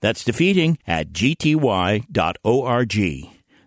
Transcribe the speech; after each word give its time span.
That's 0.00 0.24
defeating 0.24 0.78
at 0.86 1.12
gty.org. 1.12 2.06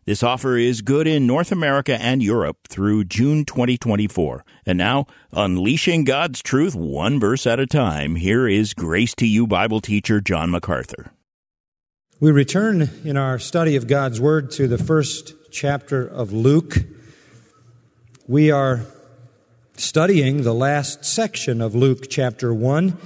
This 0.06 0.22
offer 0.22 0.58
is 0.58 0.82
good 0.82 1.08
in 1.08 1.26
North 1.26 1.50
America 1.52 1.98
and 2.02 2.22
Europe 2.22 2.58
through 2.68 3.06
June 3.06 3.46
2024. 3.46 4.44
And 4.66 4.78
now, 4.78 5.06
unleashing 5.32 6.04
God's 6.04 6.42
truth 6.42 6.76
one 6.76 7.22
verse 7.22 7.48
at 7.48 7.60
a 7.60 7.66
time, 7.66 8.18
here 8.18 8.46
is 8.46 8.74
Grace 8.74 9.16
to 9.16 9.26
You 9.26 9.48
Bible 9.48 9.80
teacher 9.80 10.20
John 10.20 10.52
MacArthur. 10.52 11.14
We 12.20 12.32
return 12.32 12.90
in 13.06 13.16
our 13.16 13.40
study 13.40 13.78
of 13.78 13.88
God's 13.88 14.20
Word 14.20 14.52
to 14.52 14.68
the 14.68 14.78
first 14.78 15.34
chapter 15.52 16.06
of 16.06 16.34
Luke. 16.34 16.76
We 18.28 18.52
are 18.52 18.82
studying 19.78 20.44
the 20.44 20.54
last 20.54 21.06
section 21.06 21.62
of 21.62 21.76
Luke 21.76 22.08
chapter 22.10 22.54
1 22.54 22.98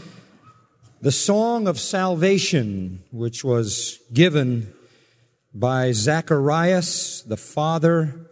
the 0.99 1.11
song 1.11 1.67
of 1.67 1.79
salvation, 1.79 3.03
which 3.11 3.43
was 3.43 3.99
given 4.13 4.73
by 5.53 5.91
Zacharias, 5.91 7.21
the 7.21 7.37
father 7.37 8.27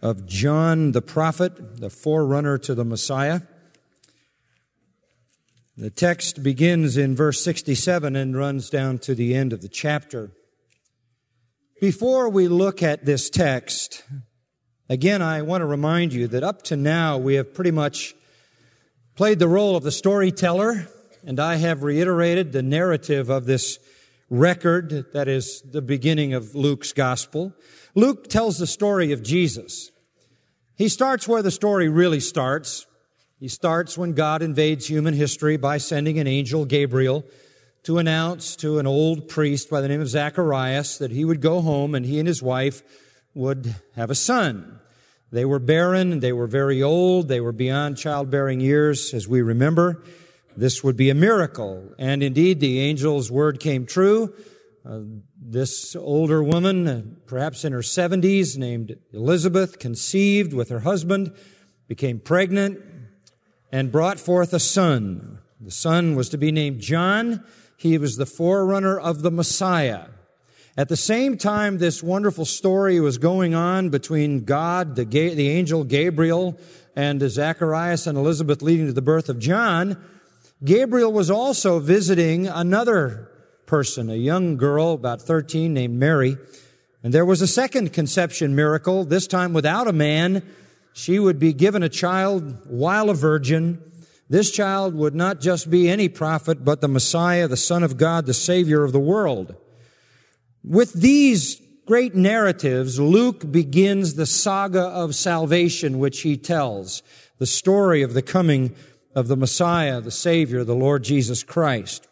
of 0.00 0.26
John 0.26 0.92
the 0.92 1.02
prophet, 1.02 1.80
the 1.80 1.90
forerunner 1.90 2.56
to 2.58 2.74
the 2.74 2.84
Messiah. 2.84 3.42
The 5.76 5.90
text 5.90 6.42
begins 6.42 6.96
in 6.96 7.14
verse 7.14 7.42
67 7.44 8.16
and 8.16 8.36
runs 8.36 8.70
down 8.70 8.98
to 9.00 9.14
the 9.14 9.34
end 9.34 9.52
of 9.52 9.60
the 9.60 9.68
chapter. 9.68 10.30
Before 11.80 12.28
we 12.28 12.48
look 12.48 12.82
at 12.82 13.04
this 13.04 13.28
text, 13.28 14.02
again, 14.88 15.20
I 15.20 15.42
want 15.42 15.60
to 15.60 15.66
remind 15.66 16.12
you 16.14 16.26
that 16.28 16.42
up 16.42 16.62
to 16.64 16.76
now 16.76 17.18
we 17.18 17.34
have 17.34 17.54
pretty 17.54 17.70
much 17.70 18.14
played 19.14 19.38
the 19.38 19.48
role 19.48 19.76
of 19.76 19.82
the 19.82 19.92
storyteller 19.92 20.88
and 21.24 21.38
I 21.38 21.56
have 21.56 21.82
reiterated 21.82 22.52
the 22.52 22.62
narrative 22.62 23.30
of 23.30 23.46
this 23.46 23.78
record 24.28 25.12
that 25.12 25.28
is 25.28 25.62
the 25.62 25.82
beginning 25.82 26.34
of 26.34 26.54
Luke's 26.54 26.92
gospel. 26.92 27.54
Luke 27.94 28.28
tells 28.28 28.58
the 28.58 28.66
story 28.66 29.12
of 29.12 29.22
Jesus. 29.22 29.90
He 30.74 30.88
starts 30.88 31.28
where 31.28 31.42
the 31.42 31.50
story 31.50 31.88
really 31.88 32.20
starts. 32.20 32.86
He 33.38 33.48
starts 33.48 33.98
when 33.98 34.14
God 34.14 34.42
invades 34.42 34.86
human 34.86 35.14
history 35.14 35.56
by 35.56 35.78
sending 35.78 36.18
an 36.18 36.26
angel, 36.26 36.64
Gabriel, 36.64 37.24
to 37.84 37.98
announce 37.98 38.56
to 38.56 38.78
an 38.78 38.86
old 38.86 39.28
priest 39.28 39.68
by 39.68 39.80
the 39.80 39.88
name 39.88 40.00
of 40.00 40.08
Zacharias 40.08 40.98
that 40.98 41.10
he 41.10 41.24
would 41.24 41.40
go 41.40 41.60
home 41.60 41.94
and 41.94 42.06
he 42.06 42.18
and 42.18 42.28
his 42.28 42.42
wife 42.42 42.82
would 43.34 43.74
have 43.96 44.10
a 44.10 44.14
son. 44.14 44.80
They 45.30 45.44
were 45.44 45.58
barren, 45.58 46.20
they 46.20 46.32
were 46.32 46.46
very 46.46 46.82
old, 46.82 47.28
they 47.28 47.40
were 47.40 47.52
beyond 47.52 47.96
childbearing 47.96 48.60
years, 48.60 49.14
as 49.14 49.26
we 49.26 49.40
remember. 49.42 50.02
This 50.56 50.84
would 50.84 50.96
be 50.96 51.10
a 51.10 51.14
miracle. 51.14 51.94
And 51.98 52.22
indeed, 52.22 52.60
the 52.60 52.88
angel's 52.88 53.30
word 53.30 53.60
came 53.60 53.86
true. 53.86 54.34
Uh, 54.84 55.00
this 55.40 55.94
older 55.94 56.42
woman, 56.42 57.20
perhaps 57.26 57.64
in 57.64 57.72
her 57.72 57.80
70s, 57.80 58.56
named 58.56 58.98
Elizabeth, 59.12 59.78
conceived 59.78 60.52
with 60.52 60.70
her 60.70 60.80
husband, 60.80 61.32
became 61.86 62.18
pregnant, 62.18 62.80
and 63.70 63.92
brought 63.92 64.18
forth 64.18 64.52
a 64.52 64.60
son. 64.60 65.38
The 65.60 65.70
son 65.70 66.16
was 66.16 66.28
to 66.30 66.38
be 66.38 66.50
named 66.50 66.80
John. 66.80 67.44
He 67.76 67.96
was 67.96 68.16
the 68.16 68.26
forerunner 68.26 68.98
of 68.98 69.22
the 69.22 69.30
Messiah. 69.30 70.06
At 70.76 70.88
the 70.88 70.96
same 70.96 71.36
time, 71.36 71.78
this 71.78 72.02
wonderful 72.02 72.44
story 72.44 72.98
was 72.98 73.18
going 73.18 73.54
on 73.54 73.90
between 73.90 74.44
God, 74.44 74.96
the, 74.96 75.04
the 75.04 75.48
angel 75.48 75.84
Gabriel, 75.84 76.58
and 76.96 77.20
Zacharias 77.20 78.06
and 78.06 78.16
Elizabeth 78.16 78.62
leading 78.62 78.86
to 78.86 78.92
the 78.92 79.02
birth 79.02 79.28
of 79.28 79.38
John. 79.38 80.02
Gabriel 80.64 81.12
was 81.12 81.30
also 81.30 81.80
visiting 81.80 82.46
another 82.46 83.28
person, 83.66 84.08
a 84.08 84.14
young 84.14 84.56
girl, 84.56 84.92
about 84.92 85.20
13, 85.20 85.74
named 85.74 85.98
Mary. 85.98 86.36
And 87.02 87.12
there 87.12 87.24
was 87.24 87.42
a 87.42 87.48
second 87.48 87.92
conception 87.92 88.54
miracle, 88.54 89.04
this 89.04 89.26
time 89.26 89.52
without 89.52 89.88
a 89.88 89.92
man. 89.92 90.42
She 90.92 91.18
would 91.18 91.40
be 91.40 91.52
given 91.52 91.82
a 91.82 91.88
child 91.88 92.66
while 92.68 93.10
a 93.10 93.14
virgin. 93.14 93.82
This 94.28 94.52
child 94.52 94.94
would 94.94 95.16
not 95.16 95.40
just 95.40 95.68
be 95.68 95.88
any 95.88 96.08
prophet, 96.08 96.64
but 96.64 96.80
the 96.80 96.88
Messiah, 96.88 97.48
the 97.48 97.56
Son 97.56 97.82
of 97.82 97.96
God, 97.96 98.26
the 98.26 98.34
Savior 98.34 98.84
of 98.84 98.92
the 98.92 99.00
world. 99.00 99.56
With 100.62 100.92
these 100.92 101.60
great 101.86 102.14
narratives, 102.14 103.00
Luke 103.00 103.50
begins 103.50 104.14
the 104.14 104.26
saga 104.26 104.82
of 104.82 105.16
salvation, 105.16 105.98
which 105.98 106.20
he 106.20 106.36
tells, 106.36 107.02
the 107.38 107.46
story 107.46 108.02
of 108.02 108.14
the 108.14 108.22
coming 108.22 108.76
of 109.14 109.28
the 109.28 109.36
Messiah, 109.36 110.00
the 110.00 110.10
Savior, 110.10 110.64
the 110.64 110.74
Lord 110.74 111.04
Jesus 111.04 111.42
Christ. 111.42 112.08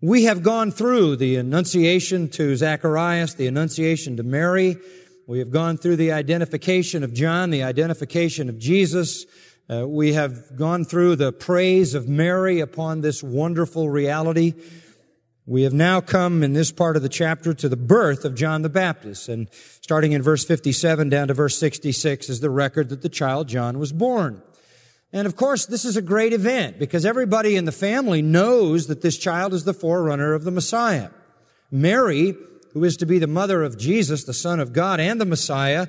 We 0.00 0.24
have 0.24 0.42
gone 0.42 0.72
through 0.72 1.16
the 1.16 1.36
Annunciation 1.36 2.28
to 2.30 2.56
Zacharias, 2.56 3.34
the 3.34 3.46
Annunciation 3.46 4.16
to 4.16 4.22
Mary. 4.22 4.76
We 5.28 5.38
have 5.38 5.50
gone 5.50 5.78
through 5.78 5.96
the 5.96 6.12
identification 6.12 7.04
of 7.04 7.14
John, 7.14 7.50
the 7.50 7.62
identification 7.62 8.48
of 8.48 8.58
Jesus. 8.58 9.26
Uh, 9.70 9.86
we 9.86 10.14
have 10.14 10.56
gone 10.56 10.84
through 10.84 11.16
the 11.16 11.32
praise 11.32 11.94
of 11.94 12.08
Mary 12.08 12.58
upon 12.58 13.00
this 13.00 13.22
wonderful 13.22 13.88
reality. 13.88 14.54
We 15.46 15.62
have 15.62 15.72
now 15.72 16.00
come 16.00 16.42
in 16.42 16.52
this 16.52 16.72
part 16.72 16.96
of 16.96 17.02
the 17.02 17.08
chapter 17.08 17.54
to 17.54 17.68
the 17.68 17.76
birth 17.76 18.24
of 18.24 18.34
John 18.34 18.62
the 18.62 18.68
Baptist. 18.68 19.28
And 19.28 19.48
starting 19.80 20.12
in 20.12 20.22
verse 20.22 20.44
57 20.44 21.08
down 21.08 21.28
to 21.28 21.34
verse 21.34 21.58
66 21.58 22.28
is 22.28 22.40
the 22.40 22.50
record 22.50 22.88
that 22.88 23.02
the 23.02 23.08
child 23.08 23.48
John 23.48 23.78
was 23.78 23.92
born. 23.92 24.42
And 25.12 25.26
of 25.26 25.36
course, 25.36 25.66
this 25.66 25.84
is 25.84 25.96
a 25.96 26.02
great 26.02 26.32
event 26.32 26.78
because 26.78 27.04
everybody 27.04 27.56
in 27.56 27.66
the 27.66 27.72
family 27.72 28.22
knows 28.22 28.86
that 28.86 29.02
this 29.02 29.18
child 29.18 29.52
is 29.52 29.64
the 29.64 29.74
forerunner 29.74 30.32
of 30.32 30.44
the 30.44 30.50
Messiah. 30.50 31.10
Mary, 31.70 32.34
who 32.72 32.84
is 32.84 32.96
to 32.98 33.06
be 33.06 33.18
the 33.18 33.26
mother 33.26 33.62
of 33.62 33.78
Jesus, 33.78 34.24
the 34.24 34.32
Son 34.32 34.58
of 34.58 34.72
God 34.72 35.00
and 35.00 35.20
the 35.20 35.26
Messiah, 35.26 35.88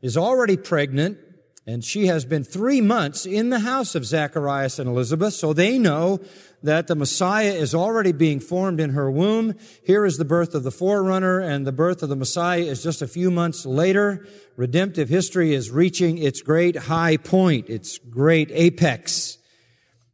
is 0.00 0.16
already 0.16 0.56
pregnant 0.56 1.18
and 1.66 1.82
she 1.82 2.06
has 2.06 2.24
been 2.24 2.44
three 2.44 2.80
months 2.80 3.24
in 3.24 3.48
the 3.48 3.60
house 3.60 3.94
of 3.94 4.04
Zacharias 4.04 4.78
and 4.78 4.88
Elizabeth, 4.88 5.32
so 5.32 5.52
they 5.52 5.78
know 5.78 6.20
that 6.62 6.86
the 6.86 6.94
Messiah 6.94 7.52
is 7.52 7.74
already 7.74 8.12
being 8.12 8.40
formed 8.40 8.80
in 8.80 8.90
her 8.90 9.10
womb. 9.10 9.54
Here 9.84 10.04
is 10.04 10.18
the 10.18 10.24
birth 10.24 10.54
of 10.54 10.62
the 10.62 10.70
forerunner, 10.70 11.40
and 11.40 11.66
the 11.66 11.72
birth 11.72 12.02
of 12.02 12.10
the 12.10 12.16
Messiah 12.16 12.60
is 12.60 12.82
just 12.82 13.00
a 13.00 13.08
few 13.08 13.30
months 13.30 13.64
later. 13.64 14.26
Redemptive 14.56 15.08
history 15.08 15.54
is 15.54 15.70
reaching 15.70 16.18
its 16.18 16.42
great 16.42 16.76
high 16.76 17.16
point, 17.16 17.70
its 17.70 17.98
great 17.98 18.50
apex. 18.52 19.38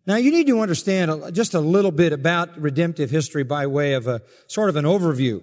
Now 0.07 0.17
you 0.17 0.31
need 0.31 0.47
to 0.47 0.61
understand 0.61 1.35
just 1.35 1.55
a 1.55 1.61
little 1.61 1.93
bit 1.93 2.13
about 2.13 2.61
redemptive 2.61 3.11
history 3.11 3.45
by 3.45 3.67
way 3.67 3.95
of 3.95 4.07
a 4.07 4.23
sort 4.47 4.69
of 4.69 4.77
an 4.77 4.85
overview. 4.85 5.43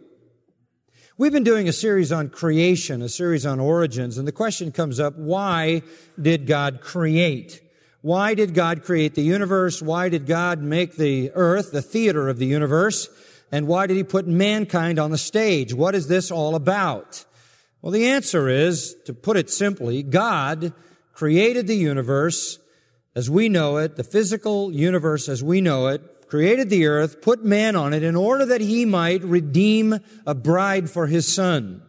We've 1.19 1.31
been 1.31 1.43
doing 1.43 1.67
a 1.67 1.73
series 1.73 2.11
on 2.11 2.29
creation, 2.29 3.01
a 3.01 3.09
series 3.09 3.43
on 3.43 3.59
origins, 3.59 4.19
and 4.19 4.27
the 4.27 4.31
question 4.31 4.71
comes 4.71 4.99
up, 4.99 5.15
why 5.15 5.81
did 6.21 6.45
God 6.45 6.79
create? 6.79 7.59
Why 8.01 8.35
did 8.35 8.53
God 8.53 8.83
create 8.83 9.15
the 9.15 9.23
universe? 9.23 9.81
Why 9.81 10.09
did 10.09 10.27
God 10.27 10.61
make 10.61 10.95
the 10.95 11.31
earth, 11.33 11.71
the 11.71 11.81
theater 11.81 12.29
of 12.29 12.37
the 12.37 12.45
universe? 12.45 13.09
And 13.51 13.65
why 13.65 13.87
did 13.87 13.97
he 13.97 14.03
put 14.03 14.27
mankind 14.27 14.99
on 14.99 15.09
the 15.09 15.17
stage? 15.17 15.73
What 15.73 15.95
is 15.95 16.07
this 16.07 16.29
all 16.29 16.53
about? 16.53 17.25
Well, 17.81 17.91
the 17.91 18.05
answer 18.05 18.47
is, 18.47 18.95
to 19.05 19.13
put 19.15 19.37
it 19.37 19.49
simply, 19.49 20.03
God 20.03 20.71
created 21.13 21.65
the 21.65 21.77
universe 21.77 22.59
as 23.15 23.27
we 23.27 23.49
know 23.49 23.77
it, 23.77 23.95
the 23.95 24.03
physical 24.03 24.71
universe 24.71 25.27
as 25.27 25.43
we 25.43 25.61
know 25.61 25.87
it, 25.87 26.03
created 26.27 26.69
the 26.69 26.85
earth, 26.85 27.21
put 27.21 27.43
man 27.43 27.75
on 27.75 27.93
it 27.93 28.03
in 28.03 28.15
order 28.15 28.45
that 28.45 28.61
he 28.61 28.85
might 28.85 29.23
redeem 29.23 29.99
a 30.25 30.35
bride 30.35 30.89
for 30.89 31.07
his 31.07 31.31
son, 31.31 31.81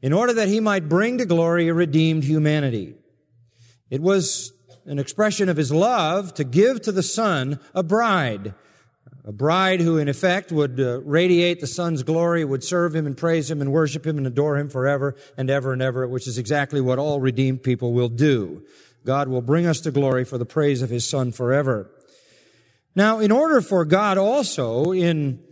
in 0.00 0.12
order 0.12 0.32
that 0.32 0.48
he 0.48 0.60
might 0.60 0.88
bring 0.88 1.18
to 1.18 1.26
glory 1.26 1.68
a 1.68 1.74
redeemed 1.74 2.24
humanity. 2.24 2.94
It 3.90 4.00
was 4.00 4.52
an 4.86 4.98
expression 4.98 5.48
of 5.48 5.56
his 5.56 5.72
love 5.72 6.34
to 6.34 6.44
give 6.44 6.82
to 6.82 6.92
the 6.92 7.02
son 7.02 7.60
a 7.74 7.82
bride, 7.82 8.54
a 9.24 9.32
bride 9.32 9.80
who 9.80 9.98
in 9.98 10.08
effect 10.08 10.50
would 10.50 10.80
uh, 10.80 11.00
radiate 11.02 11.60
the 11.60 11.66
son's 11.66 12.02
glory, 12.02 12.44
would 12.44 12.64
serve 12.64 12.94
him 12.94 13.06
and 13.06 13.16
praise 13.16 13.50
him 13.50 13.60
and 13.60 13.72
worship 13.72 14.06
him 14.06 14.16
and 14.16 14.26
adore 14.26 14.56
him 14.56 14.68
forever 14.68 15.14
and 15.36 15.50
ever 15.50 15.72
and 15.72 15.82
ever, 15.82 16.08
which 16.08 16.26
is 16.26 16.38
exactly 16.38 16.80
what 16.80 16.98
all 16.98 17.20
redeemed 17.20 17.62
people 17.62 17.92
will 17.92 18.08
do. 18.08 18.62
God 19.04 19.28
will 19.28 19.42
bring 19.42 19.66
us 19.66 19.80
to 19.80 19.90
glory 19.90 20.24
for 20.24 20.38
the 20.38 20.46
praise 20.46 20.82
of 20.82 20.90
his 20.90 21.08
son 21.08 21.32
forever. 21.32 21.90
Now, 22.94 23.20
in 23.20 23.30
order 23.30 23.60
for 23.60 23.84
God 23.84 24.18
also, 24.18 24.92
in 24.92 25.42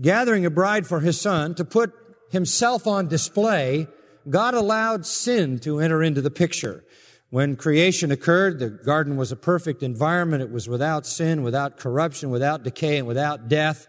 gathering 0.00 0.46
a 0.46 0.50
bride 0.50 0.86
for 0.86 1.00
his 1.00 1.20
son, 1.20 1.54
to 1.56 1.64
put 1.64 1.92
himself 2.30 2.86
on 2.86 3.08
display, 3.08 3.86
God 4.28 4.54
allowed 4.54 5.06
sin 5.06 5.58
to 5.60 5.80
enter 5.80 6.02
into 6.02 6.20
the 6.20 6.30
picture. 6.30 6.84
When 7.30 7.54
creation 7.56 8.10
occurred, 8.10 8.58
the 8.58 8.70
garden 8.70 9.16
was 9.16 9.30
a 9.30 9.36
perfect 9.36 9.82
environment. 9.82 10.42
It 10.42 10.50
was 10.50 10.68
without 10.68 11.06
sin, 11.06 11.42
without 11.42 11.76
corruption, 11.76 12.30
without 12.30 12.64
decay, 12.64 12.98
and 12.98 13.06
without 13.06 13.48
death. 13.48 13.86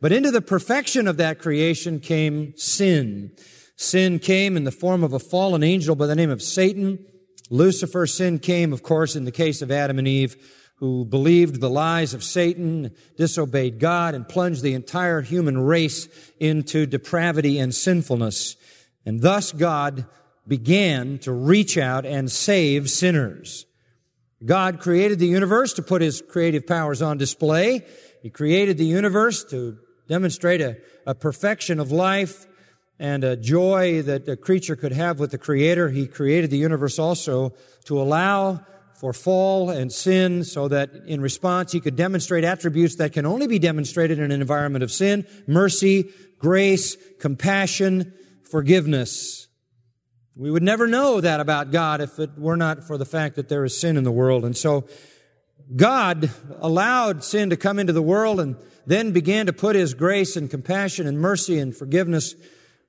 But 0.00 0.12
into 0.12 0.30
the 0.30 0.42
perfection 0.42 1.08
of 1.08 1.16
that 1.16 1.38
creation 1.38 1.98
came 1.98 2.54
sin. 2.56 3.32
Sin 3.76 4.18
came 4.18 4.56
in 4.56 4.64
the 4.64 4.70
form 4.70 5.02
of 5.02 5.12
a 5.12 5.18
fallen 5.18 5.62
angel 5.62 5.96
by 5.96 6.06
the 6.06 6.14
name 6.14 6.30
of 6.30 6.42
Satan. 6.42 7.04
Lucifer 7.48 8.06
sin 8.06 8.38
came, 8.38 8.72
of 8.72 8.82
course, 8.82 9.16
in 9.16 9.24
the 9.24 9.32
case 9.32 9.62
of 9.62 9.70
Adam 9.70 9.98
and 9.98 10.06
Eve, 10.06 10.36
who 10.78 11.04
believed 11.04 11.60
the 11.60 11.70
lies 11.70 12.14
of 12.14 12.22
Satan, 12.22 12.92
disobeyed 13.16 13.80
God, 13.80 14.14
and 14.14 14.28
plunged 14.28 14.62
the 14.62 14.74
entire 14.74 15.20
human 15.20 15.58
race 15.58 16.08
into 16.38 16.86
depravity 16.86 17.58
and 17.58 17.74
sinfulness. 17.74 18.56
And 19.04 19.20
thus 19.20 19.52
God 19.52 20.06
began 20.46 21.18
to 21.18 21.32
reach 21.32 21.76
out 21.76 22.06
and 22.06 22.30
save 22.30 22.88
sinners. 22.90 23.66
God 24.44 24.78
created 24.78 25.18
the 25.18 25.26
universe 25.26 25.72
to 25.74 25.82
put 25.82 26.00
his 26.00 26.22
creative 26.22 26.66
powers 26.66 27.02
on 27.02 27.18
display. 27.18 27.84
He 28.22 28.30
created 28.30 28.78
the 28.78 28.84
universe 28.84 29.44
to 29.44 29.78
demonstrate 30.06 30.60
a, 30.60 30.78
a 31.06 31.14
perfection 31.14 31.80
of 31.80 31.90
life 31.90 32.46
and 33.00 33.24
a 33.24 33.36
joy 33.36 34.02
that 34.02 34.28
a 34.28 34.36
creature 34.36 34.76
could 34.76 34.92
have 34.92 35.18
with 35.18 35.30
the 35.32 35.38
Creator. 35.38 35.90
He 35.90 36.06
created 36.06 36.50
the 36.50 36.56
universe 36.56 36.98
also 36.98 37.54
to 37.84 38.00
allow 38.00 38.64
for 39.00 39.12
fall 39.12 39.70
and 39.70 39.92
sin 39.92 40.42
so 40.42 40.66
that 40.68 40.90
in 41.06 41.20
response 41.20 41.72
he 41.72 41.80
could 41.80 41.94
demonstrate 41.94 42.44
attributes 42.44 42.96
that 42.96 43.12
can 43.12 43.24
only 43.24 43.46
be 43.46 43.58
demonstrated 43.58 44.18
in 44.18 44.24
an 44.24 44.40
environment 44.40 44.82
of 44.82 44.90
sin, 44.90 45.26
mercy, 45.46 46.10
grace, 46.38 46.96
compassion, 47.20 48.12
forgiveness. 48.50 49.46
We 50.34 50.50
would 50.50 50.62
never 50.62 50.86
know 50.86 51.20
that 51.20 51.40
about 51.40 51.70
God 51.70 52.00
if 52.00 52.18
it 52.18 52.38
were 52.38 52.56
not 52.56 52.84
for 52.84 52.98
the 52.98 53.04
fact 53.04 53.36
that 53.36 53.48
there 53.48 53.64
is 53.64 53.78
sin 53.78 53.96
in 53.96 54.04
the 54.04 54.12
world. 54.12 54.44
And 54.44 54.56
so 54.56 54.88
God 55.74 56.30
allowed 56.58 57.24
sin 57.24 57.50
to 57.50 57.56
come 57.56 57.78
into 57.78 57.92
the 57.92 58.02
world 58.02 58.40
and 58.40 58.56
then 58.86 59.12
began 59.12 59.46
to 59.46 59.52
put 59.52 59.76
his 59.76 59.94
grace 59.94 60.36
and 60.36 60.50
compassion 60.50 61.06
and 61.06 61.20
mercy 61.20 61.58
and 61.58 61.76
forgiveness 61.76 62.34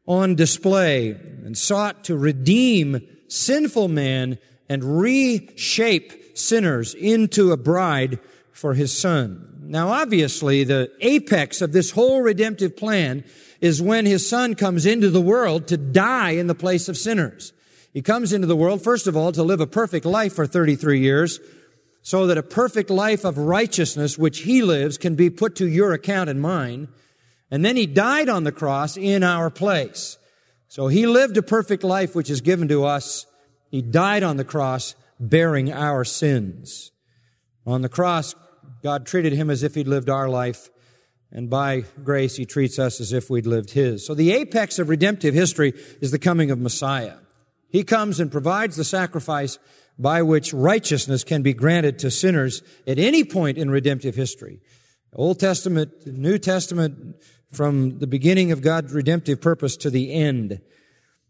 on 0.07 0.35
display 0.35 1.09
and 1.09 1.57
sought 1.57 2.03
to 2.05 2.17
redeem 2.17 3.01
sinful 3.27 3.87
man 3.89 4.39
and 4.69 5.01
reshape 5.01 6.37
sinners 6.37 6.93
into 6.93 7.51
a 7.51 7.57
bride 7.57 8.19
for 8.51 8.75
his 8.75 8.97
son. 8.97 9.57
Now 9.63 9.89
obviously 9.89 10.63
the 10.63 10.91
apex 11.01 11.61
of 11.61 11.73
this 11.73 11.91
whole 11.91 12.21
redemptive 12.21 12.77
plan 12.77 13.23
is 13.59 13.81
when 13.81 14.05
his 14.05 14.27
son 14.27 14.55
comes 14.55 14.85
into 14.85 15.09
the 15.09 15.21
world 15.21 15.67
to 15.67 15.77
die 15.77 16.31
in 16.31 16.47
the 16.47 16.55
place 16.55 16.87
of 16.87 16.97
sinners. 16.97 17.51
He 17.93 18.01
comes 18.01 18.31
into 18.31 18.47
the 18.47 18.55
world, 18.55 18.83
first 18.83 19.07
of 19.07 19.17
all, 19.17 19.31
to 19.31 19.43
live 19.43 19.59
a 19.59 19.67
perfect 19.67 20.05
life 20.05 20.33
for 20.33 20.45
33 20.45 20.99
years, 20.99 21.39
so 22.01 22.27
that 22.27 22.37
a 22.37 22.43
perfect 22.43 22.89
life 22.89 23.25
of 23.25 23.37
righteousness 23.37 24.17
which 24.17 24.39
he 24.39 24.61
lives 24.61 24.97
can 24.97 25.15
be 25.15 25.29
put 25.29 25.55
to 25.55 25.67
your 25.67 25.91
account 25.91 26.29
and 26.29 26.41
mine. 26.41 26.87
And 27.51 27.65
then 27.65 27.75
he 27.75 27.87
died 27.87 28.29
on 28.29 28.43
the 28.43 28.51
cross 28.51 28.95
in 28.95 29.23
our 29.23 29.49
place. 29.49 30.17
So 30.67 30.87
he 30.87 31.07
lived 31.07 31.35
a 31.37 31.41
perfect 31.41 31.83
life 31.83 32.15
which 32.15 32.29
is 32.29 32.41
given 32.41 32.67
to 32.67 32.85
us. 32.85 33.25
He 33.69 33.81
died 33.81 34.23
on 34.23 34.37
the 34.37 34.43
cross 34.43 34.95
bearing 35.19 35.71
our 35.71 36.03
sins. 36.03 36.91
On 37.65 37.81
the 37.81 37.89
cross, 37.89 38.35
God 38.83 39.05
treated 39.05 39.33
him 39.33 39.49
as 39.49 39.63
if 39.63 39.75
he'd 39.75 39.87
lived 39.87 40.09
our 40.09 40.29
life. 40.29 40.69
And 41.31 41.49
by 41.49 41.81
grace, 42.03 42.37
he 42.37 42.45
treats 42.45 42.79
us 42.79 42.99
as 42.99 43.13
if 43.13 43.29
we'd 43.29 43.45
lived 43.45 43.71
his. 43.71 44.05
So 44.05 44.15
the 44.15 44.31
apex 44.31 44.79
of 44.79 44.89
redemptive 44.89 45.35
history 45.35 45.73
is 46.01 46.11
the 46.11 46.19
coming 46.19 46.49
of 46.49 46.59
Messiah. 46.59 47.17
He 47.69 47.83
comes 47.83 48.19
and 48.19 48.31
provides 48.31 48.75
the 48.75 48.83
sacrifice 48.83 49.59
by 49.99 50.23
which 50.23 50.53
righteousness 50.53 51.23
can 51.23 51.43
be 51.43 51.53
granted 51.53 51.99
to 51.99 52.09
sinners 52.09 52.63
at 52.87 52.97
any 52.97 53.23
point 53.23 53.57
in 53.57 53.69
redemptive 53.69 54.15
history. 54.15 54.61
Old 55.13 55.39
Testament, 55.39 55.91
New 56.07 56.37
Testament, 56.37 57.17
from 57.51 57.99
the 57.99 58.07
beginning 58.07 58.51
of 58.51 58.61
God's 58.61 58.93
redemptive 58.93 59.41
purpose 59.41 59.75
to 59.77 59.89
the 59.89 60.13
end. 60.13 60.61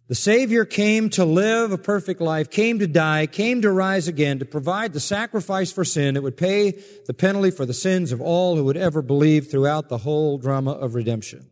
The 0.09 0.15
Savior 0.15 0.65
came 0.65 1.11
to 1.11 1.23
live 1.23 1.71
a 1.71 1.77
perfect 1.77 2.19
life, 2.19 2.49
came 2.49 2.79
to 2.79 2.87
die, 2.87 3.27
came 3.27 3.61
to 3.61 3.71
rise 3.71 4.07
again, 4.07 4.39
to 4.39 4.45
provide 4.45 4.91
the 4.91 4.99
sacrifice 4.99 5.71
for 5.71 5.85
sin 5.85 6.15
that 6.15 6.23
would 6.23 6.35
pay 6.35 6.81
the 7.05 7.13
penalty 7.13 7.51
for 7.51 7.63
the 7.63 7.75
sins 7.75 8.11
of 8.11 8.19
all 8.19 8.55
who 8.55 8.63
would 8.63 8.75
ever 8.75 9.03
believe 9.03 9.51
throughout 9.51 9.87
the 9.87 9.99
whole 9.99 10.39
drama 10.39 10.71
of 10.71 10.95
redemption. 10.95 11.51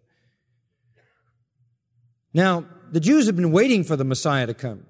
Now, 2.33 2.65
the 2.91 2.99
Jews 2.99 3.27
have 3.27 3.35
been 3.35 3.51
waiting 3.51 3.83
for 3.83 3.95
the 3.95 4.03
Messiah 4.03 4.47
to 4.47 4.55
come. 4.55 4.87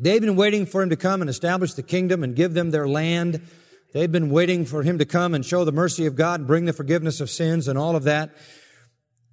They've 0.00 0.20
been 0.20 0.34
waiting 0.34 0.66
for 0.66 0.82
him 0.82 0.90
to 0.90 0.96
come 0.96 1.20
and 1.20 1.30
establish 1.30 1.74
the 1.74 1.84
kingdom 1.84 2.24
and 2.24 2.34
give 2.34 2.54
them 2.54 2.72
their 2.72 2.88
land. 2.88 3.40
They've 3.92 4.10
been 4.10 4.30
waiting 4.30 4.64
for 4.64 4.82
him 4.82 4.98
to 4.98 5.04
come 5.04 5.32
and 5.34 5.46
show 5.46 5.64
the 5.64 5.70
mercy 5.70 6.06
of 6.06 6.16
God 6.16 6.40
and 6.40 6.46
bring 6.48 6.64
the 6.64 6.72
forgiveness 6.72 7.20
of 7.20 7.30
sins 7.30 7.68
and 7.68 7.78
all 7.78 7.94
of 7.94 8.02
that. 8.02 8.34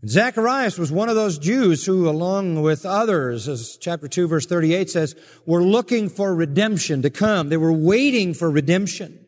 Zacharias 0.05 0.77
was 0.77 0.91
one 0.91 1.09
of 1.09 1.15
those 1.15 1.39
Jews 1.39 1.85
who, 1.85 2.07
along 2.07 2.61
with 2.61 2.85
others, 2.85 3.47
as 3.47 3.77
chapter 3.77 4.07
2 4.07 4.27
verse 4.27 4.45
38 4.45 4.89
says, 4.89 5.15
were 5.45 5.63
looking 5.63 6.09
for 6.09 6.35
redemption 6.35 7.01
to 7.01 7.09
come. 7.09 7.49
They 7.49 7.57
were 7.57 7.73
waiting 7.73 8.33
for 8.33 8.49
redemption. 8.49 9.25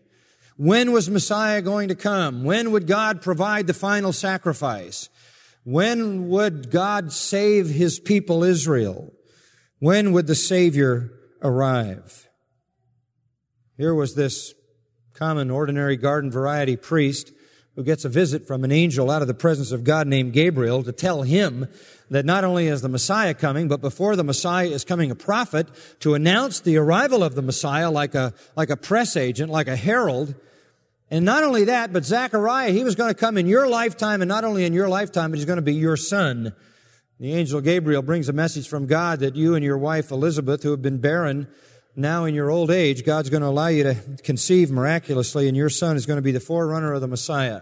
When 0.58 0.92
was 0.92 1.10
Messiah 1.10 1.62
going 1.62 1.88
to 1.88 1.96
come? 1.96 2.44
When 2.44 2.72
would 2.72 2.86
God 2.86 3.22
provide 3.22 3.66
the 3.66 3.74
final 3.74 4.14
sacrifice? 4.14 5.10
When 5.64 6.30
would 6.30 6.70
God 6.70 7.12
save 7.12 7.70
his 7.70 8.00
people 8.00 8.44
Israel? 8.44 9.14
When 9.80 10.12
would 10.12 10.28
the 10.28 10.36
Savior 10.36 11.12
arrive. 11.42 12.28
Here 13.78 13.94
was 13.94 14.16
this 14.16 14.54
common, 15.14 15.50
ordinary 15.50 15.98
garden 15.98 16.32
variety 16.32 16.76
priest 16.76 17.32
who 17.80 17.86
gets 17.86 18.04
a 18.04 18.10
visit 18.10 18.46
from 18.46 18.66
an 18.66 18.74
angel 18.74 19.10
out 19.10 19.22
of 19.22 19.30
the 19.30 19.34
presence 19.34 19.72
of 19.72 19.86
God 19.86 20.06
named 20.06 20.34
Gabriel 20.34 20.84
to 20.84 20.92
tell 20.92 21.22
him 21.22 21.66
that 22.10 22.26
not 22.26 22.44
only 22.44 22.68
is 22.68 22.82
the 22.82 22.90
Messiah 22.90 23.34
coming, 23.34 23.70
but 23.70 23.80
before 23.80 24.18
the 24.18 24.24
Messiah 24.26 24.68
is 24.68 24.84
coming 24.84 25.12
a 25.12 25.16
prophet 25.16 25.66
to 26.02 26.14
announce 26.14 26.60
the 26.60 26.76
arrival 26.76 27.24
of 27.24 27.36
the 27.36 27.42
Messiah 27.42 27.90
like 27.90 28.16
a, 28.16 28.34
like 28.58 28.70
a 28.70 28.76
press 28.76 29.16
agent, 29.16 29.50
like 29.50 29.70
a 29.70 29.78
herald. 29.78 30.36
And 31.10 31.24
not 31.24 31.46
only 31.46 31.64
that, 31.64 31.94
but 31.94 32.04
Zechariah, 32.04 32.72
he 32.72 32.84
was 32.84 32.96
going 32.96 33.14
to 33.14 33.18
come 33.18 33.38
in 33.38 33.48
your 33.48 33.66
lifetime 33.66 34.22
and 34.22 34.28
not 34.28 34.44
only 34.44 34.66
in 34.66 34.74
your 34.74 34.90
lifetime, 34.90 35.32
but 35.32 35.38
he's 35.38 35.46
going 35.46 35.56
to 35.56 35.62
be 35.62 35.76
your 35.76 35.96
son. 35.96 36.54
The 37.18 37.34
angel 37.34 37.62
Gabriel 37.62 38.02
brings 38.02 38.28
a 38.28 38.34
message 38.34 38.68
from 38.68 38.88
God 38.88 39.22
that 39.22 39.38
you 39.38 39.56
and 39.56 39.64
your 39.64 39.78
wife 39.78 40.12
Elizabeth, 40.12 40.64
who 40.64 40.72
have 40.72 40.82
been 40.82 40.98
barren, 40.98 41.48
now 41.96 42.26
in 42.26 42.36
your 42.36 42.50
old 42.50 42.72
age, 42.72 43.06
God's 43.06 43.30
going 43.30 43.42
to 43.42 43.48
allow 43.48 43.68
you 43.68 43.84
to 43.84 43.96
conceive 44.24 44.70
miraculously, 44.70 45.48
and 45.48 45.56
your 45.56 45.70
son 45.70 45.96
is 45.96 46.06
going 46.06 46.18
to 46.18 46.22
be 46.22 46.32
the 46.32 46.40
forerunner 46.40 46.94
of 46.94 47.02
the 47.02 47.08
Messiah. 47.08 47.62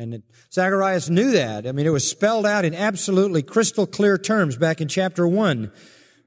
And 0.00 0.22
Zacharias 0.50 1.10
knew 1.10 1.30
that. 1.32 1.66
I 1.66 1.72
mean, 1.72 1.84
it 1.84 1.90
was 1.90 2.08
spelled 2.08 2.46
out 2.46 2.64
in 2.64 2.74
absolutely 2.74 3.42
crystal 3.42 3.86
clear 3.86 4.16
terms 4.16 4.56
back 4.56 4.80
in 4.80 4.88
chapter 4.88 5.28
1 5.28 5.70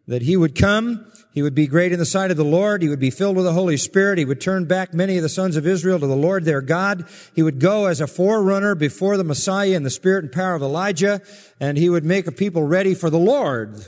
that 0.06 0.22
he 0.22 0.38
would 0.38 0.53
come, 0.53 1.12
he 1.34 1.42
would 1.42 1.56
be 1.56 1.65
great 1.65 1.92
in 1.92 1.98
the 1.98 2.06
sight 2.06 2.30
of 2.30 2.38
the 2.38 2.46
Lord, 2.46 2.84
he 2.84 2.89
would 2.89 3.00
be 3.00 3.10
filled 3.10 3.36
with 3.36 3.46
the 3.46 3.53
Holy 3.53 3.77
Spirit, 3.77 4.20
he 4.20 4.25
would 4.25 4.39
turn 4.39 4.65
back 4.65 4.94
many 4.94 5.18
of 5.18 5.24
the 5.24 5.30
sons 5.30 5.56
of 5.56 5.65
Israel 5.65 6.00
to 6.00 6.06
the 6.06 6.15
Lord 6.15 6.46
their 6.46 6.62
God, 6.62 7.10
he 7.34 7.42
would 7.42 7.60
go 7.60 7.88
as 7.88 8.00
a 8.00 8.06
forerunner 8.06 8.75
before 8.75 9.18
the 9.18 9.24
Messiah 9.24 9.75
in 9.75 9.82
the 9.82 9.89
spirit 9.89 10.24
and 10.24 10.32
power 10.32 10.53
of 10.53 10.62
Elijah, 10.62 11.20
and 11.60 11.75
he 11.75 11.89
would 11.89 12.06
make 12.06 12.27
a 12.27 12.32
people 12.32 12.62
ready 12.62 12.94
for 12.94 13.10
the 13.10 13.18
Lord. 13.18 13.88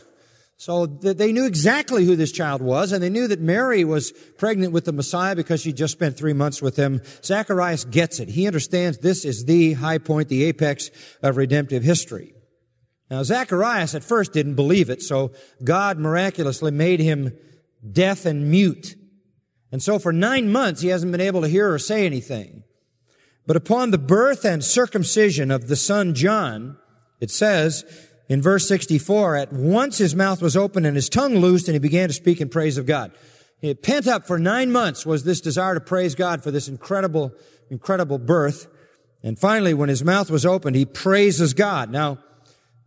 So 0.57 0.85
they 0.85 1.33
knew 1.33 1.45
exactly 1.45 2.05
who 2.05 2.15
this 2.15 2.31
child 2.31 2.61
was, 2.61 2.93
and 2.93 3.03
they 3.03 3.09
knew 3.09 3.27
that 3.27 3.41
Mary 3.41 3.83
was 3.83 4.13
pregnant 4.37 4.71
with 4.71 4.85
the 4.85 4.93
Messiah 4.93 5.35
because 5.35 5.61
she 5.61 5.73
just 5.73 5.93
spent 5.93 6.17
three 6.17 6.33
months 6.33 6.61
with 6.61 6.77
him. 6.77 7.01
Zacharias 7.23 7.83
gets 7.83 8.19
it. 8.19 8.29
He 8.29 8.47
understands 8.47 8.97
this 8.97 9.25
is 9.25 9.45
the 9.45 9.73
high 9.73 9.97
point, 9.97 10.29
the 10.29 10.45
apex 10.45 10.91
of 11.21 11.35
redemptive 11.35 11.83
history. 11.83 12.33
Now, 13.11 13.23
Zacharias 13.23 13.95
at 13.95 14.03
first 14.03 14.31
didn't 14.31 14.55
believe 14.55 14.89
it, 14.89 15.01
so 15.01 15.33
God 15.63 15.99
miraculously 15.99 16.71
made 16.71 17.01
him 17.01 17.37
deaf 17.91 18.25
and 18.25 18.49
mute. 18.49 18.95
And 19.71 19.83
so 19.83 19.99
for 19.99 20.13
nine 20.13 20.51
months, 20.51 20.81
he 20.81 20.87
hasn't 20.87 21.11
been 21.11 21.21
able 21.21 21.41
to 21.41 21.49
hear 21.49 21.71
or 21.71 21.79
say 21.79 22.05
anything. 22.05 22.63
But 23.45 23.57
upon 23.57 23.91
the 23.91 23.97
birth 23.97 24.45
and 24.45 24.63
circumcision 24.63 25.51
of 25.51 25.67
the 25.67 25.75
son 25.75 26.15
John, 26.15 26.77
it 27.19 27.29
says 27.29 27.83
in 28.27 28.41
verse 28.41 28.67
64, 28.67 29.35
at 29.35 29.53
once 29.53 29.97
his 29.97 30.15
mouth 30.15 30.41
was 30.41 30.57
open 30.57 30.85
and 30.85 30.95
his 30.95 31.09
tongue 31.09 31.35
loosed 31.35 31.67
and 31.67 31.75
he 31.75 31.79
began 31.79 32.07
to 32.07 32.13
speak 32.13 32.41
in 32.41 32.49
praise 32.49 32.77
of 32.77 32.85
God. 32.85 33.11
It 33.61 33.83
pent 33.83 34.07
up 34.07 34.25
for 34.25 34.39
nine 34.39 34.71
months 34.71 35.05
was 35.05 35.23
this 35.23 35.41
desire 35.41 35.75
to 35.75 35.79
praise 35.79 36.15
God 36.15 36.43
for 36.43 36.51
this 36.51 36.67
incredible, 36.67 37.33
incredible 37.69 38.17
birth. 38.17 38.67
And 39.23 39.37
finally, 39.37 39.73
when 39.73 39.89
his 39.89 40.03
mouth 40.03 40.29
was 40.29 40.45
opened, 40.45 40.75
he 40.75 40.85
praises 40.85 41.53
God. 41.53 41.89
Now, 41.91 42.19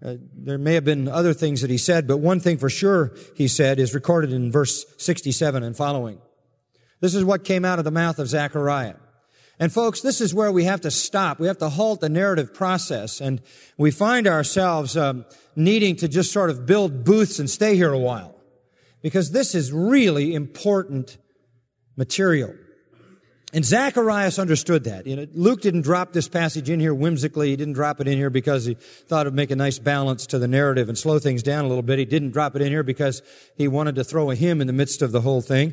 uh, 0.05 0.15
there 0.33 0.59
may 0.59 0.75
have 0.75 0.85
been 0.85 1.09
other 1.09 1.35
things 1.35 1.63
that 1.63 1.71
he 1.71 1.79
said, 1.79 2.07
but 2.07 2.19
one 2.19 2.39
thing 2.39 2.59
for 2.59 2.71
sure 2.71 3.17
he 3.35 3.49
said 3.49 3.81
is 3.81 3.95
recorded 3.95 4.33
in 4.33 4.53
verse 4.53 4.85
67 4.99 5.63
and 5.63 5.77
following. 5.77 6.21
This 7.01 7.15
is 7.15 7.25
what 7.25 7.45
came 7.45 7.65
out 7.65 7.79
of 7.79 7.85
the 7.85 7.91
mouth 7.91 8.19
of 8.19 8.29
Zechariah. 8.29 8.95
And 9.61 9.73
folks, 9.73 10.01
this 10.01 10.21
is 10.21 10.33
where 10.33 10.53
we 10.53 10.65
have 10.65 10.83
to 10.83 10.91
stop. 10.91 11.41
We 11.41 11.49
have 11.49 11.59
to 11.59 11.69
halt 11.69 12.01
the 12.01 12.09
narrative 12.09 12.55
process. 12.55 13.21
And 13.21 13.43
we 13.77 13.91
find 13.91 14.27
ourselves 14.27 14.97
um, 14.97 15.25
needing 15.57 15.97
to 15.97 16.09
just 16.09 16.33
sort 16.33 16.51
of 16.51 16.65
build 16.65 17.05
booths 17.05 17.39
and 17.39 17.51
stay 17.51 17.75
here 17.75 17.93
a 17.93 17.99
while. 17.99 18.37
Because 19.03 19.33
this 19.33 19.55
is 19.55 19.73
really 19.73 20.35
important 20.35 21.19
material. 21.97 22.55
And 23.55 23.65
Zacharias 23.65 24.39
understood 24.39 24.85
that. 24.85 25.07
You 25.07 25.17
know, 25.17 25.27
Luke 25.33 25.63
didn't 25.63 25.81
drop 25.81 26.13
this 26.13 26.29
passage 26.29 26.69
in 26.69 26.81
here 26.81 26.93
whimsically. 26.93 27.49
He 27.49 27.57
didn't 27.57 27.73
drop 27.73 27.99
it 27.99 28.07
in 28.07 28.19
here 28.19 28.29
because 28.29 28.67
he 28.67 28.75
thought 28.75 29.25
it 29.25 29.31
would 29.31 29.37
make 29.37 29.51
a 29.51 29.57
nice 29.57 29.79
balance 29.79 30.27
to 30.27 30.39
the 30.39 30.47
narrative 30.47 30.91
and 30.91 30.99
slow 30.99 31.19
things 31.19 31.43
down 31.43 31.65
a 31.65 31.69
little 31.69 31.83
bit. 31.83 31.99
He 31.99 32.05
didn't 32.05 32.33
drop 32.33 32.57
it 32.57 32.63
in 32.63 32.69
here 32.69 32.83
because 32.83 33.23
he 33.57 33.67
wanted 33.67 33.95
to 33.95 34.05
throw 34.05 34.31
a 34.31 34.35
hymn 34.35 34.61
in 34.61 34.67
the 34.67 34.75
midst 34.75 35.01
of 35.01 35.13
the 35.13 35.23
whole 35.23 35.41
thing. 35.41 35.73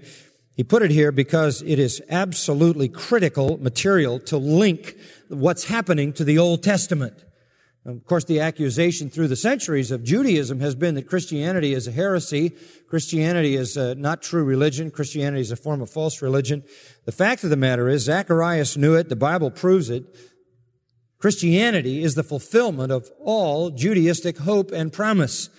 He 0.55 0.63
put 0.63 0.83
it 0.83 0.91
here 0.91 1.11
because 1.11 1.61
it 1.61 1.79
is 1.79 2.01
absolutely 2.09 2.87
critical 2.87 3.57
material 3.57 4.19
to 4.21 4.37
link 4.37 4.95
what's 5.27 5.65
happening 5.65 6.13
to 6.13 6.23
the 6.23 6.37
Old 6.37 6.63
Testament. 6.63 7.25
Of 7.85 8.03
course, 8.05 8.23
the 8.23 8.39
accusation 8.39 9.11
through 9.11 9.27
the 9.27 9.35
centuries 9.35 9.91
of 9.91 10.03
Judaism 10.03 10.59
has 10.59 10.73
been 10.73 10.95
that 10.95 11.07
Christianity 11.07 11.73
is 11.73 11.87
a 11.87 11.91
heresy. 11.91 12.55
Christianity 12.89 13.55
is 13.55 13.77
uh, 13.77 13.93
not 13.95 14.23
true 14.23 14.43
religion. 14.43 14.89
Christianity 14.89 15.41
is 15.41 15.51
a 15.51 15.55
form 15.55 15.81
of 15.81 15.89
false 15.89 16.19
religion. 16.21 16.63
The 17.03 17.11
fact 17.11 17.43
of 17.43 17.51
the 17.51 17.57
matter 17.57 17.87
is, 17.87 18.03
Zacharias 18.03 18.75
knew 18.75 18.95
it. 18.95 19.09
The 19.09 19.15
Bible 19.15 19.51
proves 19.51 19.91
it. 19.91 20.03
Christianity 21.19 22.01
is 22.01 22.15
the 22.15 22.23
fulfillment 22.23 22.91
of 22.91 23.11
all 23.19 23.71
Judaistic 23.71 24.39
hope 24.39 24.71
and 24.71 24.91
promise. 24.91 25.49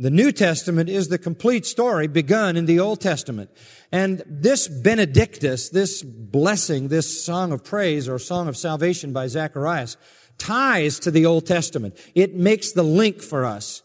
The 0.00 0.10
New 0.10 0.32
Testament 0.32 0.88
is 0.88 1.08
the 1.08 1.18
complete 1.18 1.66
story 1.66 2.08
begun 2.08 2.56
in 2.56 2.64
the 2.64 2.80
Old 2.80 3.02
Testament. 3.02 3.50
And 3.92 4.22
this 4.26 4.66
Benedictus, 4.66 5.68
this 5.68 6.02
blessing, 6.02 6.88
this 6.88 7.22
song 7.22 7.52
of 7.52 7.62
praise 7.62 8.08
or 8.08 8.18
song 8.18 8.48
of 8.48 8.56
salvation 8.56 9.12
by 9.12 9.26
Zacharias 9.26 9.98
ties 10.38 10.98
to 11.00 11.10
the 11.10 11.26
Old 11.26 11.44
Testament. 11.44 11.98
It 12.14 12.34
makes 12.34 12.72
the 12.72 12.82
link 12.82 13.20
for 13.20 13.44
us. 13.44 13.82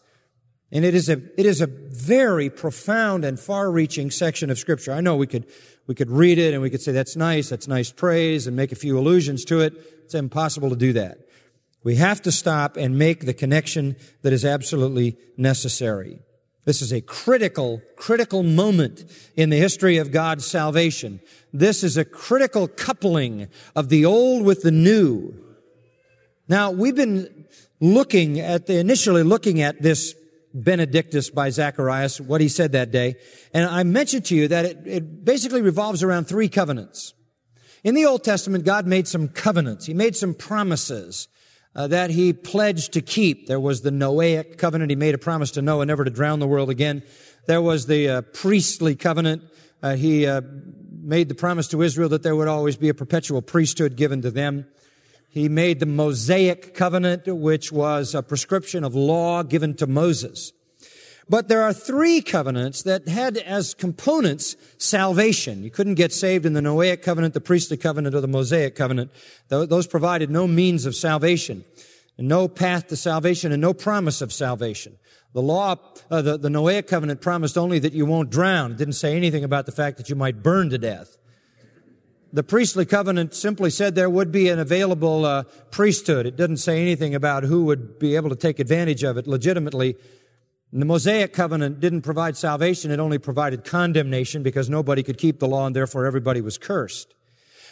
And 0.72 0.86
it 0.86 0.94
is 0.94 1.10
a, 1.10 1.20
it 1.38 1.44
is 1.44 1.60
a 1.60 1.66
very 1.66 2.48
profound 2.48 3.26
and 3.26 3.38
far-reaching 3.38 4.10
section 4.10 4.48
of 4.48 4.58
scripture. 4.58 4.92
I 4.92 5.02
know 5.02 5.16
we 5.16 5.26
could, 5.26 5.46
we 5.86 5.94
could 5.94 6.10
read 6.10 6.38
it 6.38 6.54
and 6.54 6.62
we 6.62 6.70
could 6.70 6.80
say 6.80 6.92
that's 6.92 7.14
nice, 7.14 7.50
that's 7.50 7.68
nice 7.68 7.92
praise 7.92 8.46
and 8.46 8.56
make 8.56 8.72
a 8.72 8.76
few 8.76 8.98
allusions 8.98 9.44
to 9.44 9.60
it. 9.60 9.74
It's 10.04 10.14
impossible 10.14 10.70
to 10.70 10.76
do 10.76 10.94
that. 10.94 11.25
We 11.86 11.94
have 11.94 12.20
to 12.22 12.32
stop 12.32 12.76
and 12.76 12.98
make 12.98 13.26
the 13.26 13.32
connection 13.32 13.94
that 14.22 14.32
is 14.32 14.44
absolutely 14.44 15.18
necessary. 15.36 16.18
This 16.64 16.82
is 16.82 16.90
a 16.90 17.00
critical, 17.00 17.80
critical 17.94 18.42
moment 18.42 19.04
in 19.36 19.50
the 19.50 19.56
history 19.56 19.98
of 19.98 20.10
God's 20.10 20.44
salvation. 20.44 21.20
This 21.52 21.84
is 21.84 21.96
a 21.96 22.04
critical 22.04 22.66
coupling 22.66 23.46
of 23.76 23.88
the 23.88 24.04
old 24.04 24.44
with 24.44 24.62
the 24.62 24.72
new. 24.72 25.32
Now, 26.48 26.72
we've 26.72 26.96
been 26.96 27.46
looking 27.78 28.40
at 28.40 28.66
the, 28.66 28.78
initially 28.80 29.22
looking 29.22 29.62
at 29.62 29.80
this 29.80 30.12
Benedictus 30.52 31.30
by 31.30 31.50
Zacharias, 31.50 32.20
what 32.20 32.40
he 32.40 32.48
said 32.48 32.72
that 32.72 32.90
day. 32.90 33.14
And 33.54 33.64
I 33.64 33.84
mentioned 33.84 34.24
to 34.24 34.34
you 34.34 34.48
that 34.48 34.64
it, 34.64 34.78
it 34.86 35.24
basically 35.24 35.62
revolves 35.62 36.02
around 36.02 36.24
three 36.24 36.48
covenants. 36.48 37.14
In 37.84 37.94
the 37.94 38.06
Old 38.06 38.24
Testament, 38.24 38.64
God 38.64 38.88
made 38.88 39.06
some 39.06 39.28
covenants. 39.28 39.86
He 39.86 39.94
made 39.94 40.16
some 40.16 40.34
promises 40.34 41.28
uh, 41.76 41.86
that 41.86 42.10
he 42.10 42.32
pledged 42.32 42.94
to 42.94 43.02
keep. 43.02 43.46
There 43.46 43.60
was 43.60 43.82
the 43.82 43.90
Noahic 43.90 44.56
covenant. 44.56 44.90
He 44.90 44.96
made 44.96 45.14
a 45.14 45.18
promise 45.18 45.50
to 45.52 45.62
Noah 45.62 45.84
never 45.84 46.04
to 46.04 46.10
drown 46.10 46.40
the 46.40 46.46
world 46.46 46.70
again. 46.70 47.02
There 47.46 47.60
was 47.60 47.86
the 47.86 48.08
uh, 48.08 48.22
priestly 48.22 48.96
covenant. 48.96 49.42
Uh, 49.82 49.94
he 49.94 50.26
uh, 50.26 50.40
made 51.02 51.28
the 51.28 51.34
promise 51.34 51.68
to 51.68 51.82
Israel 51.82 52.08
that 52.08 52.22
there 52.22 52.34
would 52.34 52.48
always 52.48 52.76
be 52.76 52.88
a 52.88 52.94
perpetual 52.94 53.42
priesthood 53.42 53.94
given 53.94 54.22
to 54.22 54.30
them. 54.30 54.66
He 55.28 55.50
made 55.50 55.80
the 55.80 55.86
Mosaic 55.86 56.74
covenant, 56.74 57.26
which 57.26 57.70
was 57.70 58.14
a 58.14 58.22
prescription 58.22 58.82
of 58.82 58.94
law 58.94 59.42
given 59.42 59.74
to 59.76 59.86
Moses. 59.86 60.52
But 61.28 61.48
there 61.48 61.62
are 61.62 61.72
three 61.72 62.20
covenants 62.20 62.82
that 62.82 63.08
had 63.08 63.36
as 63.36 63.74
components 63.74 64.54
salvation. 64.78 65.64
You 65.64 65.70
couldn't 65.70 65.96
get 65.96 66.12
saved 66.12 66.46
in 66.46 66.52
the 66.52 66.60
Noahic 66.60 67.02
covenant, 67.02 67.34
the 67.34 67.40
priestly 67.40 67.76
covenant, 67.76 68.14
or 68.14 68.20
the 68.20 68.28
Mosaic 68.28 68.76
covenant. 68.76 69.10
Those 69.48 69.88
provided 69.88 70.30
no 70.30 70.46
means 70.46 70.86
of 70.86 70.94
salvation, 70.94 71.64
no 72.16 72.46
path 72.46 72.86
to 72.88 72.96
salvation, 72.96 73.50
and 73.50 73.60
no 73.60 73.74
promise 73.74 74.22
of 74.22 74.32
salvation. 74.32 74.98
The 75.32 75.42
law, 75.42 75.76
uh, 76.10 76.22
the, 76.22 76.38
the 76.38 76.48
Noahic 76.48 76.86
covenant 76.86 77.20
promised 77.20 77.58
only 77.58 77.80
that 77.80 77.92
you 77.92 78.06
won't 78.06 78.30
drown. 78.30 78.70
It 78.70 78.78
didn't 78.78 78.94
say 78.94 79.16
anything 79.16 79.42
about 79.42 79.66
the 79.66 79.72
fact 79.72 79.96
that 79.98 80.08
you 80.08 80.14
might 80.14 80.42
burn 80.44 80.70
to 80.70 80.78
death. 80.78 81.18
The 82.32 82.42
priestly 82.42 82.84
covenant 82.84 83.34
simply 83.34 83.70
said 83.70 83.94
there 83.94 84.10
would 84.10 84.30
be 84.30 84.48
an 84.48 84.58
available 84.58 85.24
uh, 85.24 85.44
priesthood. 85.70 86.26
It 86.26 86.36
didn't 86.36 86.58
say 86.58 86.80
anything 86.80 87.14
about 87.14 87.44
who 87.44 87.64
would 87.64 87.98
be 87.98 88.14
able 88.14 88.30
to 88.30 88.36
take 88.36 88.58
advantage 88.60 89.02
of 89.02 89.16
it 89.16 89.26
legitimately 89.26 89.96
the 90.82 90.86
Mosaic 90.86 91.32
covenant 91.32 91.80
didn't 91.80 92.02
provide 92.02 92.36
salvation, 92.36 92.90
it 92.90 93.00
only 93.00 93.18
provided 93.18 93.64
condemnation 93.64 94.42
because 94.42 94.68
nobody 94.68 95.02
could 95.02 95.18
keep 95.18 95.38
the 95.38 95.48
law 95.48 95.66
and 95.66 95.74
therefore 95.74 96.06
everybody 96.06 96.40
was 96.40 96.58
cursed. 96.58 97.14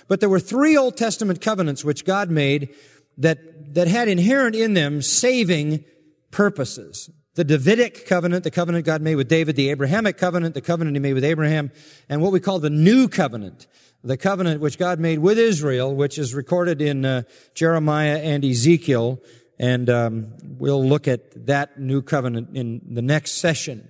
But 0.09 0.21
there 0.21 0.29
were 0.29 0.41
three 0.41 0.77
Old 0.77 0.97
Testament 0.97 1.41
covenants 1.41 1.85
which 1.85 2.05
God 2.05 2.31
made 2.31 2.75
that, 3.19 3.75
that 3.75 3.89
had 3.89 4.09
inherent 4.09 4.55
in 4.57 4.75
them 4.75 5.03
saving 5.03 5.85
purposes. 6.31 7.11
The 7.35 7.45
Davidic 7.45 8.07
covenant, 8.07 8.45
the 8.45 8.51
covenant 8.51 8.85
God 8.85 9.03
made 9.03 9.17
with 9.17 9.29
David, 9.29 9.57
the 9.57 9.71
Abrahamic 9.71 10.17
covenant, 10.17 10.55
the 10.55 10.61
covenant 10.61 10.95
he 10.95 11.01
made 11.01 11.15
with 11.15 11.25
Abraham, 11.25 11.73
and 12.09 12.23
what 12.23 12.33
we 12.33 12.41
call 12.41 12.61
the 12.61 12.71
new 12.71 13.09
covenant, 13.09 13.67
the 14.05 14.17
covenant 14.17 14.61
which 14.61 14.79
God 14.79 15.01
made 15.01 15.19
with 15.19 15.39
Israel, 15.39 15.95
which 15.95 16.17
is 16.17 16.35
recorded 16.35 16.81
in 16.81 17.05
uh, 17.05 17.23
Jeremiah 17.55 18.19
and 18.19 18.45
Ezekiel, 18.45 19.21
and 19.59 19.89
um, 19.91 20.33
we'll 20.59 20.85
look 20.85 21.09
at 21.09 21.47
that 21.47 21.79
new 21.79 22.03
covenant 22.03 22.57
in 22.57 22.81
the 22.89 23.03
next 23.03 23.33
session. 23.33 23.89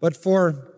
But 0.00 0.16
for 0.16 0.70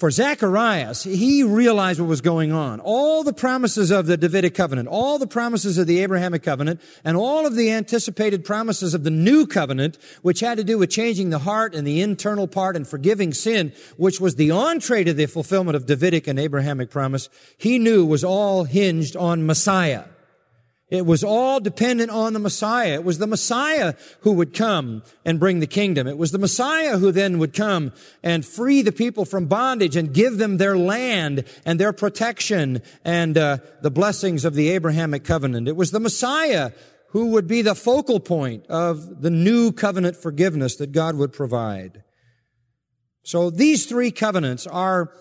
for 0.00 0.10
Zacharias, 0.10 1.02
he 1.02 1.42
realized 1.42 2.00
what 2.00 2.08
was 2.08 2.22
going 2.22 2.52
on. 2.52 2.80
All 2.80 3.22
the 3.22 3.34
promises 3.34 3.90
of 3.90 4.06
the 4.06 4.16
Davidic 4.16 4.54
covenant, 4.54 4.88
all 4.88 5.18
the 5.18 5.26
promises 5.26 5.76
of 5.76 5.86
the 5.86 6.00
Abrahamic 6.00 6.42
covenant, 6.42 6.80
and 7.04 7.18
all 7.18 7.46
of 7.46 7.54
the 7.54 7.70
anticipated 7.70 8.42
promises 8.42 8.94
of 8.94 9.04
the 9.04 9.10
new 9.10 9.46
covenant, 9.46 9.98
which 10.22 10.40
had 10.40 10.56
to 10.56 10.64
do 10.64 10.78
with 10.78 10.88
changing 10.88 11.28
the 11.28 11.40
heart 11.40 11.74
and 11.74 11.86
the 11.86 12.00
internal 12.00 12.48
part 12.48 12.76
and 12.76 12.88
forgiving 12.88 13.34
sin, 13.34 13.74
which 13.98 14.22
was 14.22 14.36
the 14.36 14.50
entree 14.50 15.04
to 15.04 15.12
the 15.12 15.26
fulfillment 15.26 15.76
of 15.76 15.84
Davidic 15.84 16.26
and 16.26 16.38
Abrahamic 16.38 16.88
promise, 16.88 17.28
he 17.58 17.78
knew 17.78 18.06
was 18.06 18.24
all 18.24 18.64
hinged 18.64 19.16
on 19.16 19.44
Messiah. 19.44 20.04
It 20.90 21.06
was 21.06 21.22
all 21.22 21.60
dependent 21.60 22.10
on 22.10 22.32
the 22.32 22.40
Messiah. 22.40 22.94
It 22.94 23.04
was 23.04 23.18
the 23.18 23.28
Messiah 23.28 23.94
who 24.22 24.32
would 24.32 24.52
come 24.52 25.04
and 25.24 25.38
bring 25.38 25.60
the 25.60 25.68
kingdom. 25.68 26.08
It 26.08 26.18
was 26.18 26.32
the 26.32 26.38
Messiah 26.38 26.98
who 26.98 27.12
then 27.12 27.38
would 27.38 27.54
come 27.54 27.92
and 28.24 28.44
free 28.44 28.82
the 28.82 28.90
people 28.90 29.24
from 29.24 29.46
bondage 29.46 29.94
and 29.94 30.12
give 30.12 30.38
them 30.38 30.56
their 30.56 30.76
land 30.76 31.44
and 31.64 31.78
their 31.78 31.92
protection 31.92 32.82
and 33.04 33.38
uh, 33.38 33.58
the 33.82 33.90
blessings 33.90 34.44
of 34.44 34.54
the 34.54 34.68
Abrahamic 34.70 35.22
covenant. 35.22 35.68
It 35.68 35.76
was 35.76 35.92
the 35.92 36.00
Messiah 36.00 36.72
who 37.10 37.26
would 37.26 37.46
be 37.46 37.62
the 37.62 37.76
focal 37.76 38.18
point 38.18 38.66
of 38.66 39.22
the 39.22 39.30
new 39.30 39.70
covenant 39.70 40.16
forgiveness 40.16 40.74
that 40.76 40.90
God 40.90 41.14
would 41.14 41.32
provide. 41.32 42.02
So 43.22 43.50
these 43.50 43.86
three 43.86 44.10
covenants 44.10 44.66
are 44.66 45.12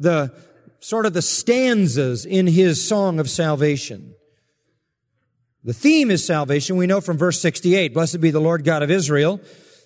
the 0.00 0.34
sort 0.80 1.06
of 1.06 1.12
the 1.12 1.22
stanzas 1.22 2.26
in 2.26 2.48
his 2.48 2.86
song 2.86 3.20
of 3.20 3.30
salvation. 3.30 4.14
The 5.64 5.72
theme 5.72 6.10
is 6.10 6.26
salvation. 6.26 6.76
We 6.76 6.88
know 6.88 7.00
from 7.00 7.18
verse 7.18 7.40
68, 7.40 7.94
blessed 7.94 8.20
be 8.20 8.32
the 8.32 8.40
Lord 8.40 8.64
God 8.64 8.82
of 8.82 8.90
Israel. 8.90 9.40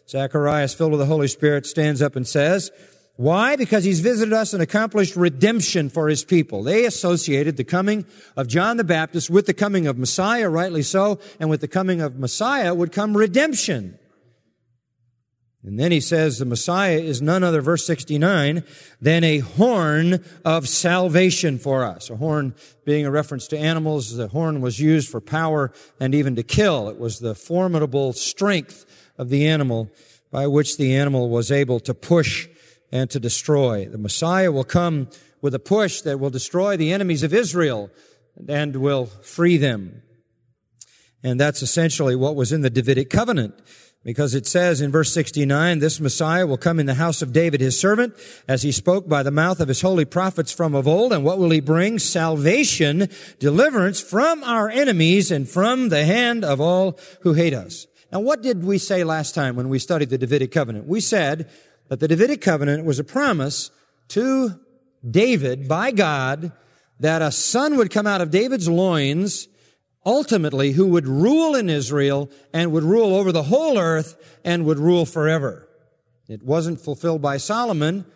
Zacharias, 0.09 0.73
filled 0.73 0.92
with 0.92 1.00
the 1.00 1.06
Holy 1.06 1.28
Spirit, 1.28 1.66
stands 1.66 2.00
up 2.00 2.16
and 2.16 2.26
says, 2.26 2.71
why? 3.16 3.56
Because 3.56 3.85
he's 3.85 4.00
visited 4.00 4.35
us 4.35 4.52
and 4.52 4.62
accomplished 4.62 5.16
redemption 5.16 5.88
for 5.88 6.09
his 6.09 6.23
people. 6.23 6.62
They 6.62 6.85
associated 6.85 7.56
the 7.56 7.64
coming 7.64 8.04
of 8.37 8.47
John 8.47 8.76
the 8.76 8.85
Baptist 8.85 9.30
with 9.30 9.47
the 9.47 9.54
coming 9.54 9.87
of 9.87 9.97
Messiah, 9.97 10.50
rightly 10.50 10.83
so, 10.83 11.18
and 11.40 11.49
with 11.49 11.62
the 11.62 11.68
coming 11.68 12.02
of 12.02 12.18
Messiah 12.18 12.75
would 12.75 12.92
come 12.92 13.16
redemption. 13.16 13.99
And 15.66 15.80
then 15.80 15.90
he 15.90 16.00
says 16.00 16.38
the 16.38 16.44
Messiah 16.44 16.99
is 16.99 17.20
none 17.20 17.42
other, 17.42 17.61
verse 17.61 17.85
69, 17.85 18.62
than 19.00 19.25
a 19.25 19.38
horn 19.38 20.25
of 20.44 20.68
salvation 20.68 21.58
for 21.58 21.85
us. 21.85 22.08
A 22.08 22.14
horn 22.14 22.54
being 22.85 23.04
a 23.04 23.11
reference 23.11 23.49
to 23.49 23.58
animals, 23.58 24.14
the 24.14 24.28
horn 24.28 24.61
was 24.61 24.78
used 24.78 25.11
for 25.11 25.20
power 25.20 25.73
and 25.99 26.14
even 26.14 26.37
to 26.37 26.44
kill. 26.44 26.88
It 26.88 27.00
was 27.00 27.18
the 27.18 27.35
formidable 27.35 28.12
strength 28.12 28.87
of 29.18 29.28
the 29.28 29.49
animal 29.49 29.90
by 30.30 30.46
which 30.46 30.76
the 30.76 30.94
animal 30.94 31.28
was 31.28 31.50
able 31.50 31.80
to 31.80 31.94
push 31.94 32.49
and 32.92 33.11
to 33.11 33.18
destroy. 33.18 33.87
The 33.87 33.99
Messiah 33.99 34.52
will 34.52 34.64
come 34.64 35.08
with 35.42 35.52
a 35.52 35.58
push 35.58 36.00
that 36.02 36.20
will 36.20 36.30
destroy 36.30 36.76
the 36.76 36.92
enemies 36.92 37.25
of 37.25 37.35
Israel 37.35 37.90
and 38.46 38.76
will 38.76 39.06
free 39.06 39.56
them. 39.56 40.02
And 41.25 41.40
that's 41.40 41.61
essentially 41.61 42.14
what 42.14 42.37
was 42.37 42.52
in 42.52 42.61
the 42.61 42.70
Davidic 42.70 43.11
covenant. 43.11 43.58
Because 44.06 44.36
it 44.36 44.46
says 44.46 44.80
in 44.80 44.92
verse 44.92 45.12
69, 45.12 45.80
this 45.80 45.98
Messiah 45.98 46.46
will 46.46 46.56
come 46.56 46.78
in 46.78 46.86
the 46.86 46.94
house 46.94 47.22
of 47.22 47.32
David 47.32 47.60
his 47.60 47.78
servant, 47.78 48.14
as 48.46 48.62
he 48.62 48.70
spoke 48.70 49.08
by 49.08 49.25
the 49.25 49.32
mouth 49.32 49.58
of 49.58 49.66
his 49.66 49.80
holy 49.80 50.04
prophets 50.04 50.52
from 50.52 50.76
of 50.76 50.86
old. 50.86 51.12
And 51.12 51.25
what 51.25 51.38
will 51.38 51.50
he 51.50 51.58
bring? 51.58 51.98
Salvation, 51.98 53.08
deliverance 53.40 54.00
from 54.00 54.44
our 54.44 54.70
enemies 54.70 55.32
and 55.32 55.48
from 55.48 55.88
the 55.88 56.04
hand 56.04 56.44
of 56.44 56.60
all 56.60 56.96
who 57.22 57.32
hate 57.32 57.52
us. 57.52 57.88
Now 58.12 58.20
what 58.20 58.42
did 58.42 58.62
we 58.62 58.78
say 58.78 59.02
last 59.02 59.34
time 59.34 59.56
when 59.56 59.68
we 59.68 59.80
studied 59.80 60.10
the 60.10 60.18
Davidic 60.18 60.52
covenant? 60.52 60.86
We 60.86 61.00
said 61.00 61.50
that 61.88 61.98
the 61.98 62.06
Davidic 62.06 62.40
covenant 62.40 62.84
was 62.84 63.00
a 63.00 63.04
promise 63.04 63.72
to 64.10 64.60
David 65.08 65.66
by 65.66 65.90
God 65.90 66.52
that 67.00 67.22
a 67.22 67.32
son 67.32 67.76
would 67.76 67.90
come 67.90 68.06
out 68.06 68.20
of 68.20 68.30
David's 68.30 68.68
loins 68.68 69.48
ultimately 70.06 70.70
who 70.70 70.86
would 70.86 71.06
rule 71.06 71.56
in 71.56 71.68
Israel 71.68 72.30
and 72.52 72.72
would 72.72 72.84
rule 72.84 73.14
over 73.14 73.32
the 73.32 73.42
whole 73.42 73.76
earth 73.76 74.38
and 74.44 74.64
would 74.64 74.78
rule 74.78 75.04
forever. 75.04 75.68
It 76.28 76.42
wasn't 76.42 76.80
fulfilled 76.80 77.20
by 77.20 77.36
Solomon. 77.36 78.06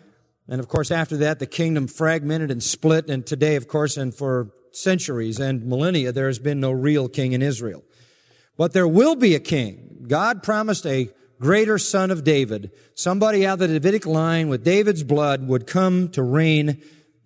And 0.47 0.59
of 0.59 0.67
course, 0.67 0.89
after 0.89 1.17
that, 1.17 1.39
the 1.39 1.45
kingdom 1.45 1.87
fragmented 1.87 2.49
and 2.49 2.63
split. 2.63 3.09
And 3.09 3.25
today, 3.25 3.55
of 3.55 3.67
course, 3.67 3.97
and 3.97 4.15
for 4.15 4.51
centuries 4.71 5.39
and 5.39 5.65
millennia, 5.65 6.11
there 6.11 6.27
has 6.27 6.39
been 6.39 6.61
no 6.61 6.71
real 6.71 7.09
king 7.09 7.33
in 7.33 7.41
Israel. 7.41 7.83
But 8.57 8.73
there 8.73 8.87
will 8.87 9.15
be 9.15 9.35
a 9.35 9.39
king. 9.39 10.05
God 10.07 10.43
promised 10.43 10.85
a 10.85 11.09
greater 11.39 11.77
son 11.77 12.11
of 12.11 12.23
David. 12.23 12.71
Somebody 12.95 13.45
out 13.45 13.61
of 13.61 13.69
the 13.69 13.79
Davidic 13.79 14.05
line 14.05 14.47
with 14.47 14.63
David's 14.63 15.03
blood 15.03 15.47
would 15.47 15.67
come 15.67 16.09
to 16.09 16.23
reign 16.23 16.81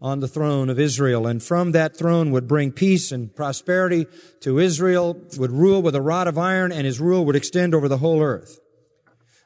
on 0.06 0.20
the 0.20 0.28
throne 0.28 0.70
of 0.70 0.80
Israel. 0.80 1.26
And 1.26 1.42
from 1.42 1.72
that 1.72 1.98
throne 1.98 2.30
would 2.30 2.48
bring 2.48 2.72
peace 2.72 3.12
and 3.12 3.36
prosperity 3.36 4.06
to 4.42 4.60
Israel, 4.60 5.20
would 5.36 5.52
rule 5.52 5.82
with 5.82 5.96
a 5.96 6.02
rod 6.02 6.28
of 6.28 6.38
iron, 6.38 6.72
and 6.72 6.86
his 6.86 7.00
rule 7.00 7.26
would 7.26 7.36
extend 7.36 7.74
over 7.74 7.88
the 7.88 7.98
whole 7.98 8.22
earth. 8.22 8.60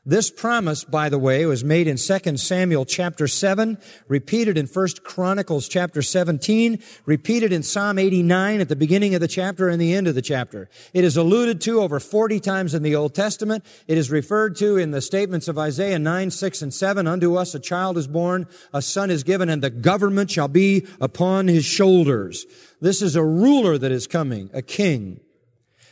This 0.10 0.32
promise, 0.32 0.86
by 0.86 1.10
the 1.10 1.20
way, 1.20 1.46
was 1.46 1.64
made 1.64 1.88
in 1.88 1.98
2 1.98 2.38
Samuel 2.38 2.84
chapter 2.84 3.28
7, 3.28 3.78
repeated 4.08 4.58
in 4.58 4.66
1 4.66 4.88
Chronicles 5.04 5.68
chapter 5.68 6.02
17, 6.02 6.80
repeated 7.06 7.54
in 7.54 7.62
Psalm 7.62 8.00
89 8.00 8.60
at 8.60 8.70
the 8.70 8.76
beginning 8.76 9.14
of 9.14 9.22
the 9.22 9.28
chapter 9.28 9.70
and 9.70 9.80
the 9.80 9.94
end 9.94 10.08
of 10.08 10.16
the 10.16 10.24
chapter. 10.24 10.68
It 10.96 11.04
is 11.04 11.16
alluded 11.16 11.62
to 11.62 11.82
over 11.82 12.00
40 12.00 12.40
times 12.40 12.74
in 12.74 12.82
the 12.82 12.96
Old 12.96 13.14
Testament. 13.14 13.64
It 13.88 14.00
is 14.00 14.10
referred 14.10 14.56
to 14.56 14.78
in 14.78 14.90
the 14.90 15.00
statements 15.00 15.48
of 15.48 15.60
Isaiah 15.60 16.00
9, 16.00 16.32
6, 16.32 16.62
and 16.64 16.74
7. 16.74 17.06
Unto 17.06 17.36
us 17.36 17.54
a 17.54 17.60
child 17.60 17.96
is 17.96 18.08
born, 18.08 18.48
a 18.74 18.82
son 18.82 19.12
is 19.12 19.22
given, 19.22 19.48
and 19.48 19.62
the 19.62 19.70
government 19.70 20.32
shall 20.32 20.48
be 20.48 20.88
upon 21.00 21.48
his 21.48 21.66
shoulders. 21.66 22.48
This 22.82 23.04
is 23.04 23.16
a 23.16 23.24
ruler 23.24 23.78
that 23.78 23.92
is 23.92 24.08
coming, 24.08 24.50
a 24.56 24.64
king. 24.64 25.20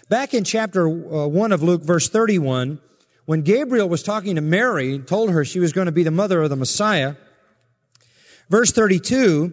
Back 0.10 0.34
in 0.34 0.44
chapter 0.44 0.88
uh, 0.88 1.28
1 1.28 1.52
of 1.52 1.62
Luke, 1.62 1.84
verse 1.84 2.10
31, 2.10 2.80
when 3.28 3.42
Gabriel 3.42 3.90
was 3.90 4.04
talking 4.04 4.36
to 4.36 4.42
Mary, 4.42 5.00
told 5.00 5.32
her 5.32 5.44
she 5.44 5.60
was 5.60 5.74
going 5.74 5.88
to 5.88 5.92
be 5.92 6.04
the 6.04 6.12
mother 6.12 6.42
of 6.42 6.50
the 6.50 6.56
Messiah, 6.56 7.16
verse 8.50 8.72
32, 8.72 9.52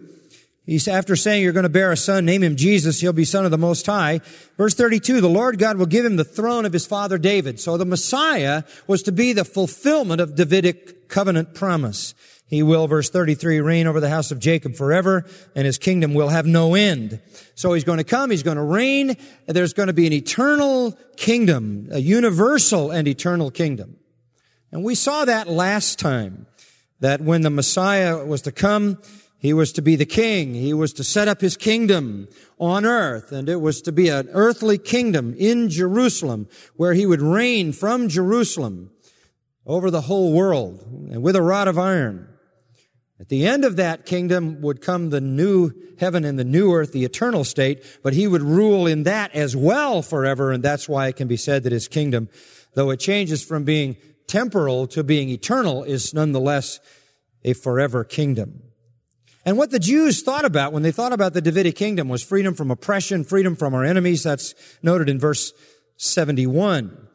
he's 0.65 0.87
after 0.87 1.17
saying 1.17 1.43
you're 1.43 1.51
going 1.51 1.63
to 1.63 1.69
bear 1.69 1.91
a 1.91 1.97
son, 1.97 2.23
name 2.23 2.41
him 2.41 2.55
Jesus, 2.55 3.01
he'll 3.01 3.11
be 3.11 3.25
son 3.25 3.43
of 3.43 3.51
the 3.51 3.57
Most 3.57 3.85
High. 3.85 4.21
Verse 4.55 4.73
32, 4.75 5.19
the 5.19 5.27
Lord 5.27 5.59
God 5.59 5.77
will 5.77 5.87
give 5.87 6.05
him 6.05 6.15
the 6.15 6.23
throne 6.23 6.63
of 6.63 6.71
his 6.71 6.87
father 6.87 7.17
David. 7.17 7.59
So 7.59 7.75
the 7.75 7.83
Messiah 7.83 8.63
was 8.87 9.03
to 9.03 9.11
be 9.11 9.33
the 9.33 9.43
fulfillment 9.43 10.21
of 10.21 10.35
Davidic 10.35 11.09
covenant 11.09 11.53
promise. 11.53 12.15
He 12.47 12.61
will, 12.61 12.87
verse 12.87 13.09
33, 13.09 13.59
reign 13.59 13.87
over 13.87 13.99
the 13.99 14.09
house 14.09 14.29
of 14.31 14.39
Jacob 14.39 14.75
forever, 14.75 15.25
and 15.55 15.65
his 15.65 15.79
kingdom 15.79 16.13
will 16.13 16.29
have 16.29 16.45
no 16.45 16.75
end. 16.75 17.19
So 17.55 17.73
he's 17.73 17.83
going 17.83 17.97
to 17.97 18.03
come, 18.03 18.29
he's 18.29 18.43
going 18.43 18.57
to 18.57 18.63
reign, 18.63 19.17
and 19.47 19.55
there's 19.55 19.73
going 19.73 19.87
to 19.87 19.93
be 19.93 20.05
an 20.05 20.13
eternal 20.13 20.97
kingdom, 21.17 21.87
a 21.91 21.99
universal 21.99 22.91
and 22.91 23.07
eternal 23.07 23.49
kingdom. 23.49 23.97
And 24.71 24.83
we 24.83 24.93
saw 24.93 25.25
that 25.25 25.47
last 25.47 25.97
time, 25.97 26.45
that 26.99 27.21
when 27.21 27.41
the 27.41 27.49
Messiah 27.49 28.23
was 28.23 28.41
to 28.43 28.51
come, 28.51 28.99
he 29.37 29.53
was 29.53 29.73
to 29.73 29.81
be 29.81 29.95
the 29.95 30.05
king. 30.05 30.53
He 30.53 30.73
was 30.73 30.93
to 30.93 31.03
set 31.03 31.27
up 31.27 31.41
his 31.41 31.57
kingdom 31.57 32.27
on 32.59 32.85
earth, 32.85 33.31
and 33.31 33.49
it 33.49 33.61
was 33.61 33.81
to 33.83 33.91
be 33.91 34.09
an 34.09 34.29
earthly 34.31 34.77
kingdom 34.77 35.35
in 35.37 35.69
Jerusalem, 35.69 36.47
where 36.75 36.93
he 36.93 37.05
would 37.05 37.21
reign 37.21 37.73
from 37.73 38.07
Jerusalem 38.07 38.91
over 39.65 39.91
the 39.91 40.01
whole 40.01 40.31
world, 40.31 40.83
and 41.11 41.21
with 41.21 41.35
a 41.35 41.41
rod 41.41 41.67
of 41.67 41.77
iron. 41.77 42.27
At 43.19 43.29
the 43.29 43.47
end 43.47 43.63
of 43.63 43.77
that 43.77 44.05
kingdom 44.05 44.61
would 44.61 44.81
come 44.81 45.09
the 45.09 45.21
new 45.21 45.71
heaven 45.97 46.25
and 46.25 46.37
the 46.37 46.43
new 46.43 46.73
earth, 46.73 46.91
the 46.91 47.05
eternal 47.05 47.45
state, 47.45 47.81
but 48.03 48.13
he 48.13 48.27
would 48.27 48.41
rule 48.41 48.85
in 48.85 49.03
that 49.03 49.33
as 49.33 49.55
well 49.55 50.01
forever, 50.01 50.51
and 50.51 50.61
that's 50.61 50.89
why 50.89 51.07
it 51.07 51.15
can 51.15 51.27
be 51.27 51.37
said 51.37 51.63
that 51.63 51.71
his 51.71 51.87
kingdom, 51.87 52.27
though 52.73 52.89
it 52.89 52.99
changes 52.99 53.43
from 53.43 53.63
being 53.63 53.95
temporal 54.27 54.85
to 54.87 55.03
being 55.03 55.29
eternal, 55.29 55.83
is 55.83 56.13
nonetheless 56.13 56.79
a 57.45 57.53
forever 57.53 58.03
kingdom. 58.03 58.61
And 59.45 59.57
what 59.57 59.71
the 59.71 59.79
Jews 59.79 60.21
thought 60.21 60.43
about 60.43 60.73
when 60.73 60.83
they 60.83 60.91
thought 60.91 61.13
about 61.13 61.33
the 61.33 61.41
Davidic 61.41 61.75
kingdom 61.75 62.09
was 62.09 62.23
freedom 62.23 62.53
from 62.53 62.71
oppression, 62.71 63.23
freedom 63.23 63.55
from 63.55 63.73
our 63.73 63.85
enemies. 63.85 64.23
That's 64.23 64.55
noted 64.81 65.07
in 65.07 65.19
verse 65.19 65.53
71 65.97 67.07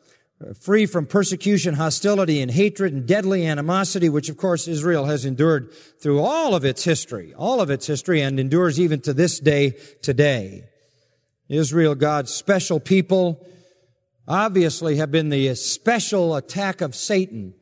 Uh, 0.42 0.55
free 0.55 0.87
from 0.87 1.05
persecution, 1.05 1.74
hostility, 1.74 2.40
and 2.40 2.50
hatred 2.50 2.94
and 2.94 3.07
deadly 3.07 3.46
animosity, 3.46 4.09
which 4.09 4.31
of 4.31 4.38
course 4.38 4.66
Israel 4.66 5.05
has 5.05 5.26
endured 5.26 5.70
through 6.00 6.20
all 6.20 6.55
of 6.55 6.64
its 6.64 6.83
history, 6.83 7.35
all 7.35 7.61
of 7.61 7.68
its 7.68 7.87
history, 7.87 8.22
and 8.22 8.40
endures 8.40 8.81
even 8.81 9.00
to 9.00 9.12
this 9.12 9.38
day 9.38 9.74
today. 10.00 10.64
Israel, 11.48 11.94
God's 11.94 12.33
special 12.33 12.81
people, 12.81 13.46
obviously 14.26 14.96
have 14.96 15.11
been 15.11 15.29
the 15.29 15.55
special 15.57 16.35
attack 16.37 16.81
of 16.81 16.94
Satan. 16.94 17.53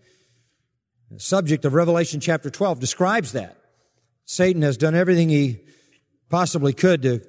The 1.10 1.18
subject 1.18 1.64
of 1.64 1.74
Revelation 1.74 2.20
chapter 2.20 2.50
12 2.50 2.78
describes 2.78 3.32
that. 3.32 3.56
Satan 4.24 4.62
has 4.62 4.76
done 4.76 4.94
everything 4.94 5.30
he 5.30 5.64
possibly 6.28 6.74
could 6.74 7.02
to 7.02 7.22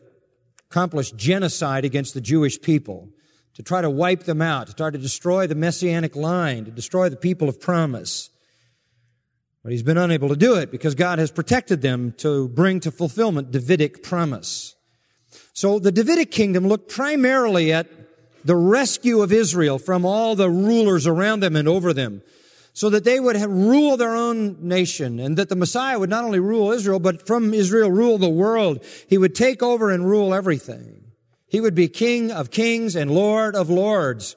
accomplish 0.70 1.12
genocide 1.12 1.86
against 1.86 2.14
the 2.14 2.22
Jewish 2.22 2.62
people 2.62 3.10
to 3.60 3.63
try 3.63 3.82
to 3.82 3.89
wipe 3.89 4.24
them 4.24 4.41
out, 4.41 4.67
to 4.67 4.74
try 4.74 4.89
to 4.89 4.98
destroy 4.98 5.45
the 5.45 5.54
messianic 5.54 6.15
line, 6.15 6.63
to 6.63 6.72
destroy 6.72 7.10
the 7.10 7.17
people 7.17 7.50
of 7.50 7.60
promise. 7.60 8.30
But 9.63 9.74
he's 9.74 9.84
been 9.84 9.98
unable 9.98 10.30
to 10.30 10.38
do 10.38 10.56
it 10.56 10.72
because 10.72 10.95
God 10.95 11.19
has 11.19 11.30
protected 11.30 11.82
them 11.82 12.13
to 12.19 12.48
bring 12.48 12.80
to 12.80 12.89
fulfillment 12.89 13.52
Davidic 13.52 14.02
promise. 14.02 14.76
So 15.52 15.78
the 15.78 15.91
Davidic 15.91 16.32
kingdom 16.32 16.69
looked 16.69 16.89
primarily 16.89 17.74
at 17.74 17.88
the 18.45 18.56
rescue 18.56 19.22
of 19.22 19.34
Israel 19.34 19.78
from 19.78 20.06
all 20.06 20.36
the 20.36 20.50
rulers 20.50 21.06
around 21.06 21.41
them 21.41 21.58
and 21.58 21.67
over 21.67 21.91
them 21.91 22.22
so 22.72 22.89
that 22.89 23.04
they 23.04 23.19
would 23.19 23.36
rule 23.36 23.98
their 23.98 24.15
own 24.15 24.56
nation 24.62 25.19
and 25.19 25.36
that 25.36 25.50
the 25.50 25.58
Messiah 25.58 26.00
would 26.00 26.10
not 26.10 26.24
only 26.24 26.39
rule 26.39 26.72
Israel, 26.72 27.02
but 27.02 27.28
from 27.28 27.54
Israel 27.54 27.91
rule 27.91 28.17
the 28.17 28.30
world. 28.30 28.82
He 29.10 29.17
would 29.17 29.36
take 29.36 29.62
over 29.62 29.91
and 29.91 30.10
rule 30.10 30.34
everything. 30.34 31.09
He 31.50 31.60
would 31.60 31.76
be 31.76 31.88
King 31.88 32.32
of 32.32 32.52
kings 32.52 32.96
and 32.96 33.12
Lord 33.12 33.56
of 33.56 33.70
lords, 33.70 34.36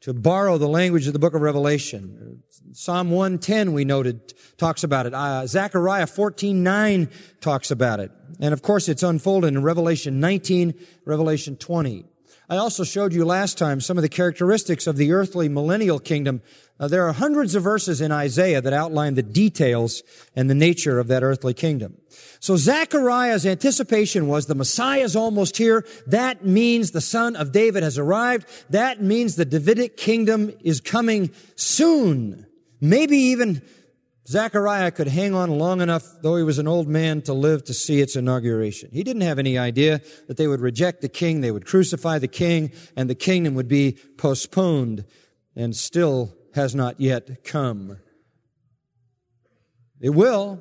to 0.00 0.14
borrow 0.14 0.56
the 0.56 0.68
language 0.68 1.06
of 1.06 1.12
the 1.12 1.18
book 1.18 1.34
of 1.34 1.42
Revelation. 1.42 2.42
Psalm 2.72 3.10
110, 3.10 3.72
we 3.72 3.84
noted, 3.84 4.32
talks 4.56 4.82
about 4.82 5.06
it. 5.06 5.12
Uh, 5.12 5.46
Zechariah 5.46 6.06
14:9 6.06 7.10
talks 7.40 7.70
about 7.70 8.00
it. 8.00 8.10
And 8.38 8.54
of 8.54 8.62
course, 8.62 8.88
it's 8.88 9.02
unfolded 9.02 9.48
in 9.48 9.62
Revelation 9.62 10.20
19, 10.20 10.74
Revelation 11.04 11.56
20. 11.56 12.06
I 12.50 12.56
also 12.56 12.82
showed 12.82 13.12
you 13.12 13.24
last 13.24 13.58
time 13.58 13.80
some 13.80 13.96
of 13.96 14.02
the 14.02 14.08
characteristics 14.08 14.88
of 14.88 14.96
the 14.96 15.12
earthly 15.12 15.48
millennial 15.48 16.00
kingdom. 16.00 16.42
Uh, 16.80 16.88
there 16.88 17.06
are 17.06 17.12
hundreds 17.12 17.54
of 17.54 17.62
verses 17.62 18.00
in 18.00 18.10
Isaiah 18.10 18.60
that 18.60 18.72
outline 18.72 19.14
the 19.14 19.22
details 19.22 20.02
and 20.34 20.50
the 20.50 20.54
nature 20.56 20.98
of 20.98 21.06
that 21.06 21.22
earthly 21.22 21.54
kingdom. 21.54 21.98
So 22.40 22.56
Zechariah's 22.56 23.46
anticipation 23.46 24.26
was 24.26 24.46
the 24.46 24.56
Messiah 24.56 25.02
is 25.02 25.14
almost 25.14 25.58
here. 25.58 25.86
That 26.08 26.44
means 26.44 26.90
the 26.90 27.00
son 27.00 27.36
of 27.36 27.52
David 27.52 27.84
has 27.84 27.98
arrived. 27.98 28.48
That 28.68 29.00
means 29.00 29.36
the 29.36 29.44
Davidic 29.44 29.96
kingdom 29.96 30.52
is 30.64 30.80
coming 30.80 31.30
soon. 31.54 32.46
Maybe 32.80 33.16
even 33.16 33.62
Zechariah 34.30 34.92
could 34.92 35.08
hang 35.08 35.34
on 35.34 35.58
long 35.58 35.80
enough, 35.80 36.04
though 36.22 36.36
he 36.36 36.44
was 36.44 36.60
an 36.60 36.68
old 36.68 36.86
man, 36.86 37.20
to 37.22 37.32
live 37.34 37.64
to 37.64 37.74
see 37.74 38.00
its 38.00 38.14
inauguration. 38.14 38.88
He 38.92 39.02
didn't 39.02 39.22
have 39.22 39.40
any 39.40 39.58
idea 39.58 40.02
that 40.28 40.36
they 40.36 40.46
would 40.46 40.60
reject 40.60 41.00
the 41.00 41.08
king, 41.08 41.40
they 41.40 41.50
would 41.50 41.66
crucify 41.66 42.20
the 42.20 42.28
king, 42.28 42.70
and 42.94 43.10
the 43.10 43.16
kingdom 43.16 43.56
would 43.56 43.66
be 43.66 43.98
postponed 44.18 45.04
and 45.56 45.74
still 45.74 46.32
has 46.54 46.76
not 46.76 47.00
yet 47.00 47.42
come. 47.42 47.98
It 50.00 50.10
will, 50.10 50.60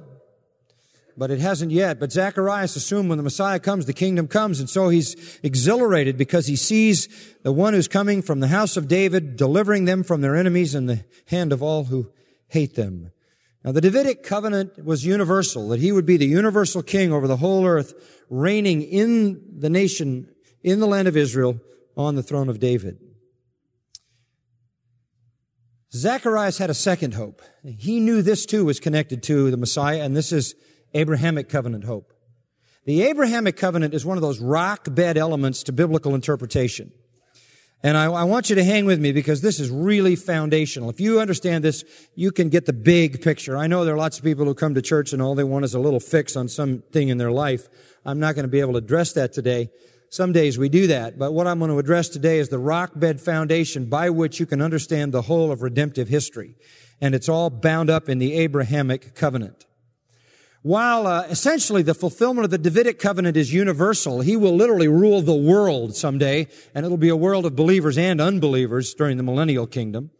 but 1.15 1.29
it 1.29 1.39
hasn't 1.39 1.71
yet. 1.71 1.99
But 1.99 2.11
Zacharias 2.11 2.75
assumed 2.75 3.09
when 3.09 3.19
the 3.19 3.23
Messiah 3.23 3.59
comes, 3.59 3.85
the 3.85 3.93
kingdom 3.93 4.27
comes, 4.27 4.59
and 4.59 4.67
so 4.67 4.89
he's 4.89 5.39
exhilarated 5.43 6.17
because 6.17 6.47
he 6.47 6.55
sees 6.55 7.07
the 7.43 7.51
one 7.51 7.75
who's 7.75 7.87
coming 7.87 8.23
from 8.23 8.39
the 8.39 8.47
house 8.47 8.77
of 8.77 8.87
David, 8.87 9.35
delivering 9.35 9.85
them 9.85 10.01
from 10.01 10.21
their 10.21 10.35
enemies 10.35 10.73
in 10.73 10.87
the 10.87 11.05
hand 11.27 11.53
of 11.53 11.61
all 11.61 11.83
who 11.83 12.11
hate 12.47 12.73
them. 12.73 13.11
Now, 13.63 13.73
the 13.73 13.81
Davidic 13.81 14.23
covenant 14.23 14.85
was 14.85 15.05
universal, 15.05 15.67
that 15.69 15.81
he 15.81 15.91
would 15.91 16.05
be 16.05 16.17
the 16.17 16.25
universal 16.25 16.81
king 16.81 17.11
over 17.11 17.27
the 17.27 17.37
whole 17.37 17.65
earth, 17.65 17.93
reigning 18.29 18.81
in 18.81 19.41
the 19.57 19.69
nation, 19.69 20.29
in 20.63 20.79
the 20.79 20.87
land 20.87 21.07
of 21.07 21.17
Israel, 21.17 21.59
on 21.97 22.15
the 22.15 22.23
throne 22.23 22.47
of 22.47 22.59
David. 22.59 22.99
Zacharias 25.91 26.59
had 26.59 26.69
a 26.69 26.75
second 26.75 27.15
hope. 27.15 27.41
He 27.63 27.99
knew 27.99 28.21
this 28.21 28.45
too 28.45 28.63
was 28.63 28.79
connected 28.79 29.23
to 29.23 29.51
the 29.51 29.57
Messiah, 29.57 30.03
and 30.03 30.15
this 30.15 30.31
is 30.31 30.55
Abrahamic 30.93 31.49
covenant 31.49 31.83
hope. 31.83 32.13
The 32.85 33.01
Abrahamic 33.03 33.57
covenant 33.57 33.93
is 33.93 34.05
one 34.05 34.17
of 34.17 34.21
those 34.21 34.39
rock 34.39 34.87
bed 34.95 35.17
elements 35.17 35.63
to 35.63 35.73
biblical 35.73 36.15
interpretation. 36.15 36.91
And 37.81 37.95
I, 37.95 38.05
I, 38.05 38.23
want 38.25 38.49
you 38.49 38.57
to 38.57 38.63
hang 38.63 38.85
with 38.85 38.99
me 38.99 39.13
because 39.13 39.39
this 39.39 39.57
is 39.57 39.69
really 39.69 40.17
foundational. 40.17 40.89
If 40.89 40.99
you 40.99 41.21
understand 41.21 41.63
this, 41.63 41.85
you 42.13 42.29
can 42.31 42.49
get 42.49 42.65
the 42.65 42.73
big 42.73 43.21
picture. 43.21 43.55
I 43.55 43.67
know 43.67 43.85
there 43.85 43.95
are 43.95 43.97
lots 43.97 44.17
of 44.17 44.23
people 44.25 44.43
who 44.43 44.53
come 44.53 44.73
to 44.73 44.81
church 44.81 45.13
and 45.13 45.21
all 45.21 45.33
they 45.33 45.45
want 45.45 45.63
is 45.63 45.73
a 45.73 45.79
little 45.79 46.01
fix 46.01 46.35
on 46.35 46.49
something 46.49 47.07
in 47.07 47.17
their 47.17 47.31
life. 47.31 47.69
I'm 48.05 48.19
not 48.19 48.35
going 48.35 48.43
to 48.43 48.49
be 48.49 48.59
able 48.59 48.73
to 48.73 48.79
address 48.79 49.13
that 49.13 49.31
today. 49.31 49.69
Some 50.09 50.33
days 50.33 50.57
we 50.57 50.67
do 50.67 50.87
that, 50.87 51.17
but 51.17 51.31
what 51.31 51.47
I'm 51.47 51.59
going 51.59 51.71
to 51.71 51.77
address 51.77 52.09
today 52.09 52.39
is 52.39 52.49
the 52.49 52.59
rock 52.59 52.91
bed 52.95 53.21
foundation 53.21 53.85
by 53.85 54.09
which 54.09 54.39
you 54.39 54.45
can 54.45 54.61
understand 54.61 55.13
the 55.13 55.21
whole 55.21 55.51
of 55.51 55.61
redemptive 55.61 56.09
history. 56.09 56.55
And 56.99 57.15
it's 57.15 57.29
all 57.29 57.49
bound 57.49 57.89
up 57.89 58.09
in 58.09 58.17
the 58.17 58.33
Abrahamic 58.33 59.15
covenant. 59.15 59.65
While 60.61 61.07
uh, 61.07 61.23
essentially 61.29 61.83
the 61.83 61.93
fulfillment 61.93 62.43
of 62.43 62.51
the 62.51 62.57
Davidic 62.57 62.99
covenant 62.99 63.37
is 63.37 63.53
universal, 63.53 64.19
he 64.21 64.35
will 64.35 64.55
literally 64.55 64.89
rule 64.89 65.21
the 65.21 65.33
world 65.33 65.95
someday, 65.95 66.47
and 66.75 66.85
it'll 66.85 66.97
be 66.97 67.09
a 67.09 67.15
world 67.15 67.45
of 67.45 67.55
believers 67.55 67.97
and 67.97 68.19
unbelievers 68.19 68.93
during 68.93 69.15
the 69.15 69.23
millennial 69.23 69.67
kingdom. 69.67 70.11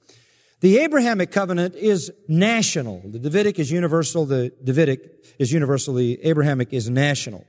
The 0.62 0.78
Abrahamic 0.80 1.32
covenant 1.32 1.76
is 1.76 2.12
national. 2.28 3.02
The 3.06 3.20
Davidic 3.20 3.60
is 3.60 3.72
universal, 3.72 4.26
the 4.26 4.54
Davidic 4.64 5.26
is 5.40 5.52
universal, 5.52 5.94
the 5.94 6.20
Abrahamic 6.24 6.74
is 6.74 6.90
national. 6.90 7.46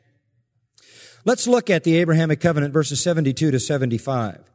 Let's 1.24 1.46
look 1.46 1.70
at 1.70 1.84
the 1.84 1.96
Abrahamic 1.98 2.40
covenant 2.40 2.72
verses 2.72 3.00
72 3.02 3.50
to 3.50 3.60
75. 3.60 4.50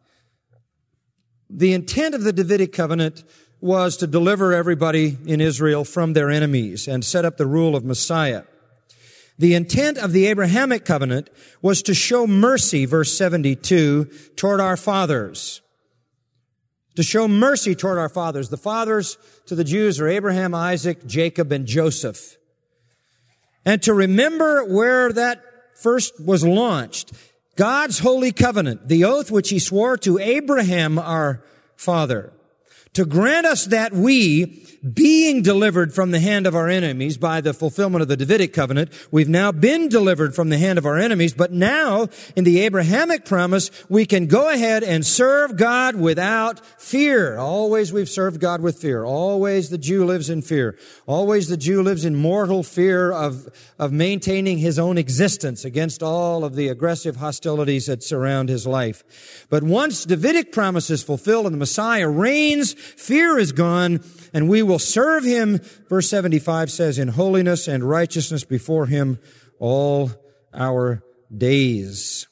The 1.49 1.73
intent 1.73 2.15
of 2.15 2.23
the 2.23 2.33
Davidic 2.33 2.73
covenant 2.73 3.23
was 3.61 3.97
to 3.97 4.07
deliver 4.07 4.53
everybody 4.53 5.17
in 5.25 5.41
Israel 5.41 5.83
from 5.83 6.13
their 6.13 6.29
enemies 6.29 6.87
and 6.87 7.03
set 7.03 7.25
up 7.25 7.37
the 7.37 7.47
rule 7.47 7.75
of 7.75 7.85
Messiah. 7.85 8.43
The 9.37 9.53
intent 9.53 9.97
of 9.97 10.13
the 10.13 10.27
Abrahamic 10.27 10.85
covenant 10.85 11.29
was 11.61 11.81
to 11.83 11.93
show 11.93 12.25
mercy, 12.25 12.85
verse 12.85 13.17
72, 13.17 14.05
toward 14.35 14.61
our 14.61 14.77
fathers. 14.77 15.61
To 16.95 17.03
show 17.03 17.27
mercy 17.27 17.75
toward 17.75 17.97
our 17.97 18.07
fathers. 18.07 18.49
The 18.49 18.57
fathers 18.57 19.17
to 19.47 19.55
the 19.55 19.65
Jews 19.65 19.99
are 19.99 20.07
Abraham, 20.07 20.55
Isaac, 20.55 21.05
Jacob, 21.05 21.51
and 21.51 21.65
Joseph. 21.65 22.37
And 23.65 23.81
to 23.83 23.93
remember 23.93 24.63
where 24.63 25.11
that 25.11 25.43
first 25.75 26.23
was 26.23 26.45
launched. 26.45 27.11
God's 27.57 27.99
holy 27.99 28.31
covenant, 28.31 28.87
the 28.87 29.03
oath 29.03 29.31
which 29.31 29.49
he 29.49 29.59
swore 29.59 29.97
to 29.97 30.19
Abraham, 30.19 30.97
our 30.97 31.43
father 31.75 32.31
to 32.95 33.05
grant 33.05 33.45
us 33.45 33.65
that 33.65 33.93
we, 33.93 34.65
being 34.93 35.41
delivered 35.41 35.93
from 35.93 36.11
the 36.11 36.19
hand 36.19 36.45
of 36.45 36.55
our 36.55 36.69
enemies 36.69 37.17
by 37.17 37.41
the 37.41 37.53
fulfillment 37.53 38.01
of 38.01 38.07
the 38.07 38.15
Davidic 38.15 38.53
covenant, 38.53 38.91
we've 39.11 39.27
now 39.27 39.51
been 39.51 39.89
delivered 39.89 40.35
from 40.35 40.49
the 40.49 40.57
hand 40.57 40.77
of 40.77 40.85
our 40.85 40.97
enemies, 40.97 41.33
but 41.33 41.51
now, 41.51 42.07
in 42.35 42.43
the 42.43 42.61
Abrahamic 42.61 43.25
promise, 43.25 43.69
we 43.89 44.05
can 44.05 44.27
go 44.27 44.49
ahead 44.49 44.83
and 44.83 45.05
serve 45.05 45.57
God 45.57 45.95
without 45.95 46.63
fear. 46.79 47.37
Always 47.37 47.91
we've 47.91 48.09
served 48.09 48.39
God 48.39 48.61
with 48.61 48.77
fear. 48.77 49.03
Always 49.03 49.69
the 49.69 49.77
Jew 49.77 50.05
lives 50.05 50.29
in 50.29 50.41
fear. 50.41 50.77
Always 51.05 51.49
the 51.49 51.57
Jew 51.57 51.81
lives 51.81 52.05
in 52.05 52.15
mortal 52.15 52.63
fear 52.63 53.11
of, 53.11 53.47
of 53.77 53.91
maintaining 53.91 54.59
his 54.59 54.79
own 54.79 54.97
existence 54.97 55.65
against 55.65 56.01
all 56.01 56.45
of 56.45 56.55
the 56.55 56.69
aggressive 56.69 57.17
hostilities 57.17 57.87
that 57.87 58.03
surround 58.03 58.49
his 58.49 58.65
life. 58.65 59.45
But 59.49 59.63
once 59.63 60.05
Davidic 60.05 60.51
promise 60.51 60.89
is 60.89 61.03
fulfilled 61.03 61.45
and 61.45 61.55
the 61.55 61.59
Messiah 61.59 62.07
reigns, 62.07 62.75
Fear 62.97 63.37
is 63.39 63.51
gone 63.51 64.03
and 64.33 64.49
we 64.49 64.61
will 64.61 64.79
serve 64.79 65.23
him, 65.23 65.59
verse 65.89 66.09
75 66.09 66.71
says, 66.71 66.99
in 66.99 67.09
holiness 67.09 67.67
and 67.67 67.83
righteousness 67.83 68.43
before 68.43 68.85
him 68.85 69.19
all 69.59 70.11
our 70.53 71.03
days. 71.35 72.27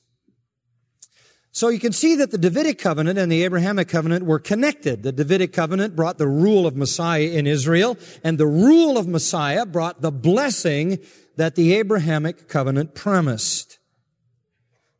So 1.55 1.69
you 1.69 1.79
can 1.79 1.91
see 1.91 2.15
that 2.15 2.31
the 2.31 2.39
Davidic 2.39 2.79
covenant 2.79 3.19
and 3.19 3.31
the 3.31 3.43
Abrahamic 3.43 3.87
covenant 3.87 4.25
were 4.25 4.39
connected. 4.39 5.03
The 5.03 5.11
Davidic 5.11 5.53
covenant 5.53 5.95
brought 5.95 6.17
the 6.17 6.27
rule 6.27 6.65
of 6.65 6.75
Messiah 6.75 7.21
in 7.21 7.45
Israel, 7.45 7.95
and 8.23 8.39
the 8.39 8.47
rule 8.47 8.97
of 8.97 9.07
Messiah 9.07 9.63
brought 9.63 10.01
the 10.01 10.11
blessing 10.11 10.97
that 11.35 11.53
the 11.53 11.75
Abrahamic 11.75 12.47
covenant 12.47 12.95
promised. 12.95 13.77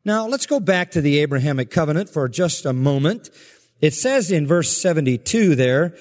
Now 0.04 0.28
let's 0.28 0.46
go 0.46 0.60
back 0.60 0.92
to 0.92 1.00
the 1.00 1.18
Abrahamic 1.18 1.72
covenant 1.72 2.08
for 2.08 2.28
just 2.28 2.64
a 2.66 2.72
moment. 2.72 3.30
It 3.84 3.92
says 3.92 4.30
in 4.30 4.46
verse 4.46 4.74
72 4.74 5.56
there, 5.56 5.94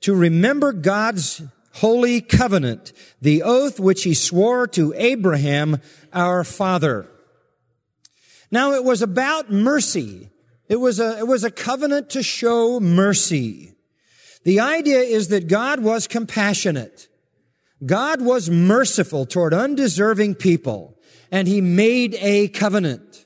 to 0.00 0.14
remember 0.14 0.72
God's 0.72 1.42
holy 1.74 2.22
covenant, 2.22 2.94
the 3.20 3.42
oath 3.42 3.78
which 3.78 4.04
he 4.04 4.14
swore 4.14 4.66
to 4.68 4.94
Abraham, 4.96 5.82
our 6.14 6.42
father. 6.42 7.06
Now 8.50 8.72
it 8.72 8.82
was 8.82 9.02
about 9.02 9.52
mercy. 9.52 10.30
It 10.70 10.76
was 10.76 10.98
a, 10.98 11.18
it 11.18 11.26
was 11.26 11.44
a 11.44 11.50
covenant 11.50 12.08
to 12.10 12.22
show 12.22 12.80
mercy. 12.80 13.74
The 14.44 14.60
idea 14.60 15.00
is 15.00 15.28
that 15.28 15.48
God 15.48 15.80
was 15.80 16.06
compassionate. 16.08 17.08
God 17.84 18.22
was 18.22 18.48
merciful 18.48 19.26
toward 19.26 19.52
undeserving 19.52 20.36
people, 20.36 20.96
and 21.30 21.46
he 21.46 21.60
made 21.60 22.14
a 22.20 22.48
covenant. 22.48 23.21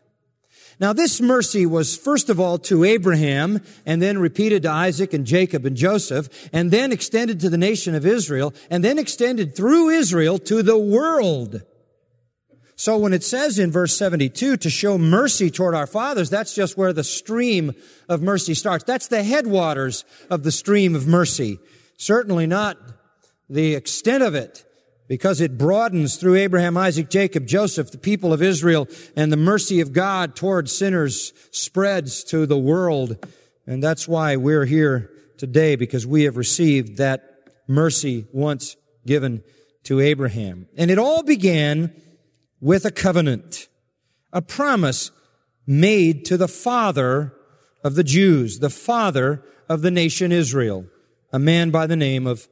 Now 0.78 0.92
this 0.92 1.20
mercy 1.20 1.64
was 1.64 1.96
first 1.96 2.28
of 2.28 2.38
all 2.38 2.58
to 2.58 2.84
Abraham 2.84 3.62
and 3.86 4.02
then 4.02 4.18
repeated 4.18 4.62
to 4.64 4.70
Isaac 4.70 5.14
and 5.14 5.26
Jacob 5.26 5.64
and 5.64 5.76
Joseph 5.76 6.50
and 6.52 6.70
then 6.70 6.92
extended 6.92 7.40
to 7.40 7.48
the 7.48 7.56
nation 7.56 7.94
of 7.94 8.04
Israel 8.04 8.52
and 8.70 8.84
then 8.84 8.98
extended 8.98 9.56
through 9.56 9.88
Israel 9.88 10.38
to 10.40 10.62
the 10.62 10.76
world. 10.78 11.62
So 12.78 12.98
when 12.98 13.14
it 13.14 13.24
says 13.24 13.58
in 13.58 13.72
verse 13.72 13.96
72 13.96 14.58
to 14.58 14.68
show 14.68 14.98
mercy 14.98 15.50
toward 15.50 15.74
our 15.74 15.86
fathers, 15.86 16.28
that's 16.28 16.54
just 16.54 16.76
where 16.76 16.92
the 16.92 17.04
stream 17.04 17.72
of 18.06 18.20
mercy 18.20 18.52
starts. 18.52 18.84
That's 18.84 19.08
the 19.08 19.22
headwaters 19.22 20.04
of 20.28 20.42
the 20.42 20.52
stream 20.52 20.94
of 20.94 21.06
mercy. 21.06 21.58
Certainly 21.96 22.48
not 22.48 22.76
the 23.48 23.74
extent 23.74 24.22
of 24.22 24.34
it 24.34 24.65
because 25.08 25.40
it 25.40 25.58
broadens 25.58 26.16
through 26.16 26.36
Abraham, 26.36 26.76
Isaac, 26.76 27.10
Jacob, 27.10 27.46
Joseph, 27.46 27.90
the 27.90 27.98
people 27.98 28.32
of 28.32 28.42
Israel, 28.42 28.88
and 29.14 29.32
the 29.32 29.36
mercy 29.36 29.80
of 29.80 29.92
God 29.92 30.34
toward 30.34 30.68
sinners 30.68 31.32
spreads 31.50 32.24
to 32.24 32.46
the 32.46 32.58
world. 32.58 33.16
And 33.66 33.82
that's 33.82 34.08
why 34.08 34.36
we're 34.36 34.64
here 34.64 35.10
today, 35.38 35.76
because 35.76 36.06
we 36.06 36.24
have 36.24 36.36
received 36.36 36.96
that 36.96 37.22
mercy 37.68 38.26
once 38.32 38.76
given 39.06 39.42
to 39.84 40.00
Abraham. 40.00 40.66
And 40.76 40.90
it 40.90 40.98
all 40.98 41.22
began 41.22 41.92
with 42.60 42.84
a 42.84 42.90
covenant, 42.90 43.68
a 44.32 44.42
promise 44.42 45.10
made 45.66 46.24
to 46.24 46.36
the 46.36 46.48
father 46.48 47.32
of 47.84 47.94
the 47.94 48.04
Jews, 48.04 48.58
the 48.58 48.70
father 48.70 49.44
of 49.68 49.82
the 49.82 49.90
nation 49.90 50.32
Israel, 50.32 50.86
a 51.32 51.38
man 51.38 51.70
by 51.70 51.86
the 51.86 51.96
name 51.96 52.26
of 52.26 52.48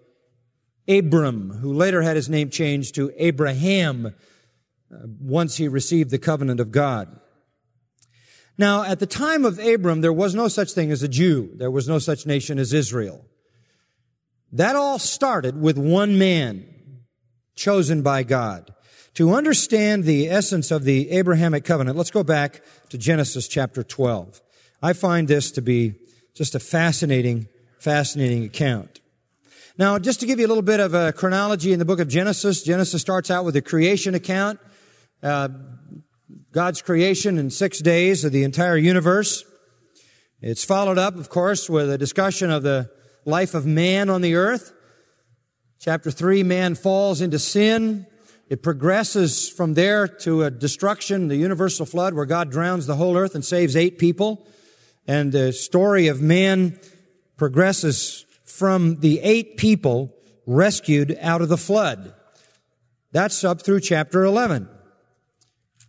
Abram, 0.88 1.50
who 1.60 1.72
later 1.72 2.02
had 2.02 2.16
his 2.16 2.28
name 2.28 2.50
changed 2.50 2.94
to 2.94 3.12
Abraham 3.16 4.06
uh, 4.06 4.96
once 5.20 5.56
he 5.56 5.68
received 5.68 6.10
the 6.10 6.18
covenant 6.18 6.60
of 6.60 6.70
God. 6.70 7.20
Now, 8.56 8.84
at 8.84 9.00
the 9.00 9.06
time 9.06 9.44
of 9.44 9.58
Abram, 9.58 10.00
there 10.00 10.12
was 10.12 10.34
no 10.34 10.48
such 10.48 10.72
thing 10.72 10.92
as 10.92 11.02
a 11.02 11.08
Jew. 11.08 11.50
There 11.56 11.70
was 11.70 11.88
no 11.88 11.98
such 11.98 12.26
nation 12.26 12.58
as 12.58 12.72
Israel. 12.72 13.24
That 14.52 14.76
all 14.76 15.00
started 15.00 15.60
with 15.60 15.76
one 15.76 16.18
man 16.18 16.64
chosen 17.56 18.02
by 18.02 18.22
God. 18.22 18.72
To 19.14 19.32
understand 19.32 20.04
the 20.04 20.28
essence 20.28 20.70
of 20.70 20.84
the 20.84 21.10
Abrahamic 21.10 21.64
covenant, 21.64 21.96
let's 21.96 22.10
go 22.10 22.24
back 22.24 22.62
to 22.90 22.98
Genesis 22.98 23.48
chapter 23.48 23.82
12. 23.82 24.40
I 24.82 24.92
find 24.92 25.28
this 25.28 25.50
to 25.52 25.62
be 25.62 25.94
just 26.34 26.54
a 26.54 26.60
fascinating, 26.60 27.48
fascinating 27.78 28.44
account. 28.44 29.00
Now, 29.76 29.98
just 29.98 30.20
to 30.20 30.26
give 30.26 30.38
you 30.38 30.46
a 30.46 30.48
little 30.48 30.62
bit 30.62 30.78
of 30.78 30.94
a 30.94 31.12
chronology 31.12 31.72
in 31.72 31.80
the 31.80 31.84
book 31.84 31.98
of 31.98 32.06
Genesis, 32.06 32.62
Genesis 32.62 33.00
starts 33.00 33.28
out 33.28 33.44
with 33.44 33.56
a 33.56 33.62
creation 33.62 34.14
account, 34.14 34.60
uh, 35.20 35.48
God's 36.52 36.80
creation 36.80 37.38
in 37.38 37.50
six 37.50 37.80
days 37.80 38.24
of 38.24 38.30
the 38.30 38.44
entire 38.44 38.76
universe. 38.76 39.44
It's 40.40 40.62
followed 40.62 40.96
up, 40.96 41.16
of 41.16 41.28
course, 41.28 41.68
with 41.68 41.90
a 41.90 41.98
discussion 41.98 42.52
of 42.52 42.62
the 42.62 42.88
life 43.24 43.52
of 43.52 43.66
man 43.66 44.10
on 44.10 44.20
the 44.20 44.36
earth. 44.36 44.72
Chapter 45.80 46.12
three, 46.12 46.44
man 46.44 46.76
falls 46.76 47.20
into 47.20 47.40
sin. 47.40 48.06
It 48.48 48.62
progresses 48.62 49.48
from 49.48 49.74
there 49.74 50.06
to 50.06 50.44
a 50.44 50.52
destruction, 50.52 51.26
the 51.26 51.36
universal 51.36 51.84
flood, 51.84 52.14
where 52.14 52.26
God 52.26 52.48
drowns 52.48 52.86
the 52.86 52.94
whole 52.94 53.16
earth 53.16 53.34
and 53.34 53.44
saves 53.44 53.74
eight 53.74 53.98
people. 53.98 54.46
And 55.08 55.32
the 55.32 55.52
story 55.52 56.06
of 56.06 56.22
man 56.22 56.78
progresses 57.36 58.23
from 58.56 59.00
the 59.00 59.18
eight 59.20 59.56
people 59.56 60.14
rescued 60.46 61.18
out 61.20 61.42
of 61.42 61.48
the 61.48 61.56
flood. 61.56 62.14
That's 63.10 63.42
up 63.42 63.62
through 63.62 63.80
chapter 63.80 64.22
11. 64.22 64.68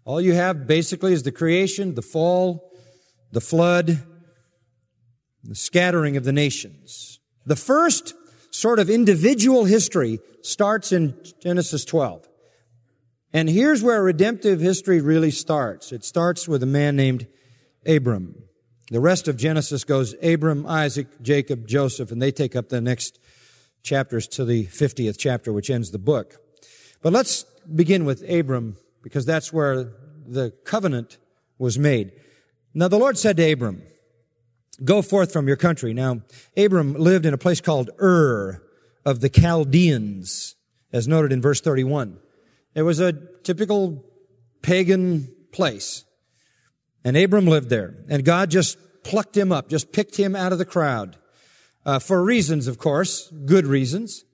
All 0.04 0.20
you 0.20 0.34
have 0.34 0.66
basically 0.66 1.14
is 1.14 1.22
the 1.22 1.32
creation, 1.32 1.94
the 1.94 2.02
fall, 2.02 2.72
the 3.32 3.42
flood, 3.42 4.04
the 5.44 5.54
scattering 5.54 6.18
of 6.18 6.24
the 6.24 6.34
nations. 6.34 7.20
The 7.46 7.56
first 7.56 8.16
sort 8.50 8.80
of 8.80 8.90
individual 8.90 9.66
history 9.66 10.20
starts 10.42 10.92
in 10.92 11.16
Genesis 11.40 11.86
12. 11.86 12.28
And 13.32 13.48
here's 13.48 13.84
where 13.84 14.02
redemptive 14.02 14.60
history 14.60 15.02
really 15.02 15.32
starts. 15.32 15.92
It 15.92 16.04
starts 16.04 16.48
with 16.48 16.64
a 16.64 16.68
man 16.68 16.96
named 16.96 17.28
Abram. 17.86 18.45
The 18.92 19.00
rest 19.00 19.28
of 19.28 19.38
Genesis 19.38 19.84
goes 19.84 20.16
Abram, 20.22 20.66
Isaac, 20.68 21.08
Jacob, 21.22 21.68
Joseph, 21.68 22.12
and 22.12 22.22
they 22.22 22.32
take 22.32 22.56
up 22.56 22.70
the 22.70 22.82
next 22.82 23.20
chapters 23.82 24.28
to 24.30 24.46
the 24.46 24.68
50th 24.68 25.16
chapter, 25.18 25.52
which 25.52 25.70
ends 25.70 25.92
the 25.92 25.98
book. 25.98 26.38
But 27.02 27.14
let's 27.14 27.44
begin 27.74 28.06
with 28.06 28.28
Abram, 28.30 28.78
because 29.02 29.26
that's 29.26 29.52
where 29.52 29.92
the 30.28 30.54
covenant 30.66 31.18
was 31.58 31.80
made. 31.80 32.12
Now 32.74 32.88
the 32.88 33.00
Lord 33.00 33.18
said 33.18 33.38
to 33.38 33.52
Abram, 33.52 33.82
Go 34.84 35.02
forth 35.02 35.32
from 35.32 35.48
your 35.48 35.56
country. 35.56 35.94
Now, 35.94 36.22
Abram 36.58 36.94
lived 36.96 37.26
in 37.26 37.34
a 37.34 37.38
place 37.38 37.62
called 37.62 37.92
Ur 38.02 38.62
of 39.06 39.22
the 39.22 39.30
Chaldeans, 39.30 40.56
as 40.92 41.08
noted 41.08 41.32
in 41.32 41.42
verse 41.42 41.62
31. 41.62 42.20
It 42.74 42.82
was 42.82 43.00
a 43.00 43.14
typical 43.44 44.04
pagan 44.62 45.34
place. 45.52 46.05
And 47.06 47.16
Abram 47.16 47.46
lived 47.46 47.70
there. 47.70 47.94
And 48.10 48.26
God 48.26 48.50
just 48.50 48.78
plucked 49.04 49.38
him 49.38 49.52
up, 49.52 49.70
just 49.70 49.94
picked 49.94 50.18
him 50.18 50.36
out 50.36 50.52
of 50.52 50.58
the 50.58 50.66
crowd. 50.66 51.16
Uh, 51.86 52.00
for 52.00 52.24
reasons, 52.24 52.68
of 52.68 52.80
course, 52.80 53.32
good 53.46 53.68
reasons. 53.68 54.26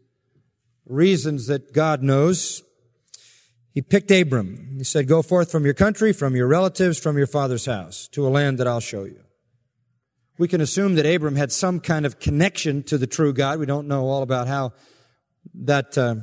Reasons 0.85 1.47
that 1.47 1.73
God 1.73 2.01
knows. 2.01 2.63
He 3.73 3.81
picked 3.81 4.09
Abram. 4.09 4.75
He 4.77 4.85
said, 4.85 5.07
go 5.07 5.21
forth 5.21 5.51
from 5.51 5.65
your 5.65 5.73
country, 5.73 6.13
from 6.13 6.35
your 6.35 6.47
relatives, 6.47 6.97
from 6.97 7.17
your 7.17 7.27
father's 7.27 7.65
house, 7.65 8.07
to 8.13 8.25
a 8.25 8.29
land 8.29 8.57
that 8.57 8.67
I'll 8.67 8.79
show 8.79 9.03
you. 9.03 9.19
We 10.37 10.47
can 10.47 10.61
assume 10.61 10.95
that 10.95 11.05
Abram 11.05 11.35
had 11.35 11.51
some 11.51 11.81
kind 11.81 12.05
of 12.05 12.19
connection 12.19 12.83
to 12.83 12.97
the 12.97 13.05
true 13.05 13.33
God. 13.33 13.59
We 13.59 13.65
don't 13.65 13.87
know 13.87 14.07
all 14.07 14.23
about 14.23 14.47
how 14.47 14.73
that 15.53 15.97
uh, 15.97 16.15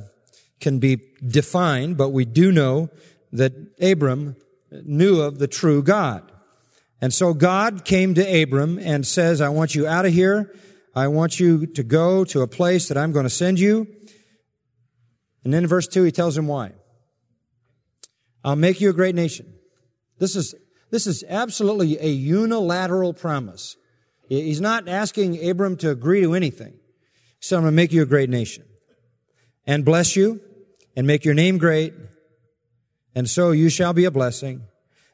can 0.59 0.79
be 0.79 0.99
defined, 1.25 1.95
but 1.95 2.09
we 2.09 2.25
do 2.25 2.51
know 2.51 2.89
that 3.31 3.53
Abram 3.79 4.35
knew 4.71 5.21
of 5.21 5.37
the 5.37 5.47
true 5.47 5.83
God. 5.83 6.31
And 7.01 7.13
so 7.13 7.33
God 7.33 7.85
came 7.85 8.13
to 8.15 8.41
Abram 8.43 8.77
and 8.79 9.07
says, 9.07 9.41
I 9.41 9.49
want 9.49 9.73
you 9.75 9.87
out 9.87 10.05
of 10.05 10.13
here. 10.13 10.53
I 10.95 11.07
want 11.07 11.39
you 11.39 11.65
to 11.65 11.83
go 11.83 12.25
to 12.25 12.41
a 12.41 12.47
place 12.47 12.87
that 12.89 12.97
I'm 12.97 13.11
going 13.11 13.23
to 13.23 13.29
send 13.29 13.59
you. 13.59 13.87
And 15.43 15.53
then 15.53 15.63
in 15.63 15.69
verse 15.69 15.87
2, 15.87 16.03
he 16.03 16.11
tells 16.11 16.37
him 16.37 16.47
why. 16.47 16.73
I'll 18.43 18.55
make 18.55 18.81
you 18.81 18.89
a 18.89 18.93
great 18.93 19.15
nation. 19.15 19.53
This 20.17 20.35
is, 20.35 20.55
this 20.91 21.07
is 21.07 21.23
absolutely 21.27 21.97
a 21.99 22.09
unilateral 22.09 23.13
promise. 23.13 23.77
He's 24.27 24.61
not 24.61 24.87
asking 24.87 25.43
Abram 25.47 25.77
to 25.77 25.89
agree 25.89 26.21
to 26.21 26.33
anything. 26.33 26.73
He 26.73 27.41
said, 27.41 27.57
I'm 27.57 27.63
going 27.63 27.71
to 27.71 27.75
make 27.75 27.93
you 27.93 28.03
a 28.03 28.05
great 28.05 28.29
nation 28.29 28.65
and 29.65 29.85
bless 29.85 30.15
you 30.15 30.41
and 30.95 31.07
make 31.07 31.25
your 31.25 31.33
name 31.33 31.57
great. 31.57 31.93
And 33.15 33.29
so 33.29 33.51
you 33.51 33.69
shall 33.69 33.93
be 33.93 34.05
a 34.05 34.11
blessing. 34.11 34.63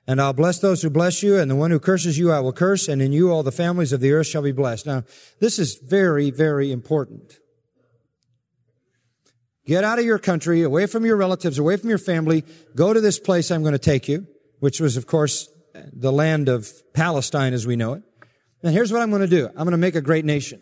And 0.07 0.21
I'll 0.21 0.33
bless 0.33 0.59
those 0.59 0.83
who 0.83 0.89
bless 0.89 1.23
you, 1.23 1.37
and 1.37 1.49
the 1.49 1.55
one 1.55 1.71
who 1.71 1.79
curses 1.79 2.17
you 2.17 2.31
I 2.31 2.39
will 2.39 2.53
curse, 2.53 2.87
and 2.87 3.01
in 3.01 3.11
you 3.11 3.31
all 3.31 3.41
the 3.41 3.51
families 3.51 3.91
of 3.91 4.01
the 4.01 4.11
earth 4.11 4.27
shall 4.27 4.43
be 4.43 4.51
blessed. 4.51 4.85
Now, 4.85 5.03
this 5.39 5.57
is 5.57 5.75
very, 5.75 6.29
very 6.29 6.71
important. 6.71 7.39
Get 9.65 9.83
out 9.83 9.97
of 9.97 10.05
your 10.05 10.19
country, 10.19 10.61
away 10.61 10.85
from 10.85 11.05
your 11.05 11.15
relatives, 11.15 11.57
away 11.57 11.77
from 11.77 11.89
your 11.89 11.97
family, 11.97 12.43
go 12.75 12.93
to 12.93 13.01
this 13.01 13.17
place 13.17 13.49
I'm 13.49 13.63
going 13.63 13.73
to 13.73 13.79
take 13.79 14.07
you, 14.07 14.27
which 14.59 14.79
was, 14.79 14.95
of 14.95 15.07
course, 15.07 15.49
the 15.91 16.11
land 16.11 16.49
of 16.49 16.71
Palestine 16.93 17.53
as 17.53 17.65
we 17.65 17.75
know 17.75 17.93
it. 17.93 18.03
And 18.61 18.73
here's 18.73 18.91
what 18.91 19.01
I'm 19.01 19.09
going 19.09 19.21
to 19.21 19.27
do. 19.27 19.47
I'm 19.47 19.63
going 19.63 19.71
to 19.71 19.77
make 19.77 19.95
a 19.95 20.01
great 20.01 20.23
nation. 20.23 20.61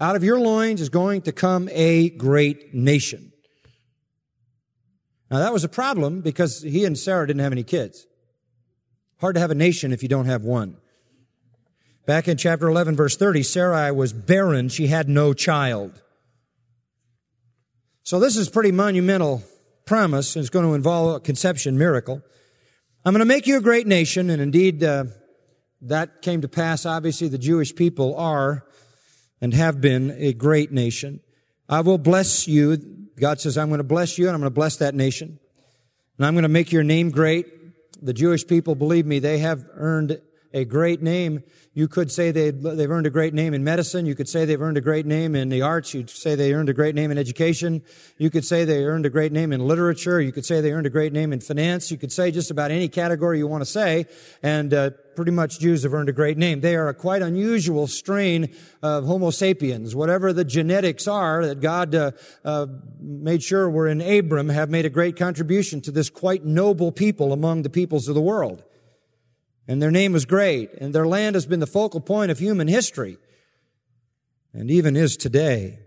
Out 0.00 0.16
of 0.16 0.24
your 0.24 0.38
loins 0.38 0.80
is 0.80 0.88
going 0.88 1.22
to 1.22 1.32
come 1.32 1.68
a 1.72 2.10
great 2.10 2.74
nation. 2.74 3.32
Now 5.30 5.38
that 5.38 5.52
was 5.52 5.64
a 5.64 5.68
problem 5.68 6.20
because 6.20 6.62
he 6.62 6.84
and 6.84 6.96
Sarah 6.98 7.26
didn't 7.26 7.42
have 7.42 7.52
any 7.52 7.64
kids. 7.64 8.06
Hard 9.20 9.34
to 9.34 9.40
have 9.40 9.50
a 9.50 9.54
nation 9.54 9.92
if 9.92 10.02
you 10.02 10.08
don't 10.08 10.26
have 10.26 10.44
one. 10.44 10.76
Back 12.06 12.28
in 12.28 12.36
chapter 12.36 12.68
11 12.68 12.96
verse 12.96 13.16
30, 13.16 13.42
Sarai 13.42 13.90
was 13.90 14.12
barren. 14.12 14.68
She 14.68 14.86
had 14.86 15.08
no 15.08 15.34
child. 15.34 16.00
So 18.04 18.20
this 18.20 18.36
is 18.36 18.48
pretty 18.48 18.72
monumental 18.72 19.42
promise. 19.84 20.36
It's 20.36 20.50
going 20.50 20.64
to 20.64 20.74
involve 20.74 21.16
a 21.16 21.20
conception 21.20 21.76
miracle. 21.76 22.22
I'm 23.04 23.12
going 23.12 23.20
to 23.20 23.26
make 23.26 23.46
you 23.46 23.58
a 23.58 23.60
great 23.60 23.86
nation. 23.86 24.30
And 24.30 24.40
indeed, 24.40 24.82
uh, 24.82 25.04
that 25.82 26.22
came 26.22 26.40
to 26.42 26.48
pass. 26.48 26.86
Obviously, 26.86 27.28
the 27.28 27.38
Jewish 27.38 27.74
people 27.74 28.16
are 28.16 28.64
and 29.40 29.52
have 29.52 29.80
been 29.80 30.14
a 30.16 30.32
great 30.32 30.72
nation. 30.72 31.20
I 31.68 31.80
will 31.80 31.98
bless 31.98 32.48
you. 32.48 32.76
God 33.20 33.40
says, 33.40 33.58
I'm 33.58 33.68
going 33.68 33.78
to 33.78 33.84
bless 33.84 34.16
you 34.16 34.28
and 34.28 34.34
I'm 34.34 34.40
going 34.40 34.50
to 34.50 34.54
bless 34.54 34.76
that 34.76 34.94
nation. 34.94 35.38
And 36.16 36.26
I'm 36.26 36.34
going 36.34 36.44
to 36.44 36.48
make 36.48 36.72
your 36.72 36.84
name 36.84 37.10
great 37.10 37.46
the 38.00 38.12
Jewish 38.12 38.46
people, 38.46 38.74
believe 38.74 39.06
me, 39.06 39.18
they 39.18 39.38
have 39.38 39.66
earned 39.74 40.20
a 40.52 40.64
great 40.64 41.02
name. 41.02 41.42
You 41.74 41.88
could 41.88 42.10
say 42.10 42.30
they, 42.30 42.50
they've 42.50 42.90
earned 42.90 43.06
a 43.06 43.10
great 43.10 43.34
name 43.34 43.54
in 43.54 43.62
medicine. 43.62 44.06
You 44.06 44.14
could 44.14 44.28
say 44.28 44.44
they've 44.44 44.60
earned 44.60 44.78
a 44.78 44.80
great 44.80 45.06
name 45.06 45.36
in 45.36 45.48
the 45.48 45.62
arts. 45.62 45.94
You'd 45.94 46.10
say 46.10 46.34
they 46.34 46.54
earned 46.54 46.68
a 46.68 46.72
great 46.72 46.94
name 46.94 47.10
in 47.10 47.18
education. 47.18 47.82
You 48.16 48.30
could 48.30 48.44
say 48.44 48.64
they 48.64 48.84
earned 48.84 49.06
a 49.06 49.10
great 49.10 49.30
name 49.30 49.52
in 49.52 49.66
literature. 49.66 50.20
You 50.20 50.32
could 50.32 50.44
say 50.44 50.60
they 50.60 50.72
earned 50.72 50.86
a 50.86 50.90
great 50.90 51.12
name 51.12 51.32
in 51.32 51.40
finance. 51.40 51.90
You 51.90 51.98
could 51.98 52.12
say 52.12 52.30
just 52.30 52.50
about 52.50 52.70
any 52.70 52.88
category 52.88 53.38
you 53.38 53.46
want 53.46 53.60
to 53.60 53.70
say. 53.70 54.06
And 54.42 54.72
uh, 54.72 54.90
pretty 55.18 55.32
much 55.32 55.58
Jews 55.58 55.82
have 55.82 55.92
earned 55.92 56.08
a 56.08 56.12
great 56.12 56.38
name. 56.38 56.60
They 56.60 56.76
are 56.76 56.88
a 56.88 56.94
quite 56.94 57.22
unusual 57.22 57.88
strain 57.88 58.54
of 58.82 59.04
Homo 59.04 59.30
sapiens. 59.30 59.96
Whatever 59.96 60.32
the 60.32 60.44
genetics 60.44 61.08
are 61.08 61.44
that 61.44 61.60
God 61.60 61.92
uh, 61.92 62.12
uh, 62.44 62.66
made 63.00 63.42
sure 63.42 63.68
were 63.68 63.88
in 63.88 64.00
Abram 64.00 64.48
have 64.48 64.70
made 64.70 64.86
a 64.86 64.90
great 64.90 65.16
contribution 65.16 65.80
to 65.80 65.90
this 65.90 66.08
quite 66.08 66.44
noble 66.44 66.92
people 66.92 67.32
among 67.32 67.62
the 67.62 67.70
peoples 67.70 68.06
of 68.06 68.14
the 68.14 68.20
world 68.20 68.62
and 69.68 69.82
their 69.82 69.90
name 69.90 70.12
was 70.12 70.24
great, 70.24 70.72
and 70.80 70.94
their 70.94 71.06
land 71.06 71.34
has 71.34 71.44
been 71.44 71.60
the 71.60 71.66
focal 71.66 72.00
point 72.00 72.30
of 72.30 72.38
human 72.38 72.68
history, 72.68 73.18
and 74.54 74.70
even 74.70 74.96
is 74.96 75.16
today. 75.16 75.80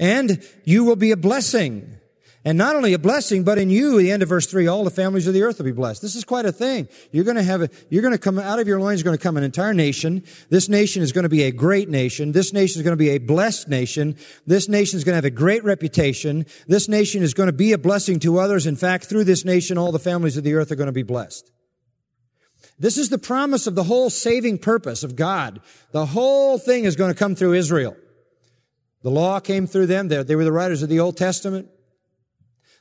And 0.00 0.42
you 0.64 0.84
will 0.84 0.96
be 0.96 1.10
a 1.10 1.16
blessing. 1.16 1.98
And 2.44 2.56
not 2.56 2.76
only 2.76 2.92
a 2.92 2.98
blessing, 2.98 3.42
but 3.42 3.58
in 3.58 3.68
you, 3.68 3.98
the 3.98 4.12
end 4.12 4.22
of 4.22 4.28
verse 4.28 4.46
three, 4.46 4.68
all 4.68 4.84
the 4.84 4.90
families 4.90 5.26
of 5.26 5.34
the 5.34 5.42
earth 5.42 5.58
will 5.58 5.64
be 5.64 5.72
blessed. 5.72 6.00
This 6.00 6.14
is 6.14 6.24
quite 6.24 6.46
a 6.46 6.52
thing. 6.52 6.88
You're 7.10 7.24
going 7.24 7.36
to 7.36 7.42
have 7.42 7.62
a, 7.62 7.68
you're 7.90 8.00
going 8.00 8.14
to 8.14 8.18
come 8.18 8.38
out 8.38 8.60
of 8.60 8.68
your 8.68 8.80
loins, 8.80 9.02
going 9.02 9.16
to 9.16 9.22
come 9.22 9.36
an 9.36 9.42
entire 9.42 9.74
nation. 9.74 10.22
This 10.48 10.68
nation 10.68 11.02
is 11.02 11.10
going 11.10 11.24
to 11.24 11.28
be 11.28 11.42
a 11.42 11.50
great 11.50 11.88
nation. 11.88 12.30
This 12.32 12.52
nation 12.52 12.78
is 12.78 12.84
going 12.84 12.96
to 12.96 12.96
be 12.96 13.10
a 13.10 13.18
blessed 13.18 13.68
nation. 13.68 14.16
This 14.46 14.68
nation 14.68 14.96
is 14.96 15.04
going 15.04 15.14
to 15.14 15.16
have 15.16 15.24
a 15.24 15.30
great 15.30 15.64
reputation. 15.64 16.46
This 16.68 16.88
nation 16.88 17.24
is 17.24 17.34
going 17.34 17.48
to 17.48 17.52
be 17.52 17.72
a 17.72 17.78
blessing 17.78 18.20
to 18.20 18.38
others. 18.38 18.66
In 18.66 18.76
fact, 18.76 19.06
through 19.06 19.24
this 19.24 19.44
nation, 19.44 19.76
all 19.76 19.90
the 19.90 19.98
families 19.98 20.36
of 20.36 20.44
the 20.44 20.54
earth 20.54 20.70
are 20.70 20.76
going 20.76 20.86
to 20.86 20.92
be 20.92 21.02
blessed. 21.02 21.50
This 22.78 22.96
is 22.96 23.08
the 23.08 23.18
promise 23.18 23.66
of 23.66 23.74
the 23.74 23.82
whole 23.82 24.10
saving 24.10 24.58
purpose 24.58 25.02
of 25.02 25.16
God. 25.16 25.60
The 25.90 26.06
whole 26.06 26.56
thing 26.56 26.84
is 26.84 26.94
going 26.94 27.12
to 27.12 27.18
come 27.18 27.34
through 27.34 27.54
Israel. 27.54 27.96
The 29.02 29.10
law 29.10 29.40
came 29.40 29.66
through 29.66 29.86
them. 29.86 30.06
They 30.06 30.36
were 30.36 30.44
the 30.44 30.52
writers 30.52 30.84
of 30.84 30.88
the 30.88 31.00
Old 31.00 31.16
Testament. 31.16 31.68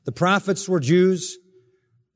The 0.08 0.14
prophets 0.14 0.70
were 0.70 0.80
Jews. 0.80 1.38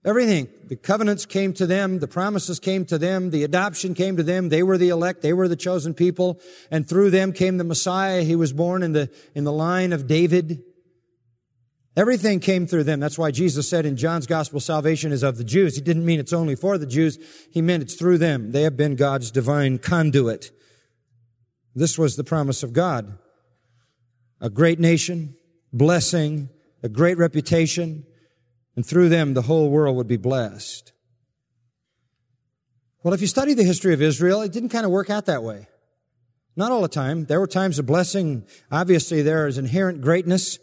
Everything. 0.05 0.47
The 0.69 0.77
covenants 0.77 1.25
came 1.25 1.51
to 1.55 1.67
them. 1.67 1.99
The 1.99 2.07
promises 2.07 2.57
came 2.57 2.85
to 2.85 2.97
them. 2.97 3.31
The 3.31 3.43
adoption 3.43 3.95
came 3.95 4.15
to 4.15 4.23
them. 4.23 4.47
They 4.47 4.63
were 4.63 4.77
the 4.77 4.87
elect. 4.87 5.21
They 5.21 5.33
were 5.33 5.49
the 5.49 5.57
chosen 5.57 5.93
people. 5.93 6.39
And 6.71 6.87
through 6.87 7.09
them 7.09 7.33
came 7.33 7.57
the 7.57 7.65
Messiah. 7.65 8.23
He 8.23 8.37
was 8.37 8.53
born 8.53 8.81
in 8.81 8.93
the, 8.93 9.11
in 9.35 9.43
the 9.43 9.51
line 9.51 9.91
of 9.91 10.07
David. 10.07 10.63
Everything 11.97 12.39
came 12.39 12.65
through 12.65 12.85
them. 12.85 13.01
That's 13.01 13.17
why 13.17 13.29
Jesus 13.31 13.69
said 13.69 13.85
in 13.85 13.97
John's 13.97 14.25
gospel, 14.25 14.61
salvation 14.61 15.11
is 15.11 15.21
of 15.21 15.37
the 15.37 15.43
Jews. 15.43 15.75
He 15.75 15.81
didn't 15.81 16.05
mean 16.05 16.21
it's 16.21 16.31
only 16.31 16.55
for 16.55 16.77
the 16.77 16.85
Jews. 16.85 17.19
He 17.51 17.61
meant 17.61 17.83
it's 17.83 17.95
through 17.95 18.19
them. 18.19 18.53
They 18.53 18.61
have 18.61 18.77
been 18.77 18.95
God's 18.95 19.31
divine 19.31 19.79
conduit. 19.79 20.51
This 21.75 21.97
was 21.97 22.15
the 22.15 22.23
promise 22.23 22.63
of 22.63 22.71
God. 22.71 23.17
A 24.39 24.49
great 24.49 24.79
nation, 24.79 25.35
blessing, 25.73 26.47
a 26.83 26.89
great 26.89 27.17
reputation, 27.17 28.05
and 28.75 28.85
through 28.85 29.09
them 29.09 29.33
the 29.33 29.43
whole 29.43 29.69
world 29.69 29.95
would 29.97 30.07
be 30.07 30.17
blessed. 30.17 30.93
Well, 33.03 33.13
if 33.13 33.21
you 33.21 33.27
study 33.27 33.53
the 33.53 33.63
history 33.63 33.93
of 33.93 34.01
Israel, 34.01 34.41
it 34.41 34.51
didn't 34.51 34.69
kind 34.69 34.85
of 34.85 34.91
work 34.91 35.09
out 35.09 35.25
that 35.25 35.43
way. 35.43 35.67
Not 36.55 36.71
all 36.71 36.81
the 36.81 36.87
time. 36.87 37.25
There 37.25 37.39
were 37.39 37.47
times 37.47 37.79
of 37.79 37.85
blessing. 37.85 38.45
Obviously, 38.71 39.21
there 39.21 39.47
is 39.47 39.57
inherent 39.57 40.01
greatness 40.01 40.59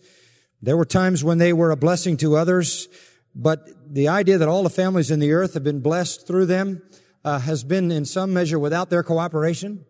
there 0.61 0.77
were 0.77 0.85
times 0.85 1.23
when 1.23 1.39
they 1.39 1.53
were 1.53 1.71
a 1.71 1.77
blessing 1.77 2.17
to 2.19 2.37
others, 2.37 2.89
but 3.35 3.69
the 3.87 4.09
idea 4.09 4.39
that 4.39 4.49
all 4.49 4.65
the 4.65 4.71
families 4.71 5.11
in 5.11 5.21
the 5.21 5.33
earth 5.33 5.55
have 5.55 5.63
been 5.63 5.81
blessed 5.81 6.27
through 6.27 6.47
them 6.47 6.83
uh, 7.25 7.39
has 7.39 7.63
been 7.63 7.93
in 7.93 8.05
some 8.05 8.33
measure 8.33 8.59
without 8.59 8.91
their 8.91 9.05
cooperation. 9.05 9.85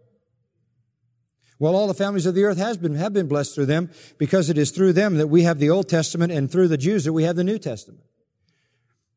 Well, 1.59 1.75
all 1.75 1.89
the 1.89 1.95
families 1.95 2.27
of 2.27 2.35
the 2.35 2.45
earth 2.45 2.59
has 2.59 2.77
been, 2.77 2.95
have 2.95 3.13
been 3.13 3.27
blessed 3.27 3.55
through 3.55 3.67
them 3.67 3.91
because 4.17 4.49
it 4.49 4.57
is 4.57 4.71
through 4.71 4.93
them 4.93 5.17
that 5.17 5.27
we 5.27 5.43
have 5.43 5.59
the 5.59 5.71
Old 5.71 5.89
Testament 5.89 6.33
and 6.33 6.51
through 6.51 6.69
the 6.69 6.77
Jews 6.77 7.05
that 7.05 7.13
we 7.13 7.25
have 7.25 7.37
the 7.37 7.45
New 7.45 7.59
Testament. 7.59 8.05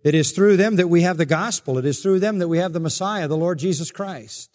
It 0.03 0.15
is 0.15 0.31
through 0.31 0.57
them 0.57 0.77
that 0.77 0.87
we 0.87 1.03
have 1.03 1.17
the 1.17 1.27
gospel. 1.27 1.77
It 1.77 1.85
is 1.85 2.01
through 2.01 2.19
them 2.19 2.39
that 2.39 2.47
we 2.47 2.57
have 2.57 2.73
the 2.73 2.79
Messiah, 2.79 3.27
the 3.27 3.37
Lord 3.37 3.59
Jesus 3.59 3.91
Christ. 3.91 4.49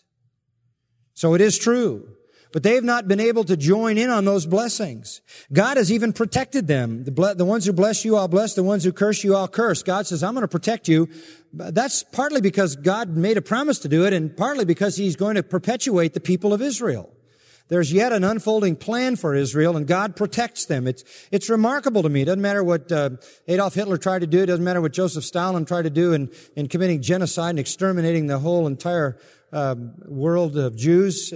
So 1.15 1.35
it 1.35 1.41
is 1.41 1.57
true. 1.57 2.09
But 2.53 2.63
they 2.63 2.75
have 2.75 2.85
not 2.85 3.07
been 3.07 3.21
able 3.21 3.45
to 3.45 3.57
join 3.57 3.99
in 3.99 4.09
on 4.09 4.25
those 4.25 4.47
blessings. 4.47 5.21
God 5.53 5.77
has 5.77 5.93
even 5.93 6.13
protected 6.13 6.67
them. 6.67 7.05
The, 7.05 7.11
ble- 7.11 7.35
the 7.35 7.45
ones 7.45 7.67
who 7.67 7.73
bless 7.73 8.05
you, 8.05 8.17
I'll 8.17 8.29
bless. 8.29 8.55
The 8.55 8.63
ones 8.63 8.83
who 8.83 8.93
curse 8.93 9.23
you, 9.23 9.35
I'll 9.35 9.49
curse. 9.49 9.83
God 9.83 10.07
says, 10.07 10.23
I'm 10.23 10.35
going 10.35 10.43
to 10.43 10.49
protect 10.49 10.89
you. 10.89 11.09
That's 11.53 12.03
partly 12.03 12.41
because 12.41 12.75
God 12.75 13.11
made 13.11 13.37
a 13.37 13.43
promise 13.43 13.79
to 13.81 13.89
do 13.89 14.07
it 14.07 14.13
and 14.13 14.37
partly 14.37 14.65
because 14.65 14.97
He's 14.97 15.17
going 15.17 15.35
to 15.35 15.43
perpetuate 15.43 16.15
the 16.15 16.21
people 16.21 16.53
of 16.53 16.63
Israel. 16.63 17.16
There's 17.69 17.93
yet 17.93 18.13
an 18.13 18.23
unfolding 18.23 18.77
plan 18.77 19.17
for 19.17 19.35
Israel, 19.35 19.77
and 19.77 19.87
God 19.87 20.15
protects 20.15 20.67
them. 20.67 20.87
It's, 20.87 21.03
it's 21.33 21.51
remarkable 21.51 22.03
to 22.03 22.09
me. 22.09 22.23
It 22.23 22.27
doesn't 22.27 22.41
matter 22.41 22.63
what 22.63 22.93
uh, 22.93 23.11
Adolf 23.49 23.75
Hitler 23.75 23.97
tried 23.99 24.21
to 24.21 24.27
do. 24.27 24.43
It 24.43 24.47
doesn't 24.47 24.65
matter 24.65 24.81
what 24.81 24.93
Joseph 24.93 25.25
Stalin 25.25 25.65
tried 25.65 25.83
to 25.83 25.91
do 25.91 26.13
in, 26.13 26.31
in 26.55 26.69
committing 26.69 27.03
genocide 27.03 27.51
and 27.51 27.59
exterminating 27.59 28.29
the 28.29 28.39
whole 28.39 28.67
entire 28.67 29.19
uh, 29.53 29.75
world 30.07 30.57
of 30.57 30.77
Jews. 30.77 31.33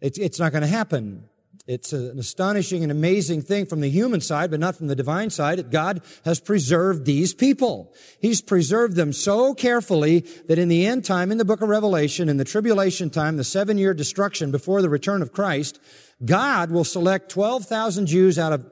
It's, 0.00 0.18
it's 0.18 0.38
not 0.38 0.52
going 0.52 0.62
to 0.62 0.68
happen. 0.68 1.28
It's 1.68 1.92
an 1.92 2.18
astonishing 2.18 2.82
and 2.82 2.90
amazing 2.90 3.42
thing 3.42 3.66
from 3.66 3.80
the 3.80 3.88
human 3.88 4.20
side, 4.20 4.50
but 4.50 4.58
not 4.58 4.74
from 4.74 4.88
the 4.88 4.96
divine 4.96 5.30
side, 5.30 5.70
God 5.70 6.02
has 6.24 6.40
preserved 6.40 7.04
these 7.04 7.34
people. 7.34 7.94
He's 8.20 8.42
preserved 8.42 8.96
them 8.96 9.12
so 9.12 9.54
carefully 9.54 10.20
that 10.48 10.58
in 10.58 10.68
the 10.68 10.84
end 10.84 11.04
time, 11.04 11.30
in 11.30 11.38
the 11.38 11.44
book 11.44 11.62
of 11.62 11.68
Revelation, 11.68 12.28
in 12.28 12.36
the 12.36 12.44
tribulation 12.44 13.10
time, 13.10 13.36
the 13.36 13.44
seven 13.44 13.78
year 13.78 13.94
destruction 13.94 14.50
before 14.50 14.82
the 14.82 14.90
return 14.90 15.22
of 15.22 15.32
Christ, 15.32 15.78
God 16.24 16.72
will 16.72 16.84
select 16.84 17.30
12,000 17.30 18.06
Jews 18.06 18.40
out 18.40 18.52
of 18.52 18.68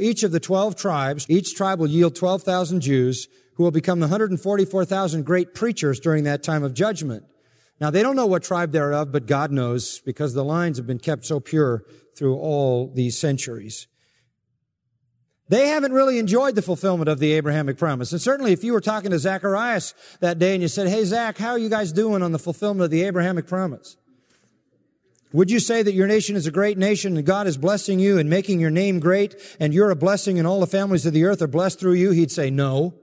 each 0.00 0.24
of 0.24 0.32
the 0.32 0.40
12 0.40 0.74
tribes. 0.74 1.26
Each 1.28 1.54
tribe 1.54 1.78
will 1.78 1.88
yield 1.88 2.16
12,000 2.16 2.80
Jews 2.80 3.28
who 3.54 3.62
will 3.62 3.70
become 3.70 4.00
the 4.00 4.06
144,000 4.06 5.24
great 5.24 5.54
preachers 5.54 6.00
during 6.00 6.24
that 6.24 6.42
time 6.42 6.64
of 6.64 6.74
judgment. 6.74 7.24
Now 7.80 7.90
they 7.90 8.02
don't 8.02 8.16
know 8.16 8.26
what 8.26 8.42
tribe 8.42 8.72
they're 8.72 8.92
of, 8.92 9.12
but 9.12 9.26
God 9.26 9.50
knows 9.50 10.00
because 10.00 10.34
the 10.34 10.44
lines 10.44 10.76
have 10.76 10.86
been 10.86 10.98
kept 10.98 11.24
so 11.24 11.38
pure 11.40 11.84
through 12.16 12.36
all 12.36 12.92
these 12.92 13.18
centuries. 13.18 13.86
They 15.48 15.68
haven't 15.68 15.92
really 15.92 16.18
enjoyed 16.18 16.54
the 16.54 16.62
fulfillment 16.62 17.10
of 17.10 17.18
the 17.18 17.32
Abrahamic 17.32 17.76
promise. 17.76 18.12
And 18.12 18.20
certainly 18.20 18.52
if 18.52 18.64
you 18.64 18.72
were 18.72 18.80
talking 18.80 19.10
to 19.10 19.18
Zacharias 19.18 19.92
that 20.20 20.38
day 20.38 20.54
and 20.54 20.62
you 20.62 20.68
said, 20.68 20.88
Hey, 20.88 21.04
Zach, 21.04 21.36
how 21.36 21.50
are 21.50 21.58
you 21.58 21.68
guys 21.68 21.92
doing 21.92 22.22
on 22.22 22.32
the 22.32 22.38
fulfillment 22.38 22.84
of 22.84 22.90
the 22.90 23.02
Abrahamic 23.02 23.46
promise? 23.46 23.96
Would 25.32 25.50
you 25.50 25.60
say 25.60 25.82
that 25.82 25.92
your 25.94 26.06
nation 26.06 26.36
is 26.36 26.46
a 26.46 26.50
great 26.50 26.78
nation 26.78 27.16
and 27.16 27.26
God 27.26 27.46
is 27.46 27.56
blessing 27.56 27.98
you 27.98 28.18
and 28.18 28.30
making 28.30 28.60
your 28.60 28.70
name 28.70 29.00
great 29.00 29.34
and 29.60 29.74
you're 29.74 29.90
a 29.90 29.96
blessing 29.96 30.38
and 30.38 30.46
all 30.46 30.60
the 30.60 30.66
families 30.66 31.06
of 31.06 31.12
the 31.12 31.24
earth 31.24 31.42
are 31.42 31.46
blessed 31.46 31.80
through 31.80 31.94
you? 31.94 32.10
He'd 32.12 32.30
say 32.30 32.50
no. 32.50 32.94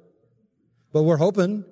But 0.91 1.04
we're 1.04 1.17
hoping. 1.17 1.65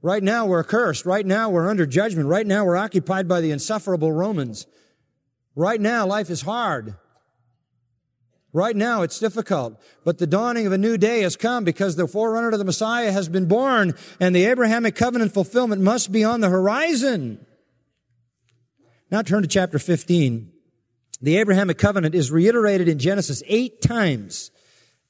Right 0.00 0.22
now 0.22 0.46
we're 0.46 0.64
cursed. 0.64 1.04
Right 1.04 1.26
now 1.26 1.50
we're 1.50 1.68
under 1.68 1.84
judgment. 1.86 2.28
Right 2.28 2.46
now 2.46 2.64
we're 2.64 2.76
occupied 2.76 3.28
by 3.28 3.40
the 3.40 3.50
insufferable 3.50 4.12
Romans. 4.12 4.66
Right 5.58 5.80
now, 5.80 6.06
life 6.06 6.30
is 6.30 6.42
hard. 6.42 6.94
Right 8.52 8.76
now, 8.76 9.02
it's 9.02 9.18
difficult. 9.18 9.82
But 10.04 10.18
the 10.18 10.26
dawning 10.28 10.68
of 10.68 10.72
a 10.72 10.78
new 10.78 10.96
day 10.96 11.22
has 11.22 11.34
come 11.34 11.64
because 11.64 11.96
the 11.96 12.06
forerunner 12.06 12.52
to 12.52 12.56
the 12.56 12.64
Messiah 12.64 13.10
has 13.10 13.28
been 13.28 13.46
born 13.46 13.94
and 14.20 14.36
the 14.36 14.44
Abrahamic 14.44 14.94
covenant 14.94 15.34
fulfillment 15.34 15.82
must 15.82 16.12
be 16.12 16.22
on 16.22 16.42
the 16.42 16.48
horizon. 16.48 17.44
Now 19.10 19.22
turn 19.22 19.42
to 19.42 19.48
chapter 19.48 19.80
15. 19.80 20.52
The 21.20 21.38
Abrahamic 21.38 21.76
covenant 21.76 22.14
is 22.14 22.30
reiterated 22.30 22.86
in 22.86 23.00
Genesis 23.00 23.42
eight 23.48 23.82
times. 23.82 24.52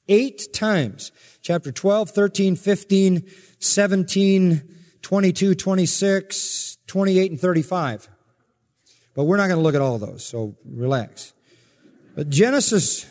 Eight 0.07 0.51
times. 0.51 1.11
Chapter 1.43 1.71
12, 1.71 2.09
13, 2.09 2.55
15, 2.55 3.29
17, 3.59 4.75
22, 5.03 5.53
26, 5.53 6.77
28, 6.87 7.31
and 7.33 7.39
35. 7.39 8.09
But 9.15 9.23
we're 9.25 9.37
not 9.37 9.47
going 9.47 9.57
to 9.57 9.63
look 9.63 9.75
at 9.75 9.81
all 9.81 9.97
those, 9.97 10.25
so 10.25 10.55
relax. 10.65 11.33
But 12.15 12.29
Genesis, 12.29 13.05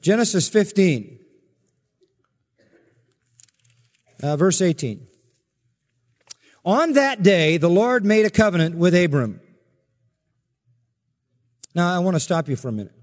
Genesis 0.00 0.48
15, 0.48 1.18
uh, 4.22 4.36
verse 4.36 4.60
18. 4.60 5.06
On 6.64 6.92
that 6.92 7.22
day, 7.22 7.56
the 7.56 7.68
Lord 7.68 8.04
made 8.04 8.24
a 8.24 8.30
covenant 8.30 8.76
with 8.76 8.94
Abram. 8.94 9.40
Now, 11.74 11.94
I 11.94 11.98
want 11.98 12.14
to 12.16 12.20
stop 12.20 12.48
you 12.48 12.56
for 12.56 12.68
a 12.68 12.72
minute. 12.72 12.94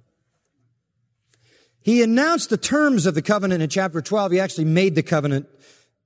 He 1.82 2.04
announced 2.04 2.50
the 2.50 2.58
terms 2.58 3.06
of 3.06 3.16
the 3.16 3.22
covenant 3.22 3.64
in 3.64 3.70
chapter 3.70 4.02
12. 4.02 4.34
He 4.34 4.40
actually 4.40 4.66
made 4.66 4.96
the 4.96 5.04
covenant, 5.04 5.48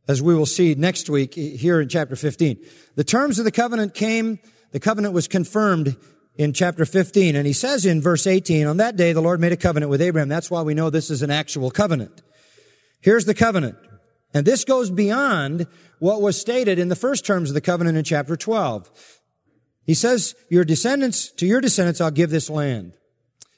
as 0.07 0.21
we 0.21 0.33
will 0.33 0.45
see 0.45 0.75
next 0.75 1.09
week 1.09 1.33
here 1.33 1.81
in 1.81 1.89
chapter 1.89 2.15
15. 2.15 2.57
The 2.95 3.03
terms 3.03 3.37
of 3.37 3.45
the 3.45 3.51
covenant 3.51 3.93
came, 3.93 4.39
the 4.71 4.79
covenant 4.79 5.13
was 5.13 5.27
confirmed 5.27 5.97
in 6.35 6.53
chapter 6.53 6.85
15. 6.85 7.35
And 7.35 7.45
he 7.45 7.53
says 7.53 7.85
in 7.85 8.01
verse 8.01 8.25
18, 8.27 8.67
on 8.67 8.77
that 8.77 8.95
day 8.95 9.13
the 9.13 9.21
Lord 9.21 9.39
made 9.39 9.51
a 9.51 9.57
covenant 9.57 9.89
with 9.89 10.01
Abraham. 10.01 10.29
That's 10.29 10.51
why 10.51 10.61
we 10.61 10.73
know 10.73 10.89
this 10.89 11.09
is 11.09 11.21
an 11.21 11.31
actual 11.31 11.71
covenant. 11.71 12.21
Here's 13.01 13.25
the 13.25 13.33
covenant. 13.33 13.77
And 14.33 14.45
this 14.45 14.65
goes 14.65 14.89
beyond 14.89 15.67
what 15.99 16.21
was 16.21 16.39
stated 16.39 16.79
in 16.79 16.89
the 16.89 16.95
first 16.95 17.25
terms 17.25 17.49
of 17.49 17.53
the 17.53 17.61
covenant 17.61 17.97
in 17.97 18.03
chapter 18.03 18.35
12. 18.35 18.89
He 19.85 19.93
says, 19.93 20.35
your 20.49 20.65
descendants, 20.65 21.31
to 21.33 21.45
your 21.45 21.61
descendants 21.61 22.01
I'll 22.01 22.11
give 22.11 22.29
this 22.29 22.49
land. 22.49 22.93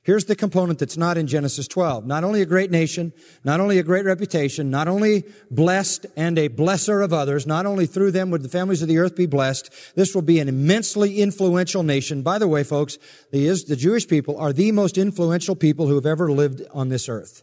Here's 0.05 0.25
the 0.25 0.35
component 0.35 0.77
that's 0.77 0.97
not 0.97 1.17
in 1.17 1.25
Genesis 1.25 1.67
12. 1.67 2.05
Not 2.05 2.23
only 2.23 2.43
a 2.43 2.45
great 2.45 2.69
nation, 2.69 3.11
not 3.43 3.59
only 3.59 3.79
a 3.79 3.83
great 3.83 4.05
reputation, 4.05 4.69
not 4.69 4.87
only 4.87 5.23
blessed 5.49 6.05
and 6.15 6.37
a 6.37 6.47
blesser 6.47 7.03
of 7.03 7.11
others, 7.11 7.47
not 7.47 7.65
only 7.65 7.87
through 7.87 8.11
them 8.11 8.29
would 8.29 8.43
the 8.43 8.49
families 8.49 8.83
of 8.83 8.87
the 8.87 8.99
earth 8.99 9.15
be 9.15 9.25
blessed, 9.25 9.71
this 9.95 10.13
will 10.13 10.21
be 10.21 10.39
an 10.39 10.47
immensely 10.47 11.23
influential 11.23 11.81
nation. 11.81 12.21
By 12.21 12.37
the 12.37 12.47
way, 12.47 12.63
folks, 12.63 12.99
the, 13.31 13.47
the 13.67 13.75
Jewish 13.75 14.07
people 14.07 14.37
are 14.37 14.53
the 14.53 14.71
most 14.71 14.99
influential 14.99 15.55
people 15.55 15.87
who 15.87 15.95
have 15.95 16.05
ever 16.05 16.31
lived 16.31 16.61
on 16.71 16.89
this 16.89 17.09
earth. 17.09 17.41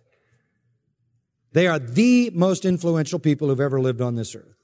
They 1.51 1.66
are 1.66 1.81
the 1.81 2.31
most 2.33 2.64
influential 2.64 3.18
people 3.18 3.48
who've 3.48 3.59
ever 3.59 3.81
lived 3.81 4.01
on 4.01 4.14
this 4.14 4.37
earth. 4.37 4.55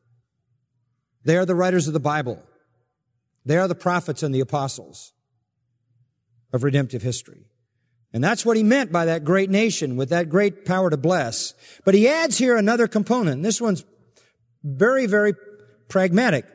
They 1.24 1.36
are 1.36 1.44
the 1.44 1.56
writers 1.56 1.88
of 1.88 1.94
the 1.94 2.00
Bible. 2.00 2.44
They 3.44 3.58
are 3.58 3.66
the 3.66 3.74
prophets 3.74 4.22
and 4.22 4.32
the 4.32 4.38
apostles 4.38 5.12
of 6.52 6.62
redemptive 6.62 7.02
history. 7.02 7.47
And 8.12 8.24
that's 8.24 8.44
what 8.44 8.56
he 8.56 8.62
meant 8.62 8.90
by 8.90 9.04
that 9.04 9.24
great 9.24 9.50
nation 9.50 9.96
with 9.96 10.08
that 10.08 10.30
great 10.30 10.64
power 10.64 10.88
to 10.90 10.96
bless. 10.96 11.54
But 11.84 11.94
he 11.94 12.08
adds 12.08 12.38
here 12.38 12.56
another 12.56 12.88
component. 12.88 13.42
This 13.42 13.60
one's 13.60 13.84
very, 14.64 15.06
very 15.06 15.34
pragmatic. 15.88 16.46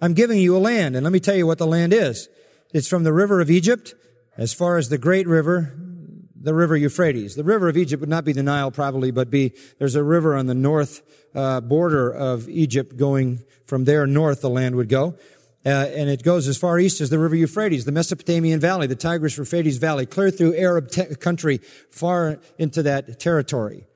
I'm 0.00 0.14
giving 0.14 0.38
you 0.38 0.56
a 0.56 0.58
land, 0.58 0.96
and 0.96 1.04
let 1.04 1.12
me 1.12 1.20
tell 1.20 1.36
you 1.36 1.46
what 1.46 1.58
the 1.58 1.66
land 1.66 1.92
is. 1.92 2.28
It's 2.72 2.88
from 2.88 3.04
the 3.04 3.12
river 3.12 3.40
of 3.40 3.50
Egypt 3.50 3.94
as 4.36 4.54
far 4.54 4.78
as 4.78 4.88
the 4.88 4.98
great 4.98 5.28
river, 5.28 5.74
the 6.34 6.54
river 6.54 6.76
Euphrates. 6.76 7.36
The 7.36 7.44
river 7.44 7.68
of 7.68 7.76
Egypt 7.76 8.00
would 8.00 8.08
not 8.08 8.24
be 8.24 8.32
the 8.32 8.42
Nile 8.42 8.70
probably, 8.70 9.10
but 9.10 9.30
be, 9.30 9.52
there's 9.78 9.94
a 9.94 10.02
river 10.02 10.34
on 10.34 10.46
the 10.46 10.54
north 10.54 11.02
uh, 11.34 11.60
border 11.60 12.10
of 12.10 12.48
Egypt 12.48 12.96
going 12.96 13.40
from 13.66 13.84
there 13.84 14.06
north 14.06 14.40
the 14.40 14.50
land 14.50 14.76
would 14.76 14.88
go. 14.88 15.16
Uh, 15.64 15.68
and 15.68 16.10
it 16.10 16.24
goes 16.24 16.48
as 16.48 16.58
far 16.58 16.78
east 16.78 17.00
as 17.00 17.10
the 17.10 17.18
river 17.18 17.36
Euphrates, 17.36 17.84
the 17.84 17.92
Mesopotamian 17.92 18.58
Valley, 18.58 18.88
the 18.88 18.96
Tigris 18.96 19.38
Euphrates 19.38 19.78
Valley, 19.78 20.06
clear 20.06 20.30
through 20.30 20.56
Arab 20.56 20.90
te- 20.90 21.14
country, 21.14 21.58
far 21.90 22.40
into 22.58 22.82
that 22.82 23.20
territory. 23.20 23.86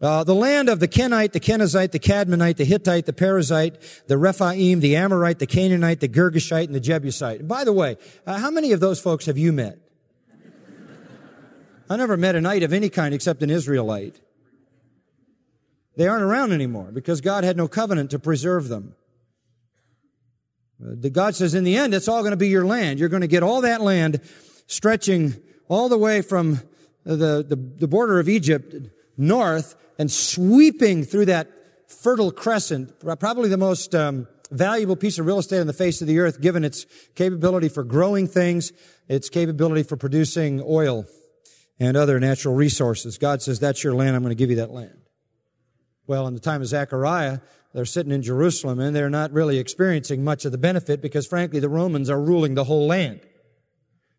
Uh, 0.00 0.24
the 0.24 0.34
land 0.34 0.68
of 0.68 0.80
the 0.80 0.88
Kenite, 0.88 1.32
the 1.32 1.40
Kenizzite, 1.40 1.92
the 1.92 2.00
Cadmonite, 2.00 2.56
the 2.56 2.64
Hittite, 2.64 3.06
the 3.06 3.12
Perizzite, 3.12 4.06
the 4.06 4.18
Rephaim, 4.18 4.80
the 4.80 4.96
Amorite, 4.96 5.38
the 5.38 5.46
Canaanite, 5.46 6.00
the 6.00 6.08
Girgashite, 6.08 6.66
and 6.66 6.74
the 6.74 6.80
Jebusite. 6.80 7.40
And 7.40 7.48
by 7.48 7.62
the 7.62 7.72
way, 7.72 7.96
uh, 8.26 8.38
how 8.38 8.50
many 8.50 8.72
of 8.72 8.80
those 8.80 9.00
folks 9.00 9.26
have 9.26 9.38
you 9.38 9.52
met? 9.52 9.78
I 11.88 11.96
never 11.96 12.16
met 12.16 12.34
a 12.34 12.48
ite 12.48 12.62
of 12.64 12.72
any 12.72 12.88
kind 12.88 13.14
except 13.14 13.42
an 13.42 13.50
Israelite. 13.50 14.20
They 15.96 16.08
aren't 16.08 16.24
around 16.24 16.52
anymore 16.52 16.90
because 16.92 17.20
God 17.20 17.44
had 17.44 17.56
no 17.56 17.68
covenant 17.68 18.10
to 18.10 18.18
preserve 18.18 18.68
them. 18.68 18.96
The 20.86 21.08
God 21.08 21.34
says, 21.34 21.54
in 21.54 21.64
the 21.64 21.76
end, 21.78 21.94
it's 21.94 22.08
all 22.08 22.20
going 22.20 22.32
to 22.32 22.36
be 22.36 22.48
your 22.48 22.66
land. 22.66 23.00
You're 23.00 23.08
going 23.08 23.22
to 23.22 23.26
get 23.26 23.42
all 23.42 23.62
that 23.62 23.80
land 23.80 24.20
stretching 24.66 25.34
all 25.66 25.88
the 25.88 25.96
way 25.96 26.20
from 26.20 26.60
the, 27.04 27.42
the, 27.42 27.56
the 27.56 27.88
border 27.88 28.20
of 28.20 28.28
Egypt 28.28 28.74
north 29.16 29.76
and 29.98 30.12
sweeping 30.12 31.04
through 31.04 31.24
that 31.26 31.48
fertile 31.88 32.30
crescent, 32.30 32.92
probably 33.18 33.48
the 33.48 33.56
most 33.56 33.94
um, 33.94 34.26
valuable 34.50 34.96
piece 34.96 35.18
of 35.18 35.24
real 35.24 35.38
estate 35.38 35.60
on 35.60 35.66
the 35.66 35.72
face 35.72 36.02
of 36.02 36.06
the 36.06 36.18
earth, 36.18 36.40
given 36.40 36.64
its 36.64 36.84
capability 37.14 37.70
for 37.70 37.82
growing 37.82 38.26
things, 38.26 38.72
its 39.08 39.30
capability 39.30 39.82
for 39.82 39.96
producing 39.96 40.62
oil 40.66 41.06
and 41.80 41.96
other 41.96 42.20
natural 42.20 42.54
resources. 42.54 43.16
God 43.16 43.40
says, 43.40 43.58
that's 43.58 43.82
your 43.82 43.94
land. 43.94 44.14
I'm 44.14 44.22
going 44.22 44.32
to 44.32 44.36
give 44.36 44.50
you 44.50 44.56
that 44.56 44.70
land. 44.70 44.98
Well, 46.06 46.26
in 46.26 46.34
the 46.34 46.40
time 46.40 46.60
of 46.60 46.66
Zechariah, 46.66 47.38
they're 47.74 47.84
sitting 47.84 48.12
in 48.12 48.22
Jerusalem 48.22 48.78
and 48.78 48.94
they're 48.94 49.10
not 49.10 49.32
really 49.32 49.58
experiencing 49.58 50.22
much 50.22 50.44
of 50.44 50.52
the 50.52 50.58
benefit 50.58 51.02
because 51.02 51.26
frankly 51.26 51.58
the 51.58 51.68
Romans 51.68 52.08
are 52.08 52.20
ruling 52.20 52.54
the 52.54 52.64
whole 52.64 52.86
land. 52.86 53.20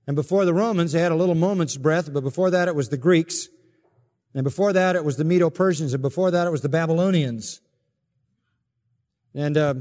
And 0.06 0.16
before 0.16 0.44
the 0.46 0.54
Romans, 0.54 0.92
they 0.92 1.00
had 1.00 1.14
a 1.14 1.16
little 1.16 1.36
moment's 1.36 1.78
breath, 1.78 2.14
but 2.14 2.22
before 2.22 2.52
that 2.52 2.68
it 2.68 2.76
was 2.76 2.90
the 2.90 2.98
Greeks. 2.98 3.48
And 4.36 4.44
before 4.44 4.74
that 4.74 4.98
it 4.98 5.06
was 5.06 5.16
the 5.16 5.24
Medo-Persians, 5.24 5.94
and 5.94 6.02
before 6.02 6.30
that 6.32 6.46
it 6.46 6.52
was 6.52 6.62
the 6.62 6.70
Babylonians. 6.70 7.62
And 9.34 9.58
uh, 9.58 9.74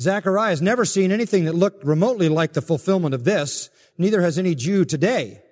Zechariah 0.00 0.50
has 0.50 0.62
never 0.62 0.84
seen 0.84 1.10
anything 1.10 1.44
that 1.46 1.54
looked 1.56 1.84
remotely 1.84 2.28
like 2.28 2.52
the 2.52 2.62
fulfillment 2.62 3.14
of 3.14 3.24
this. 3.24 3.68
Neither 3.98 4.22
has 4.22 4.38
any 4.38 4.54
Jew 4.54 4.84
today. 4.84 5.42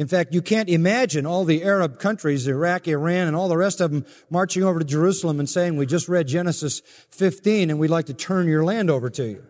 In 0.00 0.06
fact, 0.06 0.32
you 0.32 0.40
can't 0.40 0.70
imagine 0.70 1.26
all 1.26 1.44
the 1.44 1.62
Arab 1.62 1.98
countries, 1.98 2.48
Iraq, 2.48 2.88
Iran, 2.88 3.26
and 3.26 3.36
all 3.36 3.48
the 3.50 3.56
rest 3.58 3.82
of 3.82 3.90
them 3.90 4.06
marching 4.30 4.64
over 4.64 4.78
to 4.78 4.84
Jerusalem 4.86 5.38
and 5.38 5.46
saying, 5.46 5.76
we 5.76 5.84
just 5.84 6.08
read 6.08 6.26
Genesis 6.26 6.80
15 7.10 7.68
and 7.68 7.78
we'd 7.78 7.90
like 7.90 8.06
to 8.06 8.14
turn 8.14 8.48
your 8.48 8.64
land 8.64 8.88
over 8.88 9.10
to 9.10 9.28
you. 9.28 9.44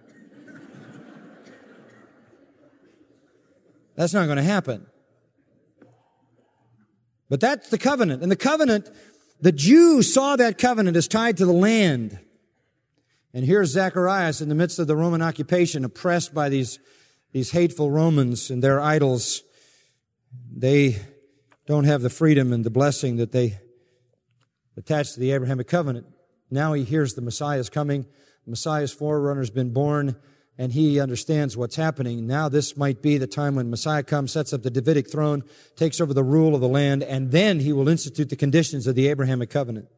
That's 3.94 4.12
not 4.12 4.24
going 4.24 4.38
to 4.38 4.42
happen. 4.42 4.88
But 7.28 7.38
that's 7.38 7.68
the 7.68 7.78
covenant. 7.78 8.20
And 8.20 8.32
the 8.32 8.34
covenant, 8.34 8.90
the 9.40 9.52
Jews 9.52 10.12
saw 10.12 10.34
that 10.34 10.58
covenant 10.58 10.96
as 10.96 11.06
tied 11.06 11.36
to 11.36 11.46
the 11.46 11.52
land. 11.52 12.18
And 13.32 13.44
here's 13.44 13.70
Zacharias 13.70 14.40
in 14.40 14.48
the 14.48 14.56
midst 14.56 14.80
of 14.80 14.88
the 14.88 14.96
Roman 14.96 15.22
occupation, 15.22 15.84
oppressed 15.84 16.34
by 16.34 16.48
these, 16.48 16.80
these 17.30 17.52
hateful 17.52 17.92
Romans 17.92 18.50
and 18.50 18.64
their 18.64 18.80
idols 18.80 19.44
they 20.32 20.96
don't 21.66 21.84
have 21.84 22.02
the 22.02 22.10
freedom 22.10 22.52
and 22.52 22.64
the 22.64 22.70
blessing 22.70 23.16
that 23.16 23.32
they 23.32 23.58
attached 24.76 25.14
to 25.14 25.20
the 25.20 25.32
Abrahamic 25.32 25.68
covenant. 25.68 26.06
Now 26.50 26.72
he 26.72 26.84
hears 26.84 27.14
the 27.14 27.22
Messiah 27.22 27.58
is 27.58 27.70
coming. 27.70 28.02
The 28.44 28.50
Messiah's 28.50 28.92
forerunner 28.92 29.40
has 29.40 29.50
been 29.50 29.72
born 29.72 30.16
and 30.58 30.72
he 30.72 31.00
understands 31.00 31.56
what's 31.56 31.76
happening. 31.76 32.26
Now 32.26 32.48
this 32.48 32.76
might 32.76 33.00
be 33.00 33.18
the 33.18 33.26
time 33.26 33.54
when 33.54 33.70
Messiah 33.70 34.02
comes, 34.02 34.32
sets 34.32 34.52
up 34.52 34.62
the 34.62 34.70
Davidic 34.70 35.10
throne, 35.10 35.42
takes 35.76 36.00
over 36.00 36.12
the 36.12 36.22
rule 36.22 36.54
of 36.54 36.60
the 36.60 36.68
land, 36.68 37.02
and 37.02 37.30
then 37.30 37.60
he 37.60 37.72
will 37.72 37.88
institute 37.88 38.28
the 38.28 38.36
conditions 38.36 38.86
of 38.86 38.94
the 38.94 39.08
Abrahamic 39.08 39.48
covenant. 39.48 39.88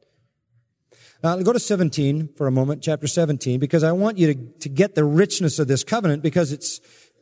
Now, 1.22 1.36
go 1.36 1.52
to 1.52 1.60
17 1.60 2.30
for 2.36 2.46
a 2.46 2.52
moment, 2.52 2.82
chapter 2.82 3.06
17, 3.06 3.60
because 3.60 3.84
I 3.84 3.92
want 3.92 4.18
you 4.18 4.34
to, 4.34 4.40
to 4.60 4.68
get 4.68 4.94
the 4.94 5.04
richness 5.04 5.58
of 5.58 5.68
this 5.68 5.84
covenant 5.84 6.22
because 6.22 6.52
it's, 6.52 6.80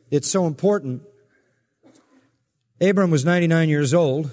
it's 0.09 0.29
so 0.29 0.47
important. 0.47 1.03
Abram 2.81 3.11
was 3.11 3.23
99 3.23 3.69
years 3.69 3.93
old, 3.93 4.31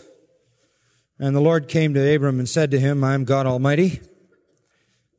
and 1.18 1.36
the 1.36 1.40
Lord 1.40 1.68
came 1.68 1.92
to 1.92 2.14
Abram 2.14 2.38
and 2.38 2.48
said 2.48 2.70
to 2.70 2.80
him, 2.80 3.04
I 3.04 3.12
am 3.12 3.24
God 3.24 3.44
Almighty. 3.44 4.00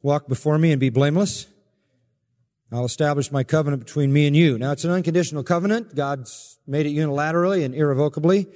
Walk 0.01 0.27
before 0.27 0.57
me 0.57 0.71
and 0.71 0.79
be 0.79 0.89
blameless. 0.89 1.45
I'll 2.71 2.85
establish 2.85 3.31
my 3.31 3.43
covenant 3.43 3.85
between 3.85 4.11
me 4.11 4.25
and 4.25 4.35
you. 4.35 4.57
Now, 4.57 4.71
it's 4.71 4.83
an 4.83 4.89
unconditional 4.89 5.43
covenant. 5.43 5.93
God's 5.93 6.57
made 6.65 6.87
it 6.87 6.95
unilaterally 6.95 7.63
and 7.63 7.75
irrevocably, 7.75 8.47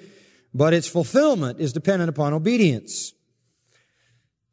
but 0.55 0.73
its 0.73 0.87
fulfillment 0.87 1.59
is 1.59 1.71
dependent 1.71 2.09
upon 2.09 2.33
obedience. 2.33 3.13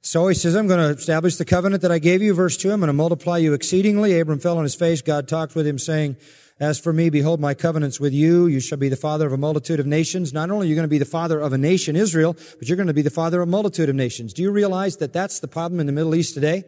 So 0.03 0.29
he 0.29 0.35
says, 0.35 0.55
I'm 0.55 0.67
going 0.67 0.81
to 0.81 0.99
establish 0.99 1.37
the 1.37 1.47
covenant 1.47 1.81
that 1.81 1.93
I 1.93 1.99
gave 1.99 2.21
you. 2.21 2.35
Verse 2.35 2.59
2, 2.59 2.73
I'm 2.73 2.81
going 2.81 2.89
to 2.89 2.93
multiply 2.93 3.39
you 3.39 3.55
exceedingly. 3.55 4.19
Abram 4.19 4.39
fell 4.39 4.59
on 4.59 4.65
his 4.65 4.75
face. 4.75 5.01
God 5.01 5.29
talked 5.29 5.55
with 5.55 5.67
him 5.67 5.79
saying, 5.79 6.17
as 6.61 6.79
for 6.79 6.93
me, 6.93 7.09
behold 7.09 7.41
my 7.41 7.55
covenants 7.55 7.99
with 7.99 8.13
you. 8.13 8.47
You 8.47 8.61
shall 8.61 8.77
be 8.77 8.91
the 8.91 8.97
father 8.97 9.27
of 9.27 9.33
a 9.33 9.39
multitude 9.39 9.81
of 9.81 9.87
nations. 9.87 10.35
Not 10.35 10.51
only 10.51 10.67
are 10.67 10.69
you 10.69 10.75
going 10.75 10.85
to 10.85 10.89
be 10.89 10.99
the 10.99 11.07
father 11.07 11.41
of 11.41 11.55
a 11.55 11.59
nation, 11.59 11.97
Israel, 11.97 12.37
but 12.59 12.69
you're 12.69 12.77
going 12.77 12.87
to 12.87 12.95
be 12.95 13.01
the 13.01 13.09
father 13.09 13.41
of 13.41 13.49
a 13.49 13.51
multitude 13.51 13.89
of 13.89 13.97
nations. 13.97 14.35
Do 14.35 14.43
you 14.43 14.51
realize 14.51 14.99
that 14.99 15.15
that's 15.15 15.41
the 15.41 15.49
problem 15.49 15.81
in 15.81 15.87
the 15.87 15.93
Middle 15.93 16.15
East 16.15 16.35
today? 16.35 16.65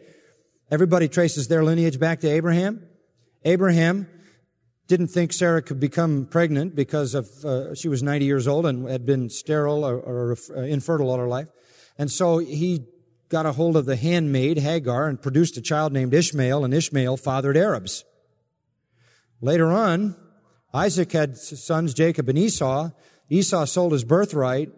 Everybody 0.71 1.07
traces 1.07 1.47
their 1.47 1.63
lineage 1.63 1.99
back 1.99 2.21
to 2.21 2.27
Abraham. 2.27 2.87
Abraham 3.45 4.07
didn't 4.87 5.09
think 5.09 5.31
Sarah 5.31 5.61
could 5.61 5.79
become 5.79 6.25
pregnant 6.25 6.75
because 6.75 7.13
of 7.13 7.29
uh, 7.45 7.75
she 7.75 7.87
was 7.87 8.01
90 8.01 8.25
years 8.25 8.47
old 8.47 8.65
and 8.65 8.89
had 8.89 9.05
been 9.05 9.29
sterile 9.29 9.85
or, 9.85 9.97
or 9.97 10.37
uh, 10.55 10.61
infertile 10.61 11.11
all 11.11 11.17
her 11.17 11.27
life. 11.27 11.47
And 11.99 12.11
so 12.11 12.39
he 12.39 12.87
got 13.29 13.45
a 13.45 13.51
hold 13.51 13.77
of 13.77 13.85
the 13.85 13.95
handmaid 13.95 14.57
Hagar 14.57 15.07
and 15.07 15.21
produced 15.21 15.55
a 15.57 15.61
child 15.61 15.93
named 15.93 16.13
Ishmael, 16.13 16.65
and 16.65 16.73
Ishmael 16.73 17.17
fathered 17.17 17.57
Arabs. 17.57 18.03
Later 19.43 19.73
on, 19.73 20.15
Isaac 20.73 21.11
had 21.11 21.37
sons, 21.37 21.93
Jacob 21.93 22.29
and 22.29 22.37
Esau. 22.37 22.91
Esau 23.29 23.65
sold 23.65 23.91
his 23.91 24.05
birthright. 24.05 24.71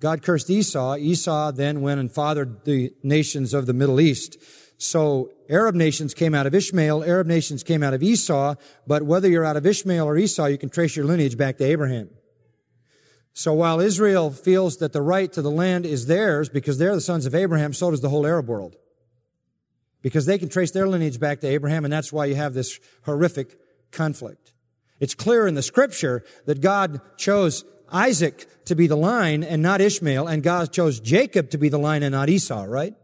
God 0.00 0.22
cursed 0.22 0.48
Esau. 0.48 0.96
Esau 0.96 1.52
then 1.52 1.82
went 1.82 2.00
and 2.00 2.10
fathered 2.10 2.64
the 2.64 2.94
nations 3.02 3.52
of 3.52 3.66
the 3.66 3.74
Middle 3.74 4.00
East. 4.00 4.38
So 4.78 5.32
Arab 5.50 5.74
nations 5.74 6.14
came 6.14 6.34
out 6.34 6.46
of 6.46 6.54
Ishmael, 6.54 7.04
Arab 7.04 7.26
nations 7.26 7.62
came 7.62 7.82
out 7.82 7.92
of 7.92 8.02
Esau, 8.02 8.54
but 8.86 9.02
whether 9.02 9.28
you're 9.28 9.44
out 9.44 9.58
of 9.58 9.66
Ishmael 9.66 10.06
or 10.06 10.16
Esau, 10.16 10.46
you 10.46 10.56
can 10.56 10.70
trace 10.70 10.96
your 10.96 11.04
lineage 11.04 11.36
back 11.36 11.58
to 11.58 11.64
Abraham. 11.64 12.08
So 13.34 13.52
while 13.52 13.80
Israel 13.80 14.30
feels 14.30 14.78
that 14.78 14.94
the 14.94 15.02
right 15.02 15.30
to 15.34 15.42
the 15.42 15.50
land 15.50 15.84
is 15.84 16.06
theirs 16.06 16.48
because 16.48 16.78
they're 16.78 16.94
the 16.94 17.02
sons 17.02 17.26
of 17.26 17.34
Abraham, 17.34 17.74
so 17.74 17.90
does 17.90 18.00
the 18.00 18.08
whole 18.08 18.26
Arab 18.26 18.48
world. 18.48 18.76
Because 20.00 20.24
they 20.24 20.38
can 20.38 20.48
trace 20.48 20.70
their 20.70 20.88
lineage 20.88 21.20
back 21.20 21.40
to 21.40 21.46
Abraham, 21.46 21.84
and 21.84 21.92
that's 21.92 22.14
why 22.14 22.24
you 22.24 22.34
have 22.34 22.54
this 22.54 22.80
horrific 23.04 23.58
conflict. 23.96 24.52
It's 25.00 25.14
clear 25.14 25.46
in 25.46 25.54
the 25.54 25.62
scripture 25.62 26.24
that 26.46 26.60
God 26.60 27.00
chose 27.18 27.64
Isaac 27.90 28.46
to 28.66 28.74
be 28.74 28.86
the 28.86 28.96
line 28.96 29.42
and 29.42 29.62
not 29.62 29.80
Ishmael, 29.80 30.26
and 30.26 30.42
God 30.42 30.72
chose 30.72 31.00
Jacob 31.00 31.50
to 31.50 31.58
be 31.58 31.68
the 31.68 31.78
line 31.78 32.02
and 32.02 32.12
not 32.12 32.28
Esau, 32.28 32.64
right? 32.64 32.94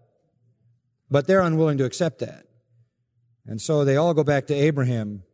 But 1.10 1.26
they're 1.26 1.40
unwilling 1.40 1.78
to 1.78 1.84
accept 1.84 2.20
that. 2.20 2.44
And 3.46 3.60
so 3.60 3.84
they 3.84 3.96
all 3.96 4.14
go 4.14 4.24
back 4.24 4.46
to 4.46 4.54
Abraham. 4.54 5.24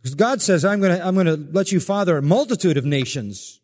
Because 0.00 0.14
God 0.14 0.40
says, 0.40 0.64
I'm 0.64 0.80
going 0.80 0.96
to, 0.96 1.06
I'm 1.06 1.14
to 1.16 1.36
let 1.52 1.72
you 1.72 1.80
father 1.80 2.16
a 2.16 2.22
multitude 2.22 2.76
of 2.76 2.84
nations, 2.84 3.60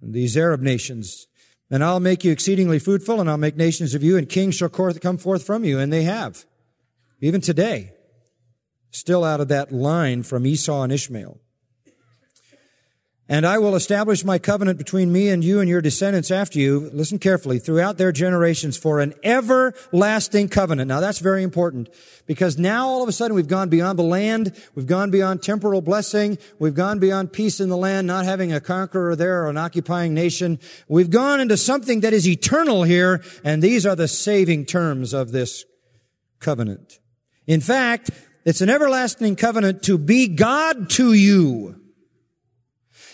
these 0.00 0.36
Arab 0.36 0.60
nations, 0.60 1.26
and 1.70 1.82
I'll 1.82 2.00
make 2.00 2.22
you 2.22 2.32
exceedingly 2.32 2.78
fruitful, 2.78 3.20
and 3.20 3.30
I'll 3.30 3.38
make 3.38 3.56
nations 3.56 3.94
of 3.94 4.02
you, 4.02 4.16
and 4.16 4.28
kings 4.28 4.56
shall 4.56 4.68
come 4.68 5.16
forth 5.16 5.44
from 5.44 5.64
you. 5.64 5.78
And 5.78 5.92
they 5.92 6.02
have. 6.02 6.44
Even 7.20 7.40
today 7.40 7.92
still 8.92 9.24
out 9.24 9.40
of 9.40 9.48
that 9.48 9.72
line 9.72 10.22
from 10.22 10.46
Esau 10.46 10.82
and 10.82 10.92
Ishmael. 10.92 11.40
And 13.28 13.46
I 13.46 13.56
will 13.56 13.74
establish 13.76 14.26
my 14.26 14.38
covenant 14.38 14.76
between 14.76 15.10
me 15.10 15.30
and 15.30 15.42
you 15.42 15.60
and 15.60 15.68
your 15.68 15.80
descendants 15.80 16.30
after 16.30 16.58
you, 16.58 16.90
listen 16.92 17.18
carefully, 17.18 17.58
throughout 17.58 17.96
their 17.96 18.12
generations 18.12 18.76
for 18.76 19.00
an 19.00 19.14
everlasting 19.24 20.50
covenant. 20.50 20.88
Now 20.88 21.00
that's 21.00 21.20
very 21.20 21.42
important 21.42 21.88
because 22.26 22.58
now 22.58 22.86
all 22.86 23.02
of 23.02 23.08
a 23.08 23.12
sudden 23.12 23.34
we've 23.34 23.48
gone 23.48 23.70
beyond 23.70 23.98
the 23.98 24.02
land, 24.02 24.54
we've 24.74 24.86
gone 24.86 25.10
beyond 25.10 25.42
temporal 25.42 25.80
blessing, 25.80 26.36
we've 26.58 26.74
gone 26.74 26.98
beyond 26.98 27.32
peace 27.32 27.58
in 27.58 27.70
the 27.70 27.76
land, 27.76 28.06
not 28.06 28.26
having 28.26 28.52
a 28.52 28.60
conqueror 28.60 29.16
there 29.16 29.44
or 29.44 29.48
an 29.48 29.56
occupying 29.56 30.12
nation. 30.12 30.58
We've 30.86 31.08
gone 31.08 31.40
into 31.40 31.56
something 31.56 32.00
that 32.00 32.12
is 32.12 32.28
eternal 32.28 32.82
here, 32.82 33.22
and 33.42 33.62
these 33.62 33.86
are 33.86 33.96
the 33.96 34.08
saving 34.08 34.66
terms 34.66 35.14
of 35.14 35.32
this 35.32 35.64
covenant. 36.38 36.98
In 37.46 37.62
fact, 37.62 38.10
it's 38.44 38.60
an 38.60 38.70
everlasting 38.70 39.36
covenant 39.36 39.82
to 39.84 39.98
be 39.98 40.28
God 40.28 40.90
to 40.90 41.12
you. 41.12 41.80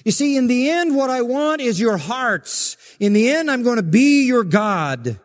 You 0.05 0.13
see, 0.13 0.37
in 0.37 0.47
the 0.47 0.71
end, 0.71 0.97
what 0.97 1.11
I 1.11 1.23
want 1.23 1.61
is 1.61 1.81
your 1.81 1.97
hearts. 1.97 2.77
In 2.99 3.13
the 3.13 3.29
end, 3.31 3.51
I'm 3.51 3.63
going 3.63 3.77
to 3.77 3.83
be 3.83 4.25
your 4.25 4.45
God. 4.45 5.21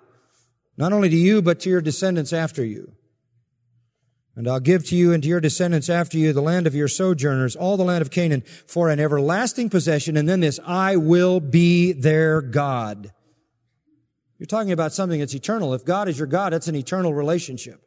Not 0.78 0.93
only 0.93 1.10
to 1.10 1.16
you, 1.16 1.41
but 1.41 1.60
to 1.62 1.70
your 1.70 1.82
descendants 1.82 2.34
after 2.34 2.66
you. 2.66 2.93
And 4.36 4.47
I'll 4.47 4.60
give 4.60 4.86
to 4.88 4.95
you 4.95 5.14
and 5.14 5.22
to 5.22 5.30
your 5.30 5.39
descendants 5.39 5.89
after 5.89 6.18
you 6.18 6.34
the 6.34 6.41
land 6.41 6.66
of 6.66 6.74
your 6.74 6.88
sojourners, 6.88 7.56
all 7.56 7.78
the 7.78 7.84
land 7.84 8.01
of 8.01 8.10
Canaan, 8.10 8.41
for 8.66 8.89
an 8.89 8.99
everlasting 8.99 9.70
possession. 9.70 10.18
And 10.18 10.28
then 10.28 10.39
this, 10.39 10.60
I 10.66 10.95
will 10.95 11.39
be 11.39 11.91
their 11.91 12.41
God. 12.41 13.14
You're 14.39 14.47
talking 14.47 14.72
about 14.72 14.91
something 14.91 15.20
that's 15.20 15.36
eternal. 15.36 15.76
If 15.76 15.86
God 15.86 16.10
is 16.10 16.18
your 16.18 16.28
God, 16.28 16.54
it's 16.54 16.68
an 16.68 16.76
eternal 16.76 17.14
relationship. 17.14 17.80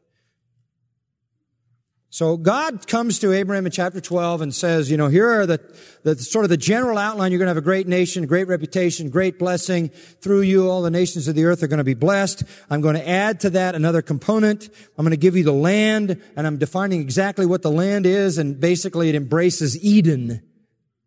So 2.17 2.39
God 2.39 2.87
comes 2.87 3.19
to 3.19 3.35
Abraham 3.35 3.67
in 3.67 3.73
chapter 3.73 4.01
12 4.01 4.41
and 4.41 4.55
says, 4.55 4.91
you 4.91 4.97
know, 4.97 5.09
here 5.09 5.29
are 5.29 5.45
the, 5.45 5.61
the 6.03 6.17
sort 6.17 6.47
of 6.47 6.49
the 6.49 6.57
general 6.57 6.97
outline. 6.97 7.31
You're 7.31 7.39
going 7.39 7.45
to 7.45 7.51
have 7.51 7.59
a 7.59 7.61
great 7.61 7.87
nation, 7.87 8.25
great 8.25 8.49
reputation, 8.49 9.11
great 9.11 9.39
blessing. 9.39 9.91
Through 10.23 10.41
you, 10.41 10.71
all 10.71 10.81
the 10.81 10.91
nations 10.91 11.29
of 11.29 11.35
the 11.35 11.45
earth 11.45 11.62
are 11.62 11.67
going 11.67 11.77
to 11.77 11.85
be 11.85 11.93
blessed. 11.93 12.45
I'm 12.71 12.81
going 12.81 12.95
to 12.95 13.07
add 13.07 13.41
to 13.41 13.51
that 13.51 13.75
another 13.75 14.01
component. 14.01 14.71
I'm 14.97 15.05
going 15.05 15.11
to 15.11 15.19
give 15.19 15.37
you 15.37 15.45
the 15.45 15.53
land 15.53 16.23
and 16.37 16.47
I'm 16.47 16.57
defining 16.57 17.03
exactly 17.03 17.45
what 17.45 17.61
the 17.61 17.71
land 17.71 18.07
is. 18.07 18.39
And 18.39 18.59
basically 18.59 19.11
it 19.11 19.14
embraces 19.14 19.79
Eden. 19.85 20.41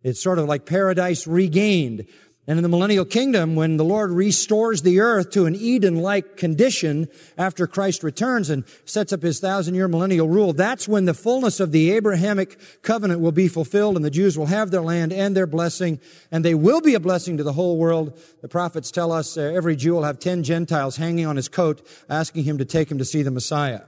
It's 0.03 0.21
sort 0.21 0.37
of 0.37 0.45
like 0.45 0.67
paradise 0.67 1.25
regained. 1.25 2.05
And 2.49 2.57
in 2.57 2.63
the 2.63 2.69
millennial 2.69 3.05
kingdom, 3.05 3.53
when 3.53 3.77
the 3.77 3.85
Lord 3.85 4.09
restores 4.09 4.81
the 4.81 5.01
earth 5.01 5.29
to 5.33 5.45
an 5.45 5.53
Eden-like 5.53 6.35
condition 6.35 7.07
after 7.37 7.67
Christ 7.67 8.01
returns 8.01 8.49
and 8.49 8.63
sets 8.85 9.13
up 9.13 9.21
his 9.21 9.39
thousand 9.39 9.75
year 9.75 9.87
millennial 9.87 10.27
rule, 10.27 10.53
that's 10.53 10.87
when 10.87 11.05
the 11.05 11.13
fullness 11.13 11.59
of 11.59 11.71
the 11.71 11.91
Abrahamic 11.91 12.59
covenant 12.81 13.19
will 13.21 13.31
be 13.31 13.47
fulfilled 13.47 13.97
and 13.97 14.03
the 14.03 14.09
Jews 14.09 14.35
will 14.35 14.47
have 14.47 14.71
their 14.71 14.81
land 14.81 15.13
and 15.13 15.37
their 15.37 15.45
blessing 15.45 15.99
and 16.31 16.43
they 16.43 16.55
will 16.55 16.81
be 16.81 16.95
a 16.95 16.99
blessing 16.99 17.37
to 17.37 17.43
the 17.43 17.53
whole 17.53 17.77
world. 17.77 18.19
The 18.41 18.47
prophets 18.47 18.89
tell 18.89 19.11
us 19.11 19.37
uh, 19.37 19.41
every 19.41 19.75
Jew 19.75 19.93
will 19.93 20.03
have 20.03 20.17
ten 20.17 20.41
Gentiles 20.41 20.97
hanging 20.97 21.27
on 21.27 21.35
his 21.35 21.49
coat 21.49 21.85
asking 22.09 22.45
him 22.45 22.57
to 22.57 22.65
take 22.65 22.89
him 22.89 22.97
to 22.97 23.05
see 23.05 23.21
the 23.21 23.29
Messiah. 23.29 23.81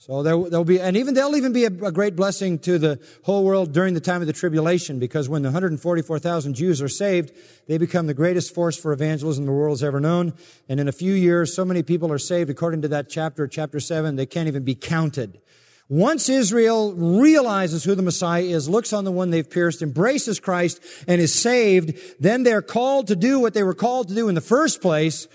So 0.00 0.22
there, 0.22 0.38
will 0.38 0.64
be, 0.64 0.80
and 0.80 0.96
even 0.96 1.14
they'll 1.14 1.34
even 1.34 1.52
be 1.52 1.64
a, 1.64 1.66
a, 1.66 1.90
great 1.90 2.14
blessing 2.14 2.60
to 2.60 2.78
the 2.78 3.00
whole 3.24 3.44
world 3.44 3.72
during 3.72 3.94
the 3.94 4.00
time 4.00 4.20
of 4.20 4.28
the 4.28 4.32
tribulation, 4.32 5.00
because 5.00 5.28
when 5.28 5.42
the 5.42 5.48
144,000 5.48 6.54
Jews 6.54 6.80
are 6.80 6.88
saved, 6.88 7.32
they 7.66 7.78
become 7.78 8.06
the 8.06 8.14
greatest 8.14 8.54
force 8.54 8.78
for 8.78 8.92
evangelism 8.92 9.44
the 9.44 9.50
world's 9.50 9.82
ever 9.82 9.98
known. 9.98 10.34
And 10.68 10.78
in 10.78 10.86
a 10.86 10.92
few 10.92 11.14
years, 11.14 11.54
so 11.54 11.64
many 11.64 11.82
people 11.82 12.12
are 12.12 12.18
saved, 12.18 12.48
according 12.48 12.82
to 12.82 12.88
that 12.88 13.08
chapter, 13.10 13.48
chapter 13.48 13.80
seven, 13.80 14.14
they 14.14 14.24
can't 14.24 14.46
even 14.46 14.62
be 14.62 14.76
counted. 14.76 15.40
Once 15.88 16.28
Israel 16.28 16.92
realizes 16.94 17.82
who 17.82 17.96
the 17.96 18.02
Messiah 18.02 18.42
is, 18.42 18.68
looks 18.68 18.92
on 18.92 19.04
the 19.04 19.12
one 19.12 19.30
they've 19.30 19.50
pierced, 19.50 19.82
embraces 19.82 20.38
Christ, 20.38 20.80
and 21.08 21.20
is 21.20 21.34
saved, 21.34 21.98
then 22.20 22.44
they're 22.44 22.62
called 22.62 23.08
to 23.08 23.16
do 23.16 23.40
what 23.40 23.52
they 23.52 23.64
were 23.64 23.74
called 23.74 24.08
to 24.08 24.14
do 24.14 24.28
in 24.28 24.36
the 24.36 24.40
first 24.40 24.80
place, 24.80 25.26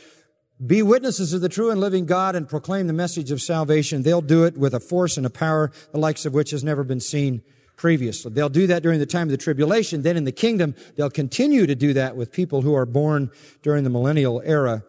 be 0.65 0.81
witnesses 0.81 1.33
of 1.33 1.41
the 1.41 1.49
true 1.49 1.71
and 1.71 1.79
living 1.79 2.05
God 2.05 2.35
and 2.35 2.47
proclaim 2.47 2.87
the 2.87 2.93
message 2.93 3.31
of 3.31 3.41
salvation. 3.41 4.03
They'll 4.03 4.21
do 4.21 4.45
it 4.45 4.57
with 4.57 4.73
a 4.73 4.79
force 4.79 5.17
and 5.17 5.25
a 5.25 5.29
power 5.29 5.71
the 5.91 5.99
likes 5.99 6.25
of 6.25 6.33
which 6.33 6.51
has 6.51 6.63
never 6.63 6.83
been 6.83 6.99
seen 6.99 7.41
previously. 7.75 8.31
They'll 8.31 8.49
do 8.49 8.67
that 8.67 8.83
during 8.83 8.99
the 8.99 9.05
time 9.05 9.23
of 9.23 9.31
the 9.31 9.37
tribulation. 9.37 10.03
Then 10.03 10.15
in 10.15 10.23
the 10.23 10.31
kingdom, 10.31 10.75
they'll 10.95 11.09
continue 11.09 11.65
to 11.65 11.75
do 11.75 11.93
that 11.93 12.15
with 12.15 12.31
people 12.31 12.61
who 12.61 12.75
are 12.75 12.85
born 12.85 13.31
during 13.61 13.83
the 13.83 13.89
millennial 13.89 14.41
era 14.45 14.83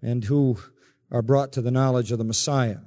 and 0.00 0.24
who 0.24 0.58
are 1.10 1.22
brought 1.22 1.52
to 1.52 1.60
the 1.60 1.70
knowledge 1.70 2.12
of 2.12 2.18
the 2.18 2.24
Messiah. 2.24 2.78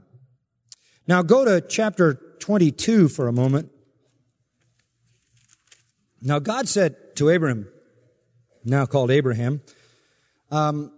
Now 1.07 1.21
go 1.21 1.45
to 1.45 1.61
chapter 1.61 2.15
22 2.39 3.09
for 3.09 3.27
a 3.27 3.33
moment. 3.33 3.71
Now 6.21 6.39
God 6.39 6.67
said 6.67 6.95
to 7.17 7.29
Abraham, 7.29 7.67
now 8.63 8.87
called 8.87 9.11
Abraham, 9.11 9.61
um, 10.49 10.91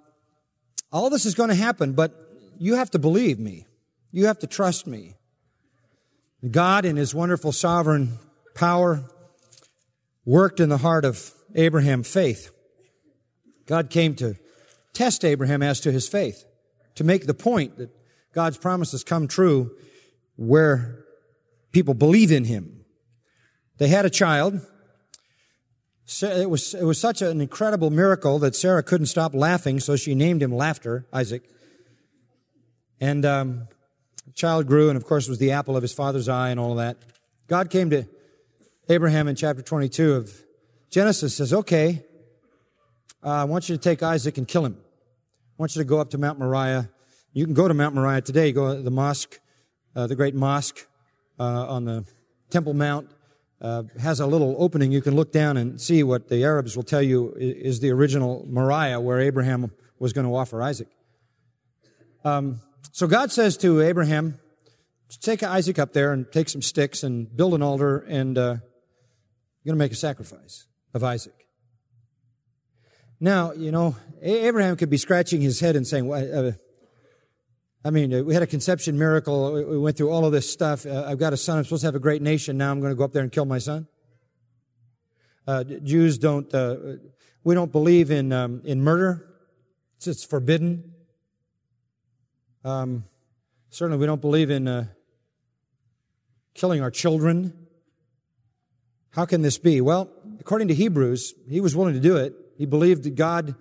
all 0.91 1.09
this 1.09 1.25
is 1.25 1.35
going 1.35 1.49
to 1.49 1.55
happen, 1.55 1.93
but 1.93 2.13
you 2.57 2.75
have 2.75 2.91
to 2.91 2.99
believe 2.99 3.39
me. 3.39 3.65
You 4.11 4.27
have 4.27 4.39
to 4.39 4.47
trust 4.47 4.87
me. 4.87 5.15
God, 6.49 6.85
in 6.85 6.95
his 6.95 7.13
wonderful 7.13 7.51
sovereign 7.51 8.19
power, 8.55 9.03
worked 10.25 10.59
in 10.59 10.69
the 10.69 10.77
heart 10.77 11.05
of 11.05 11.33
Abraham 11.55 12.03
faith. 12.03 12.51
God 13.65 13.89
came 13.89 14.15
to 14.15 14.35
test 14.93 15.25
Abraham 15.25 15.61
as 15.61 15.79
to 15.81 15.91
his 15.91 16.07
faith, 16.07 16.45
to 16.95 17.03
make 17.03 17.25
the 17.25 17.33
point 17.33 17.77
that 17.77 17.89
God's 18.33 18.57
promises 18.57 19.03
come 19.03 19.27
true 19.27 19.71
where 20.35 21.03
people 21.71 21.93
believe 21.93 22.31
in 22.31 22.45
him. 22.45 22.85
They 23.77 23.87
had 23.87 24.05
a 24.05 24.09
child. 24.09 24.61
It 26.21 26.49
was, 26.49 26.73
it 26.73 26.83
was 26.83 26.99
such 26.99 27.21
an 27.21 27.41
incredible 27.41 27.89
miracle 27.89 28.39
that 28.39 28.55
Sarah 28.55 28.81
couldn't 28.81 29.07
stop 29.07 29.35
laughing, 29.35 29.79
so 29.79 29.95
she 29.95 30.15
named 30.15 30.41
him 30.41 30.51
Laughter, 30.51 31.05
Isaac. 31.11 31.43
And 33.01 33.25
um, 33.25 33.67
the 34.25 34.31
child 34.33 34.67
grew, 34.67 34.89
and 34.89 34.97
of 34.97 35.05
course 35.05 35.27
was 35.27 35.37
the 35.37 35.51
apple 35.51 35.75
of 35.75 35.81
his 35.81 35.93
father's 35.93 36.29
eye 36.29 36.49
and 36.49 36.59
all 36.59 36.71
of 36.71 36.77
that. 36.77 36.97
God 37.47 37.69
came 37.69 37.89
to 37.89 38.05
Abraham 38.89 39.27
in 39.27 39.35
chapter 39.35 39.61
22 39.61 40.13
of 40.13 40.31
Genesis, 40.89 41.35
says, 41.35 41.53
okay, 41.53 42.03
uh, 43.23 43.29
I 43.29 43.43
want 43.43 43.67
you 43.67 43.75
to 43.75 43.81
take 43.81 44.01
Isaac 44.01 44.37
and 44.37 44.47
kill 44.47 44.65
him. 44.65 44.77
I 44.79 45.55
want 45.57 45.75
you 45.75 45.81
to 45.81 45.87
go 45.87 45.99
up 45.99 46.11
to 46.11 46.17
Mount 46.17 46.39
Moriah. 46.39 46.89
You 47.33 47.43
can 47.43 47.53
go 47.53 47.67
to 47.67 47.73
Mount 47.73 47.93
Moriah 47.93 48.21
today, 48.21 48.51
go 48.53 48.75
to 48.75 48.81
the 48.81 48.91
mosque 48.91 49.39
uh, 49.97 50.05
the 50.05 50.15
great 50.15 50.35
mosque 50.35 50.85
uh, 51.39 51.65
on 51.67 51.85
the 51.85 52.05
Temple 52.51 52.75
Mount 52.75 53.09
uh, 53.61 53.83
has 53.99 54.19
a 54.19 54.27
little 54.27 54.55
opening. 54.59 54.91
You 54.91 55.01
can 55.01 55.15
look 55.15 55.31
down 55.31 55.57
and 55.57 55.79
see 55.81 56.03
what 56.03 56.29
the 56.29 56.43
Arabs 56.43 56.75
will 56.75 56.83
tell 56.83 57.01
you 57.01 57.33
is 57.37 57.79
the 57.79 57.91
original 57.91 58.45
Moriah 58.47 58.99
where 58.99 59.19
Abraham 59.19 59.71
was 59.99 60.13
going 60.13 60.27
to 60.27 60.35
offer 60.35 60.61
Isaac. 60.61 60.89
Um, 62.23 62.61
so 62.91 63.07
God 63.07 63.31
says 63.31 63.57
to 63.57 63.81
Abraham, 63.81 64.39
take 65.21 65.41
Isaac 65.43 65.79
up 65.79 65.93
there 65.93 66.13
and 66.13 66.31
take 66.31 66.49
some 66.49 66.61
sticks 66.61 67.03
and 67.03 67.35
build 67.35 67.53
an 67.53 67.61
altar 67.61 67.99
and 67.99 68.37
uh, 68.37 68.41
you're 69.63 69.73
going 69.73 69.79
to 69.79 69.83
make 69.85 69.91
a 69.91 69.95
sacrifice 69.95 70.67
of 70.93 71.03
Isaac. 71.03 71.33
Now, 73.19 73.53
you 73.53 73.71
know, 73.71 73.95
Abraham 74.21 74.75
could 74.75 74.89
be 74.89 74.97
scratching 74.97 75.41
his 75.41 75.59
head 75.59 75.75
and 75.75 75.87
saying, 75.87 76.07
well, 76.07 76.47
uh, 76.49 76.51
I 77.87 77.89
mean, 77.89 78.13
uh, 78.13 78.21
we 78.21 78.33
had 78.33 78.43
a 78.43 78.47
conception 78.47 78.99
miracle. 78.99 79.53
We 79.53 79.77
went 79.77 79.95
through 79.95 80.11
all 80.11 80.25
of 80.25 80.33
this 80.33 80.51
stuff. 80.51 80.85
Uh, 80.85 81.05
I've 81.07 81.19
got 81.19 81.31
a 81.31 81.37
son. 81.37 81.59
I'm 81.59 81.63
supposed 81.63 81.83
to 81.83 81.87
have 81.87 81.95
a 81.95 81.99
great 81.99 82.21
nation. 82.21 82.57
Now 82.57 82.69
I'm 82.69 82.81
going 82.81 82.91
to 82.91 82.97
go 82.97 83.05
up 83.05 83.13
there 83.13 83.23
and 83.23 83.31
kill 83.31 83.45
my 83.45 83.59
son. 83.59 83.87
Uh, 85.47 85.63
Jews 85.63 86.17
don't. 86.17 86.53
Uh, 86.53 86.75
we 87.45 87.55
don't 87.55 87.71
believe 87.71 88.11
in 88.11 88.33
um, 88.33 88.61
in 88.65 88.81
murder. 88.81 89.25
It's, 89.95 90.07
it's 90.07 90.25
forbidden. 90.25 90.95
Um, 92.65 93.05
certainly, 93.69 93.97
we 93.97 94.05
don't 94.05 94.19
believe 94.19 94.49
in 94.49 94.67
uh, 94.67 94.87
killing 96.55 96.81
our 96.81 96.91
children. 96.91 97.67
How 99.11 99.23
can 99.23 99.43
this 99.43 99.57
be? 99.57 99.79
Well, 99.79 100.11
according 100.41 100.67
to 100.67 100.73
Hebrews, 100.73 101.35
he 101.49 101.61
was 101.61 101.73
willing 101.73 101.93
to 101.93 102.01
do 102.01 102.17
it. 102.17 102.33
He 102.57 102.65
believed 102.65 103.03
that 103.03 103.15
God 103.15 103.55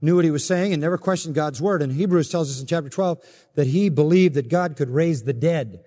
knew 0.00 0.16
what 0.16 0.24
he 0.24 0.30
was 0.30 0.46
saying 0.46 0.72
and 0.72 0.80
never 0.80 0.98
questioned 0.98 1.34
God's 1.34 1.60
word. 1.60 1.82
And 1.82 1.92
Hebrews 1.92 2.28
tells 2.28 2.50
us 2.50 2.60
in 2.60 2.66
chapter 2.66 2.88
12 2.90 3.18
that 3.54 3.66
he 3.66 3.88
believed 3.88 4.34
that 4.34 4.48
God 4.48 4.76
could 4.76 4.90
raise 4.90 5.22
the 5.22 5.32
dead. 5.32 5.84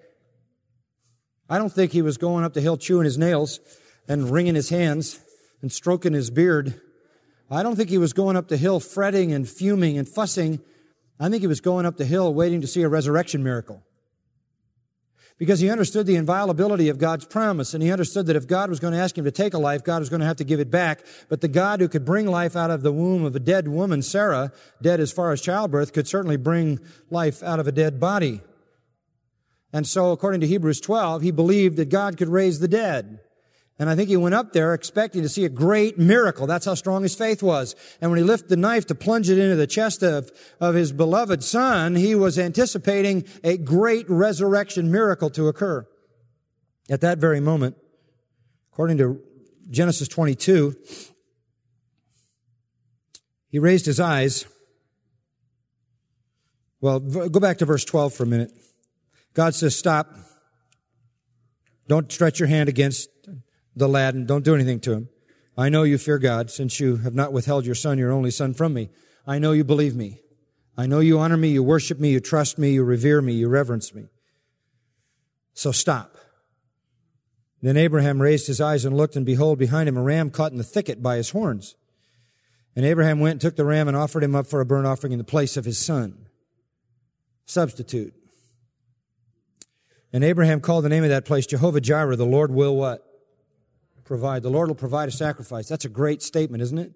I 1.50 1.58
don't 1.58 1.72
think 1.72 1.92
he 1.92 2.02
was 2.02 2.18
going 2.18 2.44
up 2.44 2.54
the 2.54 2.62
hill 2.62 2.78
chewing 2.78 3.06
his 3.06 3.18
nails 3.18 3.60
and 4.08 4.32
wringing 4.32 4.56
his 4.56 4.70
hands 4.70 5.20
and 5.62 5.72
stroking 5.72 6.14
his 6.14 6.30
beard. 6.30 6.80
I 7.50 7.64
don't 7.64 7.76
think 7.76 7.90
he 7.90 7.98
was 7.98 8.14
going 8.14 8.38
up 8.38 8.48
the 8.48 8.58
hill 8.58 8.80
fretting 8.80 9.32
and 9.32 9.50
fuming 9.50 9.98
and 9.98 10.08
fussing. 10.08 10.60
I 11.20 11.30
think 11.30 11.42
he 11.42 11.48
was 11.48 11.62
going 11.62 11.86
up 11.86 11.98
the 11.98 12.06
hill 12.06 12.34
waiting 12.34 12.62
to 12.62 12.68
see 12.68 12.84
a 12.84 12.90
resurrection 12.90 13.44
miracle 13.44 13.84
because 15.40 15.62
he 15.62 15.72
understood 15.72 16.06
the 16.06 16.18
inviolability 16.18 16.90
of 16.90 17.00
God's 17.00 17.26
promise 17.26 17.74
and 17.74 17.82
he 17.82 17.92
understood 17.92 18.28
that 18.28 18.36
if 18.36 18.46
God 18.46 18.70
was 18.70 18.80
going 18.80 18.94
to 18.94 19.00
ask 19.00 19.18
him 19.18 19.24
to 19.24 19.32
take 19.32 19.54
a 19.56 19.58
life, 19.58 19.84
God 19.84 20.00
was 20.00 20.10
going 20.10 20.20
to 20.20 20.26
have 20.26 20.36
to 20.36 20.44
give 20.44 20.60
it 20.60 20.70
back. 20.70 21.04
But 21.30 21.42
the 21.42 21.48
God 21.48 21.80
who 21.80 21.88
could 21.88 22.06
bring 22.06 22.28
life 22.28 22.56
out 22.56 22.70
of 22.70 22.84
the 22.84 22.92
womb 22.92 23.24
of 23.24 23.36
a 23.36 23.40
dead 23.40 23.70
woman, 23.70 24.02
Sarah, 24.02 24.52
dead 24.82 25.00
as 25.00 25.12
far 25.12 25.32
as 25.32 25.42
childbirth, 25.42 25.94
could 25.94 26.08
certainly 26.08 26.38
bring 26.38 26.80
life 27.10 27.42
out 27.42 27.60
of 27.60 27.68
a 27.68 27.72
dead 27.72 28.00
body. 28.00 28.42
And 29.72 29.88
so, 29.88 30.12
according 30.12 30.42
to 30.42 30.48
Hebrews 30.48 30.82
12, 30.82 31.22
he 31.22 31.32
believed 31.32 31.78
that 31.78 31.90
God 31.90 32.18
could 32.18 32.30
raise 32.30 32.60
the 32.60 32.68
dead. 32.68 33.20
And 33.80 33.90
I 33.90 33.96
think 33.96 34.10
he 34.10 34.18
went 34.18 34.36
up 34.36 34.52
there 34.52 34.74
expecting 34.74 35.22
to 35.22 35.30
see 35.30 35.46
a 35.46 35.50
great 35.50 35.98
miracle. 35.98 36.46
That's 36.46 36.66
how 36.66 36.74
strong 36.74 37.04
his 37.04 37.16
faith 37.16 37.42
was. 37.42 37.76
And 38.02 38.12
when 38.12 38.18
he 38.18 38.26
lifted 38.26 38.50
the 38.50 38.58
knife 38.58 38.86
to 38.88 38.96
plunge 38.96 39.30
it 39.30 39.38
into 39.38 39.56
the 39.56 39.68
chest 39.68 40.04
of, 40.04 40.30
of 40.60 40.76
his 40.76 40.92
beloved 40.92 41.42
son, 41.42 41.96
he 41.96 42.14
was 42.14 42.38
anticipating 42.38 43.24
a 43.42 43.56
great 43.58 44.06
resurrection 44.10 44.92
miracle 44.92 45.30
to 45.30 45.48
occur. 45.48 45.88
At 46.90 47.00
that 47.02 47.20
very 47.20 47.40
moment, 47.40 47.78
according 48.74 48.98
to 48.98 49.22
Genesis 49.70 50.10
22, 50.10 50.76
he 53.48 53.60
raised 53.60 53.86
his 53.86 54.02
eyes. 54.02 54.46
Well, 56.82 57.00
go 57.00 57.40
back 57.40 57.60
to 57.60 57.66
verse 57.66 57.86
12 57.86 58.14
for 58.14 58.24
a 58.24 58.28
minute. 58.28 58.52
God 59.34 59.56
says, 59.56 59.78
stop. 59.78 60.14
Don't 61.88 62.12
stretch 62.12 62.40
your 62.40 62.50
hand 62.50 62.68
against 62.68 63.10
the 63.80 63.90
lad 63.90 64.16
and 64.16 64.28
don't 64.28 64.46
do 64.46 64.56
anything 64.56 64.80
to 64.82 64.94
him. 64.94 65.10
I 65.58 65.70
know 65.70 65.84
you 65.84 65.98
fear 65.98 66.20
God 66.20 66.52
since 66.52 66.80
you 66.80 66.98
have 66.98 67.16
not 67.16 67.34
withheld 67.34 67.66
your 67.66 67.76
son, 67.76 67.98
your 67.98 68.12
only 68.12 68.32
son 68.32 68.54
from 68.54 68.74
me. 68.74 68.90
I 69.28 69.40
know 69.40 69.52
you 69.52 69.64
believe 69.64 69.96
me. 69.96 70.22
I 70.78 70.86
know 70.86 71.00
you 71.00 71.20
honor 71.20 71.36
me, 71.36 71.50
you 71.50 71.62
worship 71.62 72.00
me, 72.00 72.12
you 72.12 72.22
trust 72.22 72.58
me, 72.58 72.72
you 72.72 72.84
revere 72.84 73.22
me, 73.22 73.34
you 73.34 73.50
reverence 73.50 73.94
me. 73.94 74.08
So 75.54 75.74
stop. 75.74 76.16
Then 77.62 77.76
Abraham 77.76 78.22
raised 78.22 78.48
his 78.48 78.62
eyes 78.62 78.86
and 78.86 78.96
looked, 78.96 79.18
and 79.18 79.26
behold, 79.26 79.60
behind 79.60 79.90
him 79.90 79.98
a 79.98 80.02
ram 80.02 80.30
caught 80.30 80.54
in 80.54 80.58
the 80.58 80.64
thicket 80.64 81.04
by 81.04 81.18
his 81.18 81.32
horns. 81.32 81.76
And 82.76 82.86
Abraham 82.86 83.20
went 83.20 83.34
and 83.34 83.42
took 83.42 83.58
the 83.58 83.66
ram 83.66 83.90
and 83.90 83.98
offered 83.98 84.24
him 84.24 84.36
up 84.36 84.48
for 84.48 84.62
a 84.62 84.66
burnt 84.66 84.88
offering 84.88 85.12
in 85.12 85.20
the 85.20 85.26
place 85.26 85.58
of 85.58 85.66
his 85.66 85.78
son. 85.78 86.28
Substitute. 87.46 88.14
And 90.14 90.24
Abraham 90.24 90.62
called 90.62 90.86
the 90.86 90.90
name 90.90 91.04
of 91.04 91.10
that 91.10 91.26
place 91.26 91.46
Jehovah 91.46 91.82
Jireh, 91.82 92.16
the 92.16 92.26
Lord 92.26 92.52
will 92.52 92.78
what? 92.78 93.06
Provide. 94.10 94.42
The 94.42 94.50
Lord 94.50 94.70
will 94.70 94.76
provide 94.76 95.08
a 95.08 95.12
sacrifice. 95.12 95.70
That's 95.70 95.86
a 95.86 95.90
great 95.90 96.24
statement, 96.24 96.64
isn't 96.64 96.80
it? 96.80 96.94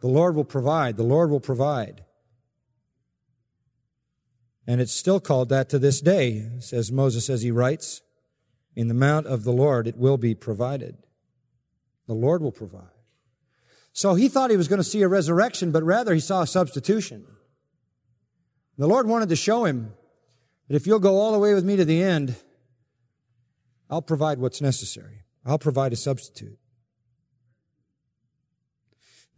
The 0.00 0.08
Lord 0.08 0.34
will 0.34 0.46
provide. 0.46 0.96
The 0.96 1.02
Lord 1.02 1.30
will 1.30 1.38
provide. 1.38 2.02
And 4.66 4.80
it's 4.80 4.94
still 4.94 5.20
called 5.20 5.50
that 5.50 5.68
to 5.68 5.78
this 5.78 6.00
day, 6.00 6.48
says 6.60 6.90
Moses 6.90 7.28
as 7.28 7.42
he 7.42 7.50
writes. 7.50 8.00
In 8.74 8.88
the 8.88 8.94
mount 8.94 9.26
of 9.26 9.44
the 9.44 9.52
Lord 9.52 9.86
it 9.86 9.98
will 9.98 10.16
be 10.16 10.34
provided. 10.34 10.96
The 12.06 12.14
Lord 12.14 12.40
will 12.40 12.52
provide. 12.52 12.96
So 13.92 14.14
he 14.14 14.28
thought 14.28 14.50
he 14.50 14.56
was 14.56 14.68
going 14.68 14.78
to 14.78 14.84
see 14.84 15.02
a 15.02 15.08
resurrection, 15.08 15.72
but 15.72 15.82
rather 15.82 16.14
he 16.14 16.20
saw 16.20 16.40
a 16.40 16.46
substitution. 16.46 17.26
The 18.78 18.88
Lord 18.88 19.06
wanted 19.06 19.28
to 19.28 19.36
show 19.36 19.64
him 19.66 19.92
that 20.68 20.76
if 20.76 20.86
you'll 20.86 21.00
go 21.00 21.18
all 21.18 21.32
the 21.32 21.38
way 21.38 21.52
with 21.52 21.64
me 21.64 21.76
to 21.76 21.84
the 21.84 22.02
end, 22.02 22.34
I'll 23.90 24.00
provide 24.00 24.38
what's 24.38 24.62
necessary. 24.62 25.19
I'll 25.44 25.58
provide 25.58 25.92
a 25.92 25.96
substitute. 25.96 26.59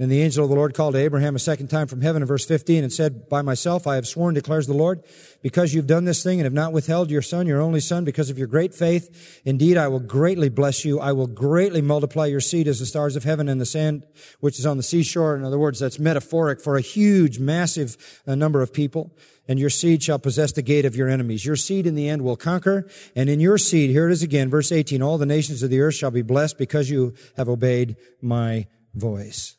Then 0.02 0.08
the 0.08 0.22
angel 0.22 0.42
of 0.42 0.50
the 0.50 0.56
Lord 0.56 0.74
called 0.74 0.94
to 0.94 1.00
Abraham 1.00 1.36
a 1.36 1.38
second 1.38 1.68
time 1.68 1.86
from 1.86 2.00
heaven 2.00 2.22
in 2.22 2.26
verse 2.26 2.44
15 2.44 2.82
and 2.82 2.92
said, 2.92 3.28
By 3.28 3.40
myself 3.40 3.86
I 3.86 3.94
have 3.94 4.04
sworn, 4.08 4.34
declares 4.34 4.66
the 4.66 4.74
Lord, 4.74 5.04
because 5.42 5.72
you've 5.72 5.86
done 5.86 6.06
this 6.06 6.24
thing 6.24 6.40
and 6.40 6.44
have 6.44 6.52
not 6.52 6.72
withheld 6.72 7.08
your 7.08 7.22
son, 7.22 7.46
your 7.46 7.60
only 7.60 7.78
son, 7.78 8.04
because 8.04 8.28
of 8.28 8.36
your 8.36 8.48
great 8.48 8.74
faith. 8.74 9.40
Indeed, 9.44 9.76
I 9.76 9.86
will 9.86 10.00
greatly 10.00 10.48
bless 10.48 10.84
you. 10.84 10.98
I 10.98 11.12
will 11.12 11.28
greatly 11.28 11.82
multiply 11.82 12.26
your 12.26 12.40
seed 12.40 12.66
as 12.66 12.80
the 12.80 12.86
stars 12.86 13.14
of 13.14 13.22
heaven 13.22 13.48
and 13.48 13.60
the 13.60 13.64
sand 13.64 14.02
which 14.40 14.58
is 14.58 14.66
on 14.66 14.76
the 14.76 14.82
seashore. 14.82 15.36
In 15.36 15.44
other 15.44 15.56
words, 15.56 15.78
that's 15.78 16.00
metaphoric 16.00 16.60
for 16.60 16.76
a 16.76 16.80
huge, 16.80 17.38
massive 17.38 17.96
uh, 18.26 18.34
number 18.34 18.60
of 18.60 18.72
people. 18.72 19.16
And 19.46 19.56
your 19.56 19.70
seed 19.70 20.02
shall 20.02 20.18
possess 20.18 20.50
the 20.50 20.62
gate 20.62 20.84
of 20.84 20.96
your 20.96 21.08
enemies. 21.08 21.46
Your 21.46 21.54
seed 21.54 21.86
in 21.86 21.94
the 21.94 22.08
end 22.08 22.22
will 22.22 22.34
conquer. 22.34 22.88
And 23.14 23.30
in 23.30 23.38
your 23.38 23.56
seed, 23.56 23.90
here 23.90 24.08
it 24.08 24.12
is 24.12 24.24
again, 24.24 24.50
verse 24.50 24.72
18, 24.72 25.00
all 25.00 25.16
the 25.16 25.26
nations 25.26 25.62
of 25.62 25.70
the 25.70 25.80
earth 25.80 25.94
shall 25.94 26.10
be 26.10 26.22
blessed 26.22 26.58
because 26.58 26.90
you 26.90 27.14
have 27.36 27.48
obeyed 27.48 27.94
my 28.20 28.66
voice. 28.96 29.54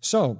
So, 0.00 0.38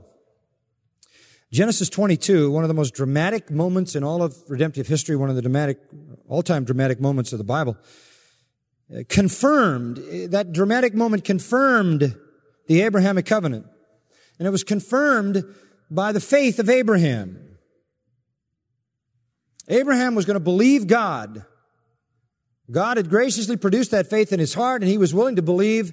Genesis 1.52 1.88
22, 1.88 2.50
one 2.50 2.64
of 2.64 2.68
the 2.68 2.74
most 2.74 2.94
dramatic 2.94 3.50
moments 3.50 3.96
in 3.96 4.04
all 4.04 4.22
of 4.22 4.36
redemptive 4.48 4.86
history, 4.86 5.16
one 5.16 5.30
of 5.30 5.36
the 5.36 5.42
dramatic, 5.42 5.78
all-time 6.28 6.64
dramatic 6.64 7.00
moments 7.00 7.32
of 7.32 7.38
the 7.38 7.44
Bible, 7.44 7.76
uh, 8.94 9.02
confirmed, 9.08 9.96
that 10.30 10.52
dramatic 10.52 10.94
moment 10.94 11.24
confirmed 11.24 12.16
the 12.68 12.82
Abrahamic 12.82 13.26
covenant. 13.26 13.66
And 14.38 14.46
it 14.46 14.50
was 14.50 14.62
confirmed 14.62 15.44
by 15.90 16.12
the 16.12 16.20
faith 16.20 16.58
of 16.60 16.70
Abraham. 16.70 17.58
Abraham 19.68 20.14
was 20.14 20.24
going 20.24 20.34
to 20.34 20.40
believe 20.40 20.86
God. 20.86 21.44
God 22.70 22.96
had 22.96 23.10
graciously 23.10 23.56
produced 23.56 23.90
that 23.90 24.08
faith 24.08 24.32
in 24.32 24.38
his 24.38 24.54
heart 24.54 24.82
and 24.82 24.90
he 24.90 24.98
was 24.98 25.12
willing 25.12 25.36
to 25.36 25.42
believe. 25.42 25.92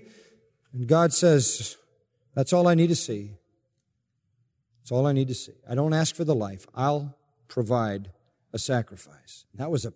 And 0.72 0.88
God 0.88 1.14
says, 1.14 1.76
that's 2.36 2.54
all 2.54 2.68
I 2.68 2.76
need 2.76 2.88
to 2.88 2.96
see. 2.96 3.37
That's 4.88 4.94
all 4.94 5.06
I 5.06 5.12
need 5.12 5.28
to 5.28 5.36
see. 5.36 5.52
I 5.70 5.76
don't 5.76 5.92
ask 5.92 6.16
for 6.16 6.24
the 6.24 6.34
life. 6.34 6.66
I'll 6.74 7.18
provide 7.50 8.10
a 8.54 8.58
sacrifice. 8.58 9.44
That 9.56 9.70
was 9.70 9.84
a 9.84 9.92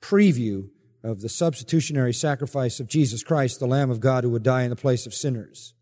preview 0.00 0.68
of 1.04 1.20
the 1.20 1.28
substitutionary 1.28 2.12
sacrifice 2.12 2.80
of 2.80 2.88
Jesus 2.88 3.22
Christ, 3.22 3.60
the 3.60 3.68
Lamb 3.68 3.88
of 3.88 4.00
God 4.00 4.24
who 4.24 4.30
would 4.30 4.42
die 4.42 4.64
in 4.64 4.70
the 4.70 4.74
place 4.74 5.06
of 5.06 5.14
sinners. 5.14 5.74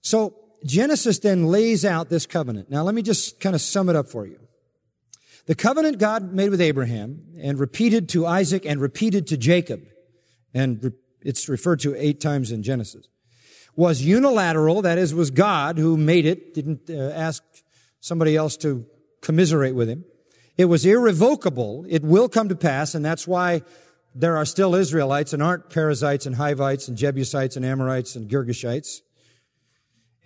So 0.00 0.36
Genesis 0.64 1.18
then 1.18 1.44
lays 1.44 1.84
out 1.84 2.08
this 2.08 2.24
covenant. 2.24 2.70
Now 2.70 2.82
let 2.82 2.94
me 2.94 3.02
just 3.02 3.40
kind 3.40 3.54
of 3.54 3.60
sum 3.60 3.90
it 3.90 3.96
up 3.96 4.08
for 4.08 4.26
you. 4.26 4.40
The 5.44 5.54
covenant 5.54 5.98
God 5.98 6.32
made 6.32 6.48
with 6.48 6.62
Abraham 6.62 7.34
and 7.38 7.58
repeated 7.58 8.08
to 8.10 8.24
Isaac 8.24 8.64
and 8.64 8.80
repeated 8.80 9.26
to 9.26 9.36
Jacob, 9.36 9.82
and 10.54 10.94
it's 11.20 11.46
referred 11.46 11.80
to 11.80 11.94
eight 11.94 12.22
times 12.22 12.50
in 12.50 12.62
Genesis 12.62 13.06
was 13.80 14.02
unilateral, 14.02 14.82
that 14.82 14.98
is, 14.98 15.14
was 15.14 15.30
God 15.30 15.78
who 15.78 15.96
made 15.96 16.26
it, 16.26 16.52
didn't 16.52 16.90
uh, 16.90 17.12
ask 17.14 17.42
somebody 17.98 18.36
else 18.36 18.58
to 18.58 18.84
commiserate 19.22 19.74
with 19.74 19.88
him. 19.88 20.04
It 20.58 20.66
was 20.66 20.84
irrevocable. 20.84 21.86
It 21.88 22.04
will 22.04 22.28
come 22.28 22.50
to 22.50 22.54
pass, 22.54 22.94
and 22.94 23.02
that's 23.02 23.26
why 23.26 23.62
there 24.14 24.36
are 24.36 24.44
still 24.44 24.74
Israelites 24.74 25.32
and 25.32 25.42
aren't 25.42 25.70
Perizzites 25.70 26.26
and 26.26 26.36
Hivites 26.36 26.88
and 26.88 26.98
Jebusites 26.98 27.56
and 27.56 27.64
Amorites 27.64 28.16
and 28.16 28.28
Girgashites. 28.28 28.98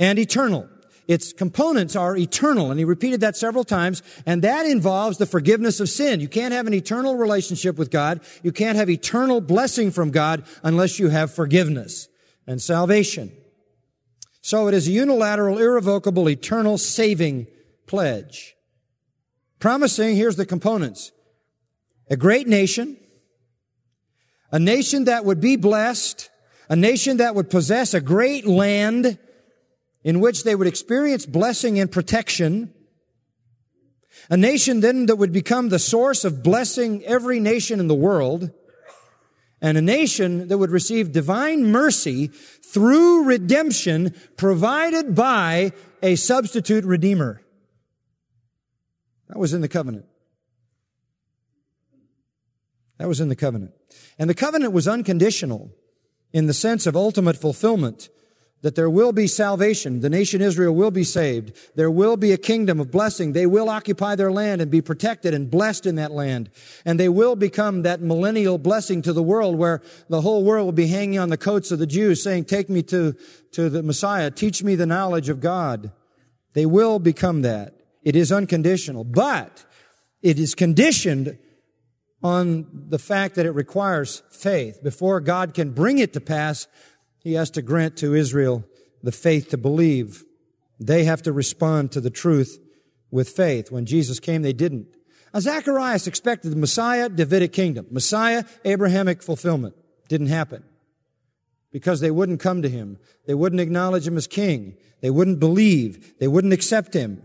And 0.00 0.18
eternal. 0.18 0.68
Its 1.06 1.32
components 1.32 1.94
are 1.94 2.16
eternal, 2.16 2.72
and 2.72 2.80
he 2.80 2.84
repeated 2.84 3.20
that 3.20 3.36
several 3.36 3.62
times, 3.62 4.02
and 4.26 4.42
that 4.42 4.66
involves 4.66 5.18
the 5.18 5.26
forgiveness 5.26 5.78
of 5.78 5.88
sin. 5.88 6.18
You 6.18 6.28
can't 6.28 6.52
have 6.52 6.66
an 6.66 6.74
eternal 6.74 7.14
relationship 7.14 7.78
with 7.78 7.92
God. 7.92 8.20
You 8.42 8.50
can't 8.50 8.76
have 8.76 8.90
eternal 8.90 9.40
blessing 9.40 9.92
from 9.92 10.10
God 10.10 10.42
unless 10.64 10.98
you 10.98 11.10
have 11.10 11.32
forgiveness 11.32 12.08
and 12.48 12.60
salvation. 12.60 13.30
So 14.44 14.68
it 14.68 14.74
is 14.74 14.86
a 14.86 14.90
unilateral, 14.90 15.56
irrevocable, 15.56 16.28
eternal 16.28 16.76
saving 16.76 17.46
pledge. 17.86 18.54
Promising, 19.58 20.16
here's 20.16 20.36
the 20.36 20.44
components. 20.44 21.12
A 22.10 22.16
great 22.18 22.46
nation, 22.46 22.98
a 24.52 24.58
nation 24.58 25.04
that 25.04 25.24
would 25.24 25.40
be 25.40 25.56
blessed, 25.56 26.28
a 26.68 26.76
nation 26.76 27.16
that 27.16 27.34
would 27.34 27.48
possess 27.48 27.94
a 27.94 28.02
great 28.02 28.46
land 28.46 29.18
in 30.02 30.20
which 30.20 30.44
they 30.44 30.54
would 30.54 30.68
experience 30.68 31.24
blessing 31.24 31.80
and 31.80 31.90
protection, 31.90 32.74
a 34.28 34.36
nation 34.36 34.80
then 34.80 35.06
that 35.06 35.16
would 35.16 35.32
become 35.32 35.70
the 35.70 35.78
source 35.78 36.22
of 36.22 36.42
blessing 36.42 37.02
every 37.04 37.40
nation 37.40 37.80
in 37.80 37.88
the 37.88 37.94
world, 37.94 38.50
and 39.62 39.78
a 39.78 39.82
nation 39.82 40.48
that 40.48 40.58
would 40.58 40.70
receive 40.70 41.12
divine 41.12 41.72
mercy 41.72 42.30
through 42.74 43.24
redemption 43.24 44.12
provided 44.36 45.14
by 45.14 45.72
a 46.02 46.16
substitute 46.16 46.84
redeemer. 46.84 47.40
That 49.28 49.38
was 49.38 49.54
in 49.54 49.60
the 49.60 49.68
covenant. 49.68 50.06
That 52.98 53.08
was 53.08 53.20
in 53.20 53.28
the 53.28 53.36
covenant. 53.36 53.72
And 54.18 54.28
the 54.28 54.34
covenant 54.34 54.72
was 54.72 54.88
unconditional 54.88 55.70
in 56.32 56.46
the 56.46 56.52
sense 56.52 56.86
of 56.86 56.96
ultimate 56.96 57.36
fulfillment 57.36 58.08
that 58.64 58.76
there 58.76 58.88
will 58.88 59.12
be 59.12 59.26
salvation. 59.26 60.00
The 60.00 60.08
nation 60.08 60.40
Israel 60.40 60.74
will 60.74 60.90
be 60.90 61.04
saved. 61.04 61.54
There 61.74 61.90
will 61.90 62.16
be 62.16 62.32
a 62.32 62.38
kingdom 62.38 62.80
of 62.80 62.90
blessing. 62.90 63.32
They 63.34 63.44
will 63.44 63.68
occupy 63.68 64.14
their 64.14 64.32
land 64.32 64.62
and 64.62 64.70
be 64.70 64.80
protected 64.80 65.34
and 65.34 65.50
blessed 65.50 65.84
in 65.84 65.96
that 65.96 66.12
land. 66.12 66.48
And 66.82 66.98
they 66.98 67.10
will 67.10 67.36
become 67.36 67.82
that 67.82 68.00
millennial 68.00 68.56
blessing 68.56 69.02
to 69.02 69.12
the 69.12 69.22
world 69.22 69.58
where 69.58 69.82
the 70.08 70.22
whole 70.22 70.44
world 70.44 70.64
will 70.64 70.72
be 70.72 70.86
hanging 70.86 71.18
on 71.18 71.28
the 71.28 71.36
coats 71.36 71.72
of 71.72 71.78
the 71.78 71.86
Jews 71.86 72.22
saying, 72.22 72.46
take 72.46 72.70
me 72.70 72.82
to, 72.84 73.14
to 73.52 73.68
the 73.68 73.82
Messiah. 73.82 74.30
Teach 74.30 74.62
me 74.62 74.76
the 74.76 74.86
knowledge 74.86 75.28
of 75.28 75.40
God. 75.40 75.92
They 76.54 76.64
will 76.64 76.98
become 76.98 77.42
that. 77.42 77.74
It 78.02 78.16
is 78.16 78.32
unconditional, 78.32 79.04
but 79.04 79.62
it 80.22 80.38
is 80.38 80.54
conditioned 80.54 81.36
on 82.22 82.86
the 82.88 82.98
fact 82.98 83.34
that 83.34 83.44
it 83.44 83.50
requires 83.50 84.22
faith. 84.30 84.82
Before 84.82 85.20
God 85.20 85.52
can 85.52 85.72
bring 85.72 85.98
it 85.98 86.14
to 86.14 86.20
pass, 86.22 86.66
he 87.24 87.32
has 87.32 87.50
to 87.52 87.62
grant 87.62 87.96
to 87.96 88.14
Israel 88.14 88.64
the 89.02 89.10
faith 89.10 89.48
to 89.50 89.56
believe. 89.56 90.22
They 90.78 91.04
have 91.04 91.22
to 91.22 91.32
respond 91.32 91.90
to 91.92 92.00
the 92.00 92.10
truth 92.10 92.60
with 93.10 93.30
faith. 93.30 93.72
When 93.72 93.86
Jesus 93.86 94.20
came, 94.20 94.42
they 94.42 94.52
didn't. 94.52 94.88
Now, 95.32 95.40
Zacharias 95.40 96.06
expected 96.06 96.50
the 96.50 96.56
Messiah, 96.56 97.08
Davidic 97.08 97.52
kingdom. 97.52 97.86
Messiah, 97.90 98.44
Abrahamic 98.64 99.22
fulfillment. 99.22 99.74
Didn't 100.08 100.28
happen. 100.28 100.62
Because 101.72 102.00
they 102.00 102.10
wouldn't 102.10 102.40
come 102.40 102.62
to 102.62 102.68
him. 102.68 102.98
They 103.26 103.34
wouldn't 103.34 103.60
acknowledge 103.60 104.06
him 104.06 104.16
as 104.16 104.26
king. 104.26 104.76
They 105.00 105.10
wouldn't 105.10 105.40
believe. 105.40 106.18
They 106.18 106.28
wouldn't 106.28 106.52
accept 106.52 106.94
him. 106.94 107.22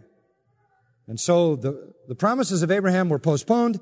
And 1.07 1.19
so 1.19 1.55
the, 1.55 1.93
the 2.07 2.15
promises 2.15 2.63
of 2.63 2.71
Abraham 2.71 3.09
were 3.09 3.19
postponed. 3.19 3.79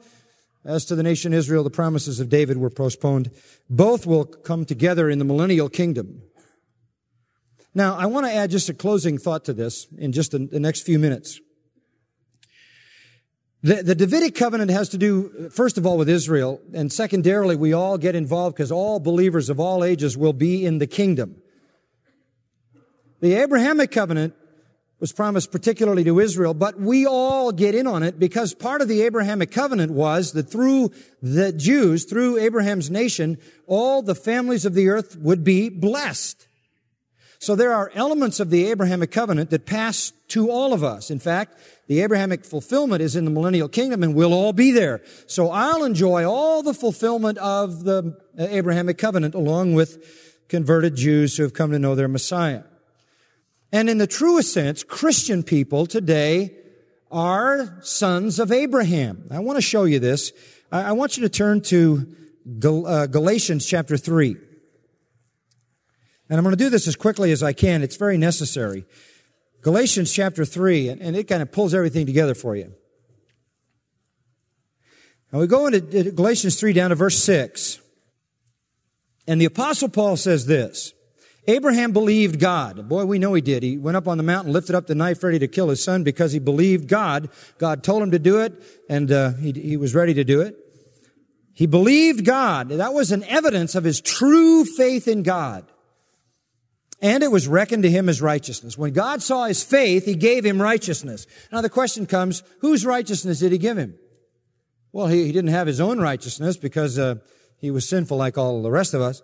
As 0.67 0.83
to 0.85 0.95
the 0.95 1.03
nation 1.03 1.33
Israel, 1.33 1.63
the 1.63 1.69
promises 1.69 2.19
of 2.19 2.27
David 2.27 2.57
were 2.57 2.69
postponed. 2.69 3.31
Both 3.69 4.05
will 4.05 4.25
come 4.25 4.65
together 4.65 5.09
in 5.09 5.17
the 5.17 5.23
millennial 5.23 5.69
kingdom. 5.69 6.23
Now, 7.73 7.95
I 7.95 8.07
want 8.07 8.25
to 8.25 8.33
add 8.33 8.51
just 8.51 8.67
a 8.67 8.73
closing 8.73 9.17
thought 9.17 9.45
to 9.45 9.53
this 9.53 9.87
in 9.97 10.11
just 10.11 10.31
the, 10.31 10.59
next 10.59 10.81
few 10.81 10.99
minutes. 10.99 11.39
The, 13.63 13.81
the, 13.81 13.95
Davidic 13.95 14.35
covenant 14.35 14.69
has 14.71 14.89
to 14.89 14.97
do, 14.97 15.49
first 15.53 15.77
of 15.77 15.85
all, 15.85 15.97
with 15.97 16.09
Israel, 16.09 16.59
and 16.73 16.91
secondarily, 16.91 17.55
we 17.55 17.71
all 17.71 17.97
get 17.97 18.13
involved 18.13 18.57
because 18.57 18.71
all 18.71 18.99
believers 18.99 19.49
of 19.49 19.61
all 19.61 19.85
ages 19.85 20.17
will 20.17 20.33
be 20.33 20.65
in 20.65 20.79
the 20.79 20.87
kingdom. 20.87 21.37
The 23.21 23.35
Abrahamic 23.35 23.91
covenant 23.91 24.35
was 24.99 25.11
promised 25.11 25.51
particularly 25.51 26.03
to 26.03 26.19
Israel, 26.19 26.53
but 26.53 26.79
we 26.79 27.05
all 27.05 27.51
get 27.51 27.75
in 27.75 27.85
on 27.85 28.01
it 28.01 28.19
because 28.19 28.53
part 28.53 28.81
of 28.81 28.87
the 28.87 29.03
Abrahamic 29.03 29.51
covenant 29.51 29.91
was 29.91 30.31
that 30.33 30.49
through 30.49 30.91
the 31.21 31.51
Jews, 31.51 32.05
through 32.05 32.37
Abraham's 32.37 32.89
nation, 32.89 33.37
all 33.67 34.01
the 34.01 34.15
families 34.15 34.65
of 34.65 34.73
the 34.73 34.89
earth 34.89 35.15
would 35.17 35.43
be 35.43 35.69
blessed. 35.69 36.47
So 37.39 37.55
there 37.55 37.73
are 37.73 37.91
elements 37.93 38.39
of 38.39 38.49
the 38.49 38.65
Abrahamic 38.65 39.11
covenant 39.11 39.51
that 39.51 39.67
pass 39.67 40.11
to 40.29 40.49
all 40.49 40.73
of 40.73 40.83
us. 40.83 41.11
In 41.11 41.19
fact, 41.19 41.59
the 41.87 42.01
Abrahamic 42.01 42.43
fulfillment 42.43 43.01
is 43.01 43.15
in 43.15 43.25
the 43.25 43.31
millennial 43.31 43.69
kingdom 43.69 44.01
and 44.01 44.15
we'll 44.15 44.33
all 44.33 44.53
be 44.53 44.71
there. 44.71 45.01
So 45.27 45.51
I'll 45.51 45.83
enjoy 45.83 46.27
all 46.27 46.63
the 46.63 46.73
fulfillment 46.73 47.37
of 47.37 47.83
the 47.83 48.19
Abrahamic 48.37 48.97
covenant 48.97 49.35
along 49.35 49.75
with 49.75 50.43
converted 50.49 50.95
Jews 50.95 51.37
who 51.37 51.43
have 51.43 51.53
come 51.53 51.71
to 51.71 51.79
know 51.79 51.93
their 51.93 52.07
Messiah. 52.07 52.63
And 53.71 53.89
in 53.89 53.97
the 53.97 54.07
truest 54.07 54.53
sense, 54.53 54.83
Christian 54.83 55.43
people 55.43 55.85
today 55.85 56.55
are 57.11 57.79
sons 57.81 58.39
of 58.39 58.51
Abraham. 58.51 59.27
I 59.31 59.39
want 59.39 59.57
to 59.57 59.61
show 59.61 59.83
you 59.83 59.99
this. 59.99 60.31
I 60.71 60.93
want 60.93 61.17
you 61.17 61.23
to 61.23 61.29
turn 61.29 61.61
to 61.61 62.07
uh, 62.63 63.07
Galatians 63.07 63.65
chapter 63.65 63.97
3. 63.97 64.35
And 66.29 66.37
I'm 66.37 66.43
going 66.43 66.55
to 66.55 66.63
do 66.63 66.69
this 66.69 66.87
as 66.87 66.95
quickly 66.95 67.31
as 67.31 67.41
I 67.41 67.53
can. 67.53 67.83
It's 67.83 67.95
very 67.95 68.17
necessary. 68.17 68.85
Galatians 69.61 70.11
chapter 70.13 70.45
3, 70.45 70.89
and 70.89 71.15
it 71.15 71.27
kind 71.27 71.41
of 71.41 71.51
pulls 71.51 71.73
everything 71.73 72.05
together 72.05 72.35
for 72.35 72.55
you. 72.55 72.73
And 75.31 75.41
we 75.41 75.47
go 75.47 75.67
into 75.67 76.11
Galatians 76.11 76.59
3 76.59 76.73
down 76.73 76.89
to 76.91 76.95
verse 76.95 77.21
6. 77.23 77.79
And 79.27 79.41
the 79.41 79.45
apostle 79.45 79.89
Paul 79.89 80.15
says 80.15 80.45
this, 80.45 80.93
Abraham 81.47 81.93
believed 81.93 82.39
God. 82.39 82.89
Boy, 82.89 83.05
we 83.05 83.19
know 83.19 83.33
he 83.33 83.41
did. 83.41 83.63
He 83.63 83.77
went 83.77 83.95
up 83.95 84.07
on 84.07 84.17
the 84.17 84.23
mountain, 84.23 84.51
lifted 84.51 84.75
up 84.75 84.87
the 84.87 84.95
knife 84.95 85.23
ready 85.23 85.39
to 85.39 85.47
kill 85.47 85.69
his 85.69 85.81
son 85.81 86.03
because 86.03 86.33
he 86.33 86.39
believed 86.39 86.89
God. 86.89 87.29
God 87.57 87.83
told 87.83 88.03
him 88.03 88.11
to 88.11 88.19
do 88.19 88.41
it, 88.41 88.53
and 88.89 89.09
uh, 89.11 89.31
he, 89.33 89.53
he 89.53 89.77
was 89.77 89.95
ready 89.95 90.13
to 90.13 90.25
do 90.25 90.41
it. 90.41 90.57
He 91.53 91.65
believed 91.65 92.25
God. 92.25 92.69
That 92.69 92.93
was 92.93 93.11
an 93.11 93.23
evidence 93.23 93.75
of 93.75 93.85
his 93.85 94.01
true 94.01 94.65
faith 94.65 95.07
in 95.07 95.23
God. 95.23 95.65
And 97.01 97.23
it 97.23 97.31
was 97.31 97.47
reckoned 97.47 97.83
to 97.83 97.89
him 97.89 98.09
as 98.09 98.21
righteousness. 98.21 98.77
When 98.77 98.91
God 98.91 99.21
saw 99.21 99.45
his 99.45 99.63
faith, 99.63 100.05
he 100.05 100.15
gave 100.15 100.45
him 100.45 100.61
righteousness. 100.61 101.27
Now 101.51 101.61
the 101.61 101.69
question 101.69 102.05
comes, 102.05 102.43
whose 102.59 102.85
righteousness 102.85 103.39
did 103.39 103.51
he 103.51 103.57
give 103.57 103.77
him? 103.77 103.97
Well, 104.91 105.07
he, 105.07 105.25
he 105.25 105.31
didn't 105.31 105.51
have 105.51 105.67
his 105.67 105.79
own 105.79 105.99
righteousness 105.99 106.57
because 106.57 106.99
uh, 106.99 107.15
he 107.59 107.71
was 107.71 107.87
sinful 107.87 108.17
like 108.17 108.37
all 108.37 108.61
the 108.61 108.71
rest 108.71 108.93
of 108.93 109.01
us. 109.01 109.21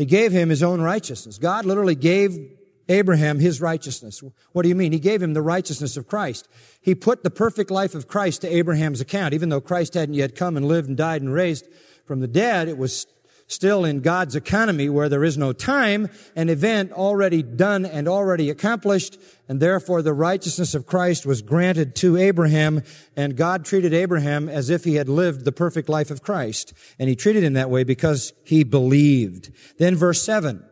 He 0.00 0.06
gave 0.06 0.32
him 0.32 0.48
his 0.48 0.62
own 0.62 0.80
righteousness. 0.80 1.36
God 1.36 1.66
literally 1.66 1.94
gave 1.94 2.56
Abraham 2.88 3.38
his 3.38 3.60
righteousness. 3.60 4.22
What 4.52 4.62
do 4.62 4.70
you 4.70 4.74
mean? 4.74 4.92
He 4.92 4.98
gave 4.98 5.20
him 5.20 5.34
the 5.34 5.42
righteousness 5.42 5.98
of 5.98 6.08
Christ. 6.08 6.48
He 6.80 6.94
put 6.94 7.22
the 7.22 7.28
perfect 7.28 7.70
life 7.70 7.94
of 7.94 8.08
Christ 8.08 8.40
to 8.40 8.48
Abraham's 8.48 9.02
account. 9.02 9.34
Even 9.34 9.50
though 9.50 9.60
Christ 9.60 9.92
hadn't 9.92 10.14
yet 10.14 10.34
come 10.34 10.56
and 10.56 10.66
lived 10.66 10.88
and 10.88 10.96
died 10.96 11.20
and 11.20 11.30
raised 11.30 11.68
from 12.06 12.20
the 12.20 12.26
dead, 12.26 12.66
it 12.66 12.78
was 12.78 13.06
still 13.50 13.84
in 13.84 14.00
God's 14.00 14.36
economy 14.36 14.88
where 14.88 15.08
there 15.08 15.24
is 15.24 15.36
no 15.36 15.52
time, 15.52 16.08
an 16.36 16.48
event 16.48 16.92
already 16.92 17.42
done 17.42 17.84
and 17.84 18.06
already 18.06 18.48
accomplished, 18.48 19.18
and 19.48 19.60
therefore 19.60 20.02
the 20.02 20.14
righteousness 20.14 20.74
of 20.74 20.86
Christ 20.86 21.26
was 21.26 21.42
granted 21.42 21.96
to 21.96 22.16
Abraham, 22.16 22.82
and 23.16 23.36
God 23.36 23.64
treated 23.64 23.92
Abraham 23.92 24.48
as 24.48 24.70
if 24.70 24.84
he 24.84 24.94
had 24.94 25.08
lived 25.08 25.44
the 25.44 25.52
perfect 25.52 25.88
life 25.88 26.10
of 26.10 26.22
Christ. 26.22 26.72
And 26.98 27.08
he 27.08 27.16
treated 27.16 27.42
him 27.42 27.54
that 27.54 27.70
way 27.70 27.82
because 27.82 28.32
he 28.44 28.62
believed. 28.62 29.50
Then 29.78 29.96
verse 29.96 30.22
7. 30.22 30.64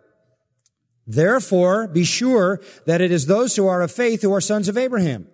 Therefore, 1.07 1.89
be 1.89 2.05
sure 2.05 2.61
that 2.85 3.01
it 3.01 3.11
is 3.11 3.27
those 3.27 3.57
who 3.57 3.67
are 3.67 3.83
of 3.83 3.91
faith 3.91 4.23
who 4.23 4.33
are 4.33 4.41
sons 4.41 4.69
of 4.69 4.77
Abraham. 4.77 5.27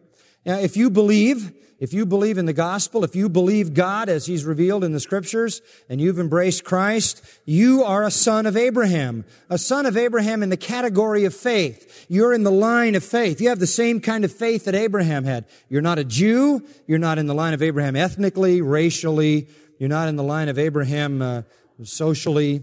Now, 0.44 0.58
if 0.58 0.76
you 0.76 0.90
believe, 0.90 1.52
if 1.78 1.92
you 1.92 2.06
believe 2.06 2.38
in 2.38 2.46
the 2.46 2.52
gospel, 2.52 3.02
if 3.02 3.16
you 3.16 3.28
believe 3.28 3.74
God 3.74 4.08
as 4.08 4.26
he's 4.26 4.44
revealed 4.44 4.84
in 4.84 4.92
the 4.92 5.00
scriptures, 5.00 5.62
and 5.88 6.00
you've 6.00 6.18
embraced 6.18 6.64
Christ, 6.64 7.24
you 7.44 7.82
are 7.82 8.04
a 8.04 8.10
son 8.10 8.46
of 8.46 8.56
Abraham. 8.56 9.24
A 9.48 9.58
son 9.58 9.86
of 9.86 9.96
Abraham 9.96 10.42
in 10.42 10.50
the 10.50 10.56
category 10.56 11.24
of 11.24 11.34
faith. 11.34 12.06
You're 12.08 12.32
in 12.32 12.42
the 12.42 12.50
line 12.50 12.94
of 12.94 13.02
faith. 13.02 13.40
You 13.40 13.48
have 13.48 13.58
the 13.58 13.66
same 13.66 14.00
kind 14.00 14.24
of 14.24 14.32
faith 14.32 14.66
that 14.66 14.74
Abraham 14.74 15.24
had. 15.24 15.46
You're 15.68 15.82
not 15.82 15.98
a 15.98 16.04
Jew. 16.04 16.62
You're 16.86 16.98
not 16.98 17.18
in 17.18 17.26
the 17.26 17.34
line 17.34 17.54
of 17.54 17.62
Abraham 17.62 17.96
ethnically, 17.96 18.60
racially. 18.60 19.48
You're 19.78 19.88
not 19.88 20.08
in 20.08 20.16
the 20.16 20.22
line 20.22 20.48
of 20.48 20.58
Abraham 20.58 21.22
uh, 21.22 21.42
socially. 21.82 22.62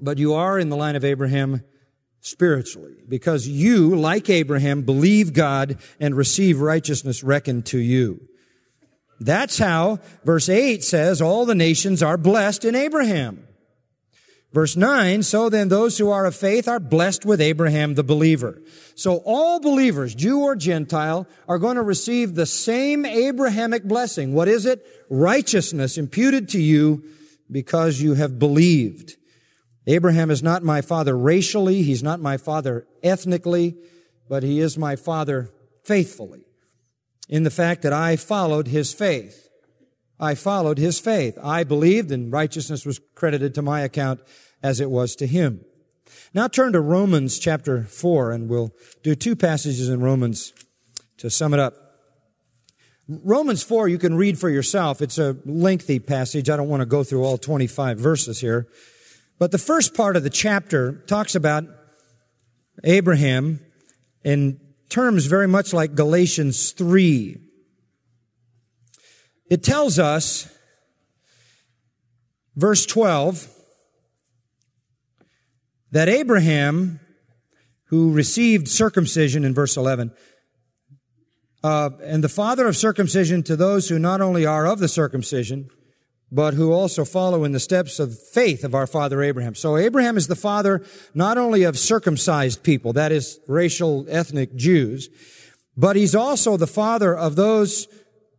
But 0.00 0.18
you 0.18 0.34
are 0.34 0.58
in 0.58 0.68
the 0.68 0.76
line 0.76 0.96
of 0.96 1.04
Abraham 1.04 1.62
spiritually 2.26 2.96
because 3.08 3.46
you, 3.46 3.94
like 3.94 4.28
Abraham, 4.28 4.82
believe 4.82 5.32
God 5.32 5.78
and 6.00 6.16
receive 6.16 6.60
righteousness 6.60 7.22
reckoned 7.22 7.66
to 7.66 7.78
you. 7.78 8.20
That's 9.20 9.58
how 9.58 10.00
verse 10.24 10.48
8 10.48 10.82
says 10.82 11.22
all 11.22 11.46
the 11.46 11.54
nations 11.54 12.02
are 12.02 12.18
blessed 12.18 12.64
in 12.64 12.74
Abraham. 12.74 13.46
Verse 14.52 14.74
9, 14.74 15.22
so 15.22 15.48
then 15.48 15.68
those 15.68 15.98
who 15.98 16.10
are 16.10 16.24
of 16.24 16.34
faith 16.34 16.66
are 16.66 16.80
blessed 16.80 17.24
with 17.24 17.40
Abraham 17.40 17.94
the 17.94 18.02
believer. 18.02 18.60
So 18.94 19.22
all 19.24 19.60
believers, 19.60 20.14
Jew 20.14 20.40
or 20.40 20.56
Gentile, 20.56 21.28
are 21.46 21.58
going 21.58 21.76
to 21.76 21.82
receive 21.82 22.34
the 22.34 22.46
same 22.46 23.04
Abrahamic 23.04 23.84
blessing. 23.84 24.32
What 24.32 24.48
is 24.48 24.66
it? 24.66 24.84
Righteousness 25.10 25.98
imputed 25.98 26.48
to 26.50 26.60
you 26.60 27.04
because 27.50 28.00
you 28.00 28.14
have 28.14 28.38
believed. 28.38 29.16
Abraham 29.86 30.30
is 30.30 30.42
not 30.42 30.62
my 30.62 30.80
father 30.80 31.16
racially, 31.16 31.82
he's 31.82 32.02
not 32.02 32.20
my 32.20 32.36
father 32.36 32.86
ethnically, 33.02 33.76
but 34.28 34.42
he 34.42 34.60
is 34.60 34.76
my 34.76 34.96
father 34.96 35.50
faithfully 35.84 36.44
in 37.28 37.44
the 37.44 37.50
fact 37.50 37.82
that 37.82 37.92
I 37.92 38.16
followed 38.16 38.68
his 38.68 38.92
faith. 38.92 39.48
I 40.18 40.34
followed 40.34 40.78
his 40.78 40.98
faith. 40.98 41.38
I 41.42 41.62
believed 41.62 42.10
and 42.10 42.32
righteousness 42.32 42.86
was 42.86 43.00
credited 43.14 43.54
to 43.54 43.62
my 43.62 43.82
account 43.82 44.20
as 44.62 44.80
it 44.80 44.90
was 44.90 45.14
to 45.16 45.26
him. 45.26 45.64
Now 46.32 46.48
turn 46.48 46.72
to 46.72 46.80
Romans 46.80 47.38
chapter 47.38 47.84
4 47.84 48.32
and 48.32 48.48
we'll 48.48 48.72
do 49.02 49.14
two 49.14 49.36
passages 49.36 49.88
in 49.88 50.00
Romans 50.00 50.52
to 51.18 51.30
sum 51.30 51.54
it 51.54 51.60
up. 51.60 51.74
Romans 53.08 53.62
4 53.62 53.88
you 53.88 53.98
can 53.98 54.16
read 54.16 54.38
for 54.38 54.48
yourself. 54.48 55.00
It's 55.00 55.18
a 55.18 55.36
lengthy 55.44 55.98
passage. 55.98 56.50
I 56.50 56.56
don't 56.56 56.68
want 56.68 56.80
to 56.80 56.86
go 56.86 57.04
through 57.04 57.24
all 57.24 57.38
25 57.38 57.98
verses 57.98 58.40
here. 58.40 58.68
But 59.38 59.52
the 59.52 59.58
first 59.58 59.94
part 59.94 60.16
of 60.16 60.22
the 60.22 60.30
chapter 60.30 61.04
talks 61.06 61.34
about 61.34 61.64
Abraham 62.84 63.60
in 64.24 64.60
terms 64.88 65.26
very 65.26 65.48
much 65.48 65.72
like 65.72 65.94
Galatians 65.94 66.72
3. 66.72 67.38
It 69.50 69.62
tells 69.62 69.98
us, 69.98 70.48
verse 72.56 72.86
12, 72.86 73.52
that 75.92 76.08
Abraham, 76.08 77.00
who 77.88 78.12
received 78.12 78.68
circumcision 78.68 79.44
in 79.44 79.54
verse 79.54 79.76
11, 79.76 80.12
uh, 81.62 81.90
and 82.02 82.24
the 82.24 82.28
father 82.28 82.66
of 82.66 82.76
circumcision 82.76 83.42
to 83.42 83.56
those 83.56 83.88
who 83.88 83.98
not 83.98 84.20
only 84.20 84.46
are 84.46 84.66
of 84.66 84.78
the 84.78 84.88
circumcision, 84.88 85.68
but 86.30 86.54
who 86.54 86.72
also 86.72 87.04
follow 87.04 87.44
in 87.44 87.52
the 87.52 87.60
steps 87.60 87.98
of 87.98 88.18
faith 88.18 88.64
of 88.64 88.74
our 88.74 88.86
father 88.86 89.22
Abraham. 89.22 89.54
So 89.54 89.76
Abraham 89.76 90.16
is 90.16 90.26
the 90.26 90.34
father 90.34 90.84
not 91.14 91.38
only 91.38 91.62
of 91.62 91.78
circumcised 91.78 92.62
people, 92.62 92.92
that 92.94 93.12
is 93.12 93.38
racial, 93.46 94.06
ethnic 94.08 94.54
Jews, 94.56 95.08
but 95.76 95.96
he's 95.96 96.14
also 96.14 96.56
the 96.56 96.66
father 96.66 97.16
of 97.16 97.36
those 97.36 97.86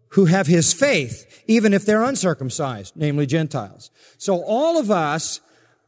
who 0.09 0.25
have 0.25 0.47
his 0.47 0.73
faith, 0.73 1.43
even 1.47 1.73
if 1.73 1.85
they're 1.85 2.03
uncircumcised, 2.03 2.93
namely 2.95 3.25
Gentiles. 3.25 3.91
So 4.17 4.41
all 4.43 4.77
of 4.79 4.89
us 4.89 5.39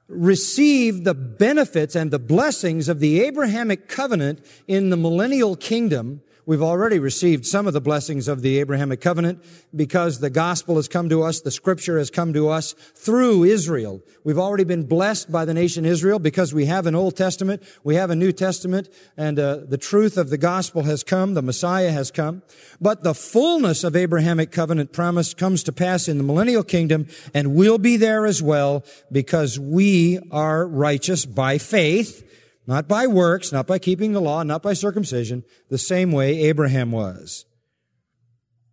receive 0.07 1.03
the 1.03 1.13
benefits 1.13 1.95
and 1.95 2.11
the 2.11 2.19
blessings 2.19 2.89
of 2.89 2.99
the 2.99 3.21
Abrahamic 3.21 3.87
covenant 3.87 4.43
in 4.67 4.89
the 4.89 4.97
millennial 4.97 5.55
kingdom 5.55 6.21
We've 6.45 6.61
already 6.61 6.99
received 6.99 7.45
some 7.45 7.67
of 7.67 7.73
the 7.73 7.81
blessings 7.81 8.27
of 8.27 8.41
the 8.41 8.59
Abrahamic 8.59 9.01
covenant 9.01 9.43
because 9.75 10.19
the 10.19 10.29
gospel 10.29 10.77
has 10.77 10.87
come 10.87 11.09
to 11.09 11.21
us, 11.23 11.41
the 11.41 11.51
scripture 11.51 11.97
has 11.97 12.09
come 12.09 12.33
to 12.33 12.49
us 12.49 12.73
through 12.73 13.43
Israel. 13.43 14.01
We've 14.23 14.39
already 14.39 14.63
been 14.63 14.87
blessed 14.87 15.31
by 15.31 15.45
the 15.45 15.53
nation 15.53 15.85
Israel 15.85 16.17
because 16.17 16.53
we 16.53 16.65
have 16.65 16.85
an 16.85 16.95
Old 16.95 17.15
Testament, 17.15 17.61
we 17.83 17.95
have 17.95 18.09
a 18.09 18.15
New 18.15 18.31
Testament, 18.31 18.89
and 19.15 19.37
uh, 19.37 19.57
the 19.67 19.77
truth 19.77 20.17
of 20.17 20.29
the 20.29 20.37
gospel 20.37 20.83
has 20.83 21.03
come, 21.03 21.33
the 21.33 21.41
Messiah 21.41 21.91
has 21.91 22.09
come. 22.09 22.41
But 22.81 23.03
the 23.03 23.13
fullness 23.13 23.83
of 23.83 23.95
Abrahamic 23.95 24.51
covenant 24.51 24.93
promise 24.93 25.33
comes 25.33 25.63
to 25.63 25.71
pass 25.71 26.07
in 26.07 26.17
the 26.17 26.23
millennial 26.23 26.63
kingdom 26.63 27.07
and 27.33 27.53
we'll 27.53 27.77
be 27.77 27.97
there 27.97 28.25
as 28.25 28.41
well 28.41 28.83
because 29.11 29.59
we 29.59 30.19
are 30.31 30.67
righteous 30.67 31.25
by 31.25 31.57
faith 31.57 32.25
not 32.69 32.87
by 32.87 33.07
works, 33.07 33.51
not 33.51 33.65
by 33.65 33.79
keeping 33.79 34.13
the 34.13 34.21
law, 34.21 34.43
not 34.43 34.61
by 34.61 34.73
circumcision, 34.73 35.43
the 35.69 35.77
same 35.79 36.11
way 36.11 36.43
Abraham 36.43 36.91
was. 36.91 37.45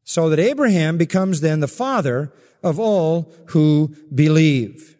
So 0.05 0.29
that 0.29 0.39
Abraham 0.39 0.99
becomes 0.99 1.41
then 1.41 1.61
the 1.61 1.67
father 1.67 2.31
of 2.63 2.79
all 2.79 3.33
who 3.47 3.97
believe 4.15 4.99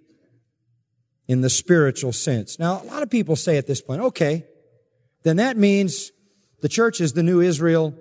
in 1.29 1.43
the 1.43 1.51
spiritual 1.51 2.15
sense. 2.15 2.59
Now, 2.59 2.81
a 2.81 2.87
lot 2.87 3.03
of 3.03 3.11
people 3.11 3.37
say 3.37 3.59
at 3.59 3.67
this 3.67 3.83
point, 3.83 4.01
okay, 4.01 4.47
then 5.25 5.37
that 5.37 5.59
means 5.59 6.11
the 6.63 6.69
church 6.69 6.99
is 7.03 7.13
the 7.13 7.23
new 7.23 7.43
Israel. 7.43 7.95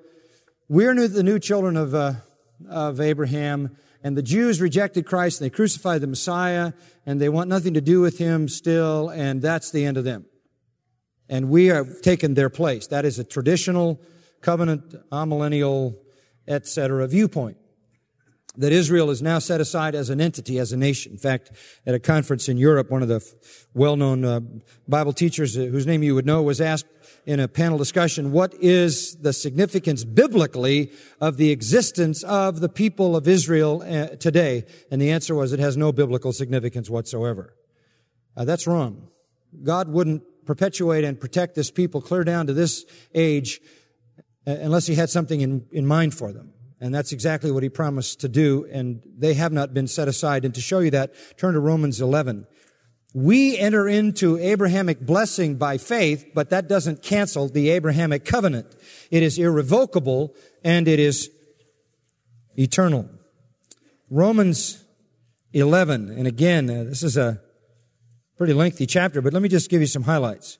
We're 0.70 0.96
the 1.10 1.24
new 1.24 1.40
children 1.40 1.76
of, 1.76 1.94
uh, 1.94 2.14
of 2.70 3.02
Abraham. 3.02 3.76
And 4.02 4.16
the 4.16 4.24
Jews 4.24 4.62
rejected 4.62 5.06
Christ 5.06 5.42
and 5.42 5.46
they 5.46 5.54
crucified 5.54 6.00
the 6.00 6.08
Messiah 6.08 6.72
and 7.06 7.20
they 7.20 7.28
want 7.28 7.50
nothing 7.50 7.74
to 7.74 7.82
do 7.82 8.00
with 8.00 8.18
him 8.18 8.48
still. 8.48 9.10
And 9.10 9.42
that's 9.42 9.72
the 9.72 9.84
end 9.84 9.98
of 9.98 10.06
them 10.06 10.26
and 11.30 11.50
we 11.50 11.68
have 11.68 12.02
taken 12.02 12.34
their 12.34 12.50
place. 12.50 12.88
That 12.88 13.06
is 13.06 13.20
a 13.20 13.24
traditional 13.24 14.02
covenant, 14.42 14.96
amillennial, 15.12 15.96
etc. 16.48 17.08
viewpoint. 17.08 17.58
That 18.58 18.72
Israel 18.72 19.10
is 19.10 19.22
now 19.22 19.40
set 19.40 19.60
aside 19.60 19.96
as 19.96 20.10
an 20.10 20.22
entity, 20.22 20.60
as 20.60 20.72
a 20.72 20.78
nation. 20.78 21.12
In 21.12 21.18
fact, 21.18 21.52
at 21.86 21.94
a 21.94 22.00
conference 22.00 22.48
in 22.48 22.58
Europe, 22.58 22.90
one 22.90 23.02
of 23.02 23.10
the 23.10 23.22
well-known 23.74 24.24
uh, 24.24 24.40
Bible 24.88 25.12
teachers, 25.12 25.58
uh, 25.58 25.62
whose 25.62 25.86
name 25.86 26.04
you 26.04 26.16
would 26.16 26.26
know, 26.26 26.42
was 26.42 26.62
asked 26.62 26.86
in 27.26 27.42
a 27.42 27.50
panel 27.50 27.78
discussion, 27.78 28.32
what 28.32 28.54
is 28.62 29.18
the 29.18 29.34
significance 29.34 30.06
biblically 30.06 30.92
of 31.20 31.36
the 31.36 31.52
existence 31.52 32.24
of 32.24 32.62
the 32.62 32.70
people 32.70 33.18
of 33.18 33.28
Israel 33.28 33.84
uh, 33.86 34.16
today? 34.16 34.64
And 34.90 35.02
the 35.02 35.12
answer 35.12 35.36
was, 35.36 35.52
it 35.52 35.60
has 35.60 35.76
no 35.76 35.92
biblical 35.92 36.32
significance 36.32 36.90
whatsoever. 36.90 37.56
Uh, 38.38 38.46
that's 38.46 38.68
wrong. 38.68 39.10
God 39.64 39.90
wouldn't 39.90 40.24
perpetuate 40.46 41.04
and 41.04 41.20
protect 41.20 41.56
this 41.56 41.72
people 41.72 42.02
clear 42.02 42.24
down 42.24 42.48
to 42.48 42.54
this 42.54 42.86
age 43.14 43.60
uh, 44.48 44.52
unless 44.52 44.86
he 44.88 44.96
had 44.96 45.10
something 45.10 45.42
in, 45.42 45.66
in 45.72 45.86
mind 45.86 46.14
for 46.14 46.32
them. 46.32 46.54
And 46.80 46.94
that's 46.94 47.12
exactly 47.12 47.52
what 47.52 47.64
he 47.64 47.70
promised 47.70 48.22
to 48.22 48.28
do, 48.28 48.68
and 48.72 49.02
they 49.18 49.34
have 49.34 49.52
not 49.52 49.74
been 49.74 49.88
set 49.88 50.08
aside. 50.08 50.46
And 50.46 50.54
to 50.56 50.62
show 50.62 50.80
you 50.80 50.92
that, 50.92 51.14
turn 51.38 51.54
to 51.54 51.60
Romans 51.60 52.02
11. 52.02 52.46
We 53.14 53.58
enter 53.58 53.88
into 53.88 54.38
Abrahamic 54.38 55.00
blessing 55.00 55.56
by 55.56 55.78
faith, 55.78 56.32
but 56.36 56.50
that 56.50 56.68
doesn't 56.68 57.02
cancel 57.02 57.48
the 57.48 57.70
Abrahamic 57.70 58.26
covenant. 58.26 58.76
It 59.10 59.24
is 59.24 59.40
irrevocable 59.40 60.36
and 60.66 60.86
it 60.86 61.00
is 61.00 61.32
eternal. 62.58 63.10
Romans 64.10 64.84
11, 65.54 66.10
and 66.10 66.28
again, 66.28 66.70
uh, 66.70 66.84
this 66.84 67.04
is 67.04 67.16
a 67.16 67.42
pretty 68.38 68.54
lengthy 68.54 68.86
chapter, 68.86 69.22
but 69.22 69.34
let 69.34 69.42
me 69.42 69.50
just 69.50 69.70
give 69.70 69.82
you 69.82 69.88
some 69.88 70.04
highlights. 70.04 70.58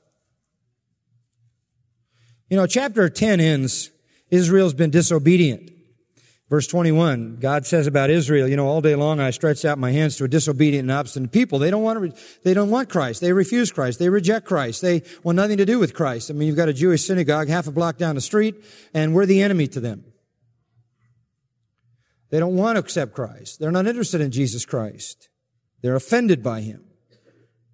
You 2.50 2.58
know, 2.58 2.68
chapter 2.68 3.10
10 3.10 3.40
ends, 3.40 3.92
Israel's 4.30 4.74
been 4.74 4.92
disobedient. 4.92 5.72
Verse 6.48 6.68
21, 6.68 7.38
God 7.38 7.66
says 7.66 7.88
about 7.88 8.12
Israel, 8.12 8.48
you 8.48 8.56
know, 8.56 8.68
all 8.68 8.80
day 8.80 8.94
long 8.94 9.20
I 9.20 9.32
stretched 9.32 9.66
out 9.66 9.80
my 9.80 9.92
hands 9.92 10.16
to 10.18 10.26
a 10.26 10.28
disobedient 10.28 10.84
and 10.84 10.92
obstinate 10.92 11.32
people. 11.32 11.58
They 11.58 11.72
don't 11.72 11.82
want 11.82 12.16
to, 12.16 12.22
they 12.44 12.54
don't 12.54 12.70
want 12.70 12.88
Christ. 12.88 13.20
They 13.20 13.34
refuse 13.34 13.72
Christ. 13.72 13.98
They 13.98 14.10
reject 14.10 14.46
Christ. 14.46 14.84
They 14.84 15.02
want 15.24 15.38
nothing 15.38 15.58
to 15.58 15.66
do 15.66 15.80
with 15.80 15.96
Christ. 15.96 16.30
I 16.30 16.36
mean, 16.36 16.48
you've 16.48 16.56
got 16.56 16.70
a 16.70 16.74
Jewish 16.74 17.04
synagogue 17.04 17.48
half 17.48 17.66
a 17.66 17.72
block 17.72 17.98
down 17.98 18.14
the 18.14 18.22
street 18.22 18.64
and 18.94 19.16
we're 19.16 19.26
the 19.26 19.42
enemy 19.42 19.68
to 19.70 19.80
them. 19.80 20.06
They 22.30 22.38
don't 22.40 22.56
want 22.56 22.76
to 22.76 22.80
accept 22.80 23.14
Christ. 23.14 23.60
They're 23.60 23.72
not 23.72 23.88
interested 23.88 24.22
in 24.22 24.30
Jesus 24.30 24.66
Christ. 24.66 25.30
They're 25.82 25.96
offended 25.96 26.44
by 26.44 26.62
him. 26.62 26.85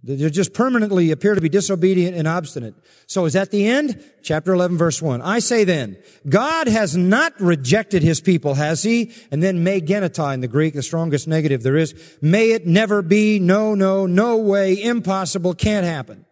They 0.04 0.18
just 0.32 0.54
permanently 0.54 1.12
appear 1.12 1.36
to 1.36 1.41
be 1.41 1.49
disobedient 1.49 2.18
and 2.18 2.28
obstinate. 2.28 2.74
So 3.06 3.26
is 3.26 3.34
that 3.34 3.52
the 3.52 3.68
end? 3.68 4.04
Chapter 4.24 4.52
11 4.52 4.76
verse 4.78 4.99
1. 4.99 5.22
I 5.22 5.38
say 5.38 5.64
then, 5.64 5.97
God 6.28 6.68
has 6.68 6.97
not 6.97 7.39
rejected 7.39 8.02
his 8.02 8.20
people, 8.20 8.56
has 8.56 8.82
he? 8.82 9.12
And 9.30 9.43
then 9.43 9.64
may 9.64 9.80
genoito 9.80 10.34
in 10.34 10.41
the 10.41 10.47
Greek, 10.47 10.74
the 10.74 10.82
strongest 10.82 11.28
negative 11.28 11.62
there 11.62 11.78
is. 11.78 11.93
May 12.20 12.52
it 12.52 12.66
never 12.66 13.04
be. 13.04 13.38
No, 13.38 13.76
no, 13.76 14.08
no 14.08 14.38
way. 14.38 14.82
Impossible. 14.82 15.54
Can't 15.54 15.86
happen. 15.86 16.26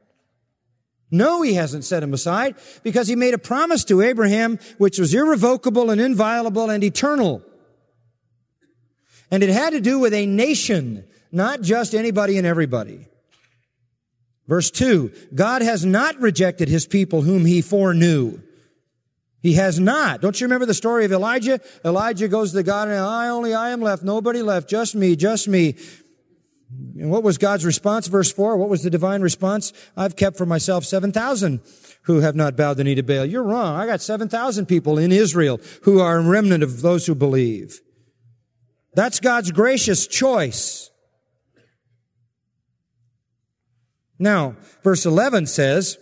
No, 1.12 1.44
he 1.44 1.54
hasn't 1.54 1.84
set 1.86 2.02
him 2.02 2.14
aside 2.14 2.56
because 2.82 3.08
he 3.08 3.16
made 3.16 3.36
a 3.36 3.40
promise 3.40 3.84
to 3.86 4.02
Abraham 4.02 4.58
which 4.78 4.98
was 4.98 5.14
irrevocable 5.14 5.92
and 5.92 6.02
inviolable 6.02 6.72
and 6.72 6.84
eternal. 6.84 7.44
And 9.30 9.44
it 9.44 9.50
had 9.50 9.72
to 9.72 9.82
do 9.82 10.00
with 10.00 10.14
a 10.14 10.26
nation, 10.26 11.06
not 11.32 11.62
just 11.62 11.94
anybody 11.94 12.38
and 12.40 12.48
everybody. 12.48 13.08
Verse 14.50 14.72
2, 14.72 15.12
God 15.36 15.62
has 15.62 15.86
not 15.86 16.20
rejected 16.20 16.70
his 16.70 16.88
people 16.88 17.22
whom 17.22 17.46
he 17.46 17.62
foreknew. 17.62 18.42
He 19.44 19.54
has 19.54 19.80
not. 19.80 20.22
Don't 20.22 20.42
you 20.42 20.46
remember 20.46 20.66
the 20.66 20.74
story 20.74 21.06
of 21.06 21.12
Elijah? 21.12 21.62
Elijah 21.86 22.28
goes 22.28 22.52
to 22.54 22.64
God 22.64 22.88
and 22.88 22.98
I 22.98 23.30
only 23.30 23.54
I 23.54 23.70
am 23.70 23.80
left, 23.80 24.02
nobody 24.02 24.42
left, 24.42 24.68
just 24.68 24.96
me, 24.96 25.16
just 25.16 25.48
me. 25.48 25.76
And 26.98 27.12
what 27.12 27.22
was 27.22 27.38
God's 27.38 27.64
response? 27.64 28.08
Verse 28.08 28.32
4, 28.32 28.58
what 28.58 28.70
was 28.70 28.82
the 28.82 28.90
divine 28.90 29.22
response? 29.22 29.72
I've 29.96 30.16
kept 30.16 30.36
for 30.36 30.48
myself 30.48 30.84
7,000 30.84 31.62
who 32.04 32.22
have 32.22 32.36
not 32.36 32.58
bowed 32.58 32.78
the 32.78 32.84
knee 32.84 32.96
to 32.96 33.04
Baal. 33.04 33.26
You're 33.26 33.44
wrong. 33.44 33.80
I 33.80 33.86
got 33.86 34.02
7,000 34.02 34.66
people 34.66 34.98
in 34.98 35.12
Israel 35.12 35.62
who 35.84 36.00
are 36.00 36.18
a 36.18 36.24
remnant 36.24 36.64
of 36.64 36.82
those 36.82 37.06
who 37.06 37.14
believe. 37.14 37.82
That's 38.96 39.20
God's 39.20 39.52
gracious 39.52 40.08
choice. 40.08 40.89
Now, 44.20 44.58
verse 44.84 45.06
11 45.06 45.48
says, 45.48 45.98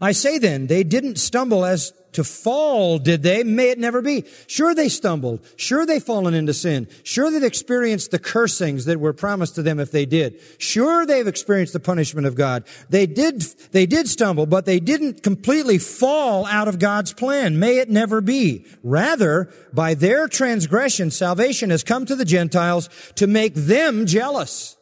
I 0.00 0.12
say 0.12 0.38
then, 0.38 0.66
they 0.66 0.82
didn't 0.82 1.16
stumble 1.16 1.64
as 1.64 1.92
to 2.12 2.24
fall, 2.24 2.98
did 2.98 3.22
they? 3.22 3.44
May 3.44 3.70
it 3.70 3.78
never 3.78 4.02
be. 4.02 4.24
Sure 4.46 4.74
they 4.74 4.88
stumbled. 4.88 5.46
Sure 5.56 5.86
they've 5.86 6.02
fallen 6.02 6.34
into 6.34 6.54
sin. 6.54 6.88
Sure 7.04 7.30
they've 7.30 7.42
experienced 7.42 8.10
the 8.10 8.18
cursings 8.18 8.86
that 8.86 8.98
were 8.98 9.12
promised 9.12 9.54
to 9.56 9.62
them 9.62 9.78
if 9.78 9.92
they 9.92 10.06
did. 10.06 10.40
Sure 10.58 11.06
they've 11.06 11.26
experienced 11.26 11.72
the 11.72 11.80
punishment 11.80 12.26
of 12.26 12.34
God. 12.34 12.64
They 12.88 13.06
did, 13.06 13.42
they 13.72 13.86
did 13.86 14.08
stumble, 14.08 14.46
but 14.46 14.64
they 14.66 14.80
didn't 14.80 15.22
completely 15.22 15.78
fall 15.78 16.46
out 16.46 16.66
of 16.66 16.78
God's 16.78 17.12
plan. 17.12 17.60
May 17.60 17.78
it 17.78 17.90
never 17.90 18.20
be. 18.20 18.66
Rather, 18.82 19.52
by 19.72 19.94
their 19.94 20.26
transgression, 20.26 21.10
salvation 21.10 21.70
has 21.70 21.84
come 21.84 22.06
to 22.06 22.16
the 22.16 22.24
Gentiles 22.24 22.88
to 23.16 23.26
make 23.26 23.54
them 23.54 24.06
jealous. 24.06 24.76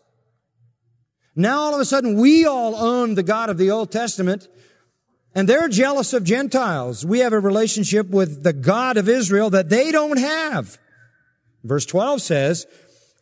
Now 1.37 1.61
all 1.61 1.75
of 1.75 1.81
a 1.81 1.85
sudden 1.85 2.17
we 2.17 2.45
all 2.45 2.75
own 2.75 3.15
the 3.15 3.23
God 3.23 3.51
of 3.51 3.59
the 3.59 3.71
Old 3.71 3.91
Testament 3.91 4.49
and 5.35 5.49
they're 5.49 5.69
jealous 5.69 6.13
of 6.13 6.25
Gentiles. 6.25 7.05
We 7.05 7.21
have 7.21 7.33
a 7.33 7.41
relationship 7.41 8.09
with 8.09 8.43
the 8.43 8.53
God 8.53 8.97
of 8.97 9.09
Israel 9.09 9.51
that 9.51 9.69
they 9.69 9.93
don't 9.93 10.19
have. 10.19 10.79
Verse 11.63 11.87
12 11.87 12.23
says, 12.23 12.67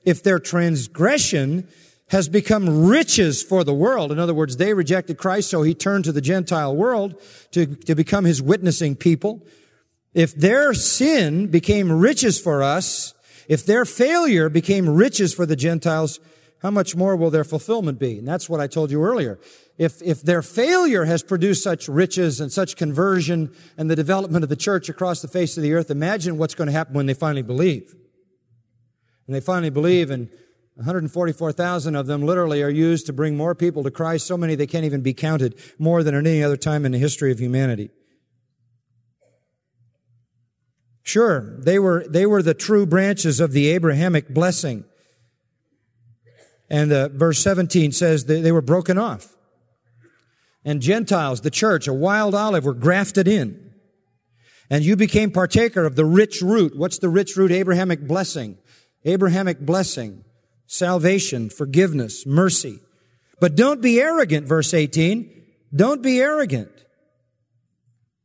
if 0.04 0.22
their 0.22 0.38
transgression 0.38 1.68
has 2.08 2.28
become 2.28 2.86
riches 2.86 3.42
for 3.42 3.64
the 3.64 3.74
world. 3.74 4.12
In 4.12 4.18
other 4.18 4.34
words, 4.34 4.56
they 4.56 4.72
rejected 4.72 5.18
Christ, 5.18 5.50
so 5.50 5.62
he 5.62 5.74
turned 5.74 6.04
to 6.04 6.12
the 6.12 6.20
Gentile 6.20 6.74
world 6.74 7.20
to, 7.50 7.66
to 7.66 7.94
become 7.94 8.24
his 8.24 8.40
witnessing 8.40 8.94
people. 8.94 9.44
If 10.14 10.34
their 10.34 10.72
sin 10.72 11.48
became 11.48 11.90
riches 11.90 12.40
for 12.40 12.62
us, 12.62 13.12
if 13.48 13.66
their 13.66 13.84
failure 13.84 14.48
became 14.48 14.88
riches 14.88 15.34
for 15.34 15.46
the 15.46 15.56
Gentiles, 15.56 16.20
how 16.66 16.70
much 16.72 16.96
more 16.96 17.14
will 17.14 17.30
their 17.30 17.44
fulfillment 17.44 18.00
be? 18.00 18.18
And 18.18 18.26
that's 18.26 18.48
what 18.48 18.58
I 18.58 18.66
told 18.66 18.90
you 18.90 19.00
earlier. 19.00 19.38
If, 19.78 20.02
if 20.02 20.20
their 20.20 20.42
failure 20.42 21.04
has 21.04 21.22
produced 21.22 21.62
such 21.62 21.86
riches 21.86 22.40
and 22.40 22.50
such 22.50 22.74
conversion 22.74 23.54
and 23.78 23.88
the 23.88 23.94
development 23.94 24.42
of 24.42 24.48
the 24.48 24.56
church 24.56 24.88
across 24.88 25.22
the 25.22 25.28
face 25.28 25.56
of 25.56 25.62
the 25.62 25.72
earth, 25.74 25.92
imagine 25.92 26.38
what's 26.38 26.56
going 26.56 26.66
to 26.66 26.72
happen 26.72 26.94
when 26.94 27.06
they 27.06 27.14
finally 27.14 27.42
believe. 27.42 27.94
And 29.28 29.36
they 29.36 29.38
finally 29.38 29.70
believe 29.70 30.10
and 30.10 30.28
144,000 30.74 31.94
of 31.94 32.08
them 32.08 32.22
literally 32.22 32.64
are 32.64 32.68
used 32.68 33.06
to 33.06 33.12
bring 33.12 33.36
more 33.36 33.54
people 33.54 33.84
to 33.84 33.90
Christ, 33.92 34.26
so 34.26 34.36
many 34.36 34.56
they 34.56 34.66
can't 34.66 34.84
even 34.84 35.02
be 35.02 35.14
counted, 35.14 35.54
more 35.78 36.02
than 36.02 36.16
at 36.16 36.26
any 36.26 36.42
other 36.42 36.56
time 36.56 36.84
in 36.84 36.90
the 36.90 36.98
history 36.98 37.30
of 37.30 37.38
humanity. 37.38 37.90
Sure, 41.04 41.60
they 41.60 41.78
were, 41.78 42.04
they 42.08 42.26
were 42.26 42.42
the 42.42 42.54
true 42.54 42.86
branches 42.86 43.38
of 43.38 43.52
the 43.52 43.68
Abrahamic 43.68 44.28
blessing. 44.30 44.84
And 46.68 46.92
uh, 46.92 47.08
verse 47.08 47.38
17 47.40 47.92
says 47.92 48.24
they, 48.24 48.40
they 48.40 48.52
were 48.52 48.62
broken 48.62 48.98
off. 48.98 49.36
And 50.64 50.82
Gentiles, 50.82 51.42
the 51.42 51.50
church, 51.50 51.86
a 51.86 51.92
wild 51.92 52.34
olive, 52.34 52.64
were 52.64 52.74
grafted 52.74 53.28
in. 53.28 53.72
And 54.68 54.84
you 54.84 54.96
became 54.96 55.30
partaker 55.30 55.84
of 55.84 55.94
the 55.94 56.04
rich 56.04 56.42
root. 56.42 56.76
What's 56.76 56.98
the 56.98 57.08
rich 57.08 57.36
root? 57.36 57.52
Abrahamic 57.52 58.06
blessing. 58.06 58.58
Abrahamic 59.04 59.60
blessing. 59.60 60.24
Salvation, 60.66 61.50
forgiveness, 61.50 62.26
mercy. 62.26 62.80
But 63.38 63.54
don't 63.54 63.80
be 63.80 64.00
arrogant, 64.00 64.48
verse 64.48 64.74
18. 64.74 65.30
Don't 65.74 66.02
be 66.02 66.20
arrogant. 66.20 66.72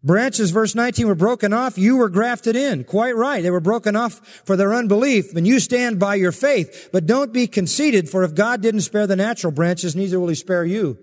Branches, 0.04 0.50
verse 0.50 0.74
19, 0.74 1.08
were 1.08 1.16
broken 1.16 1.54
off. 1.54 1.78
You 1.78 1.98
were 1.98 2.10
grafted 2.10 2.56
in. 2.56 2.84
Quite 2.84 3.16
right. 3.16 3.44
They 3.44 3.52
were 3.52 3.60
broken 3.60 3.96
off 3.96 4.26
for 4.46 4.56
their 4.56 4.74
unbelief, 4.74 5.36
and 5.36 5.46
you 5.46 5.60
stand 5.60 6.00
by 6.00 6.16
your 6.16 6.32
faith. 6.32 6.90
But 6.92 7.06
don't 7.06 7.32
be 7.32 7.46
conceited, 7.46 8.10
for 8.10 8.24
if 8.24 8.34
God 8.34 8.62
didn't 8.62 8.82
spare 8.82 9.06
the 9.06 9.16
natural 9.16 9.52
branches, 9.52 9.96
neither 9.96 10.20
will 10.20 10.30
he 10.30 10.36
spare 10.36 10.66
you. 10.66 10.98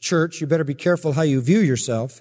Church, 0.00 0.40
you 0.40 0.46
better 0.46 0.64
be 0.64 0.74
careful 0.74 1.14
how 1.14 1.22
you 1.22 1.40
view 1.40 1.60
yourself. 1.60 2.20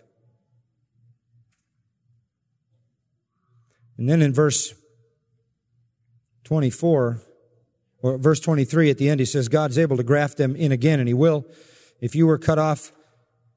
And 3.98 4.08
then 4.08 4.22
in 4.22 4.34
verse 4.34 4.74
24, 6.46 7.22
or 8.02 8.18
verse 8.18 8.40
23 8.40 8.90
at 8.90 8.98
the 8.98 9.10
end, 9.10 9.20
he 9.20 9.26
says, 9.26 9.50
God's 9.50 9.78
able 9.78 9.98
to 9.98 10.04
graft 10.04 10.38
them 10.38 10.56
in 10.56 10.72
again, 10.72 11.00
and 11.00 11.10
he 11.10 11.14
will. 11.14 11.46
If 12.00 12.16
you 12.16 12.26
were 12.26 12.38
cut 12.38 12.58
off 12.58 12.94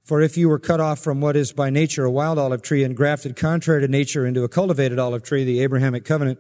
for 0.04 0.20
if 0.20 0.36
you 0.36 0.48
were 0.48 0.58
cut 0.58 0.80
off 0.80 0.98
from 0.98 1.20
what 1.20 1.34
is 1.34 1.52
by 1.52 1.70
nature 1.70 2.04
a 2.04 2.10
wild 2.10 2.38
olive 2.38 2.62
tree 2.62 2.84
and 2.84 2.96
grafted 2.96 3.36
contrary 3.36 3.80
to 3.80 3.88
nature 3.88 4.26
into 4.26 4.44
a 4.44 4.48
cultivated 4.48 4.98
olive 4.98 5.22
tree, 5.22 5.44
the 5.44 5.60
Abrahamic 5.60 6.04
covenant, 6.04 6.38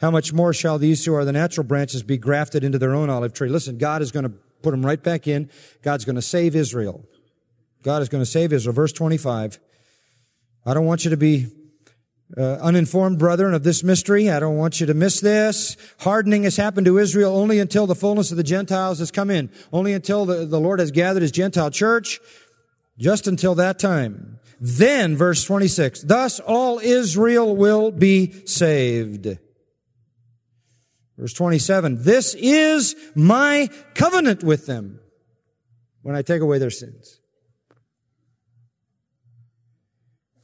how 0.00 0.10
much 0.10 0.32
more 0.32 0.52
shall 0.52 0.78
these 0.78 1.04
who 1.04 1.14
are 1.14 1.24
the 1.24 1.32
natural 1.32 1.64
branches 1.64 2.02
be 2.02 2.16
grafted 2.16 2.64
into 2.64 2.78
their 2.78 2.94
own 2.94 3.10
olive 3.10 3.34
tree? 3.34 3.48
Listen, 3.48 3.78
God 3.78 4.02
is 4.02 4.10
going 4.10 4.24
to 4.24 4.32
put 4.62 4.70
them 4.70 4.84
right 4.84 5.02
back 5.02 5.28
in. 5.28 5.50
God's 5.82 6.04
going 6.04 6.16
to 6.16 6.22
save 6.22 6.56
Israel. 6.56 7.04
God 7.82 8.02
is 8.02 8.08
going 8.08 8.22
to 8.22 8.30
save 8.30 8.52
Israel. 8.52 8.74
Verse 8.74 8.92
25. 8.92 9.60
I 10.64 10.74
don't 10.74 10.86
want 10.86 11.04
you 11.04 11.10
to 11.10 11.16
be 11.16 11.48
uh, 12.36 12.54
uninformed 12.62 13.18
brethren 13.18 13.52
of 13.52 13.62
this 13.62 13.84
mystery. 13.84 14.30
I 14.30 14.40
don't 14.40 14.56
want 14.56 14.80
you 14.80 14.86
to 14.86 14.94
miss 14.94 15.20
this. 15.20 15.76
Hardening 16.00 16.44
has 16.44 16.56
happened 16.56 16.86
to 16.86 16.98
Israel 16.98 17.36
only 17.36 17.58
until 17.58 17.86
the 17.86 17.94
fullness 17.94 18.30
of 18.30 18.36
the 18.36 18.42
Gentiles 18.42 19.00
has 19.00 19.10
come 19.10 19.30
in. 19.30 19.50
Only 19.72 19.92
until 19.92 20.24
the, 20.24 20.46
the 20.46 20.60
Lord 20.60 20.80
has 20.80 20.90
gathered 20.90 21.22
his 21.22 21.32
Gentile 21.32 21.70
church. 21.70 22.20
Just 22.98 23.26
until 23.26 23.54
that 23.56 23.78
time. 23.78 24.38
Then, 24.60 25.16
verse 25.16 25.44
26, 25.44 26.02
thus 26.02 26.38
all 26.38 26.78
Israel 26.78 27.56
will 27.56 27.90
be 27.90 28.46
saved. 28.46 29.38
Verse 31.18 31.32
27, 31.32 32.02
this 32.02 32.34
is 32.34 32.94
my 33.14 33.68
covenant 33.94 34.42
with 34.42 34.66
them 34.66 35.00
when 36.02 36.14
I 36.14 36.22
take 36.22 36.40
away 36.40 36.58
their 36.58 36.70
sins. 36.70 37.20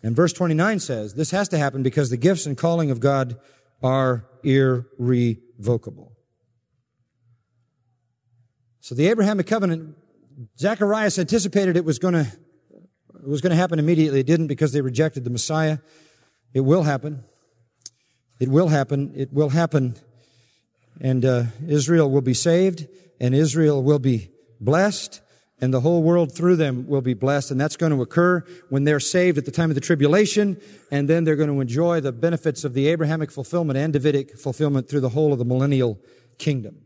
And 0.02 0.14
verse 0.14 0.32
29 0.32 0.78
says, 0.80 1.14
this 1.14 1.30
has 1.32 1.48
to 1.50 1.58
happen 1.58 1.82
because 1.82 2.10
the 2.10 2.16
gifts 2.16 2.46
and 2.46 2.56
calling 2.56 2.90
of 2.90 3.00
God 3.00 3.38
are 3.82 4.28
irrevocable. 4.42 6.16
So 8.80 8.94
the 8.94 9.08
Abrahamic 9.08 9.46
covenant 9.46 9.96
Zacharias 10.58 11.18
anticipated 11.18 11.76
it 11.76 11.84
was 11.84 11.98
going 11.98 12.14
to 12.14 12.26
it 13.20 13.26
was 13.26 13.40
going 13.40 13.50
to 13.50 13.56
happen 13.56 13.78
immediately. 13.78 14.20
It 14.20 14.26
didn't 14.26 14.46
because 14.46 14.72
they 14.72 14.80
rejected 14.80 15.24
the 15.24 15.30
Messiah. 15.30 15.78
It 16.54 16.60
will 16.60 16.84
happen. 16.84 17.24
It 18.38 18.48
will 18.48 18.68
happen. 18.68 19.12
It 19.16 19.32
will 19.32 19.48
happen. 19.48 19.96
And 21.00 21.24
uh, 21.24 21.44
Israel 21.66 22.10
will 22.10 22.20
be 22.20 22.34
saved, 22.34 22.86
and 23.20 23.34
Israel 23.34 23.82
will 23.82 23.98
be 23.98 24.30
blessed, 24.60 25.20
and 25.60 25.74
the 25.74 25.80
whole 25.80 26.02
world 26.02 26.34
through 26.34 26.56
them 26.56 26.86
will 26.86 27.00
be 27.00 27.14
blessed. 27.14 27.50
And 27.50 27.60
that's 27.60 27.76
going 27.76 27.92
to 27.92 28.00
occur 28.02 28.44
when 28.68 28.84
they're 28.84 29.00
saved 29.00 29.38
at 29.38 29.44
the 29.44 29.50
time 29.50 29.70
of 29.70 29.74
the 29.74 29.80
tribulation, 29.80 30.60
and 30.90 31.08
then 31.08 31.24
they're 31.24 31.36
going 31.36 31.50
to 31.50 31.60
enjoy 31.60 32.00
the 32.00 32.12
benefits 32.12 32.64
of 32.64 32.74
the 32.74 32.86
Abrahamic 32.88 33.30
fulfillment 33.30 33.78
and 33.78 33.92
Davidic 33.92 34.38
fulfillment 34.38 34.88
through 34.88 35.00
the 35.00 35.10
whole 35.10 35.32
of 35.32 35.38
the 35.38 35.44
millennial 35.44 35.98
kingdom. 36.38 36.82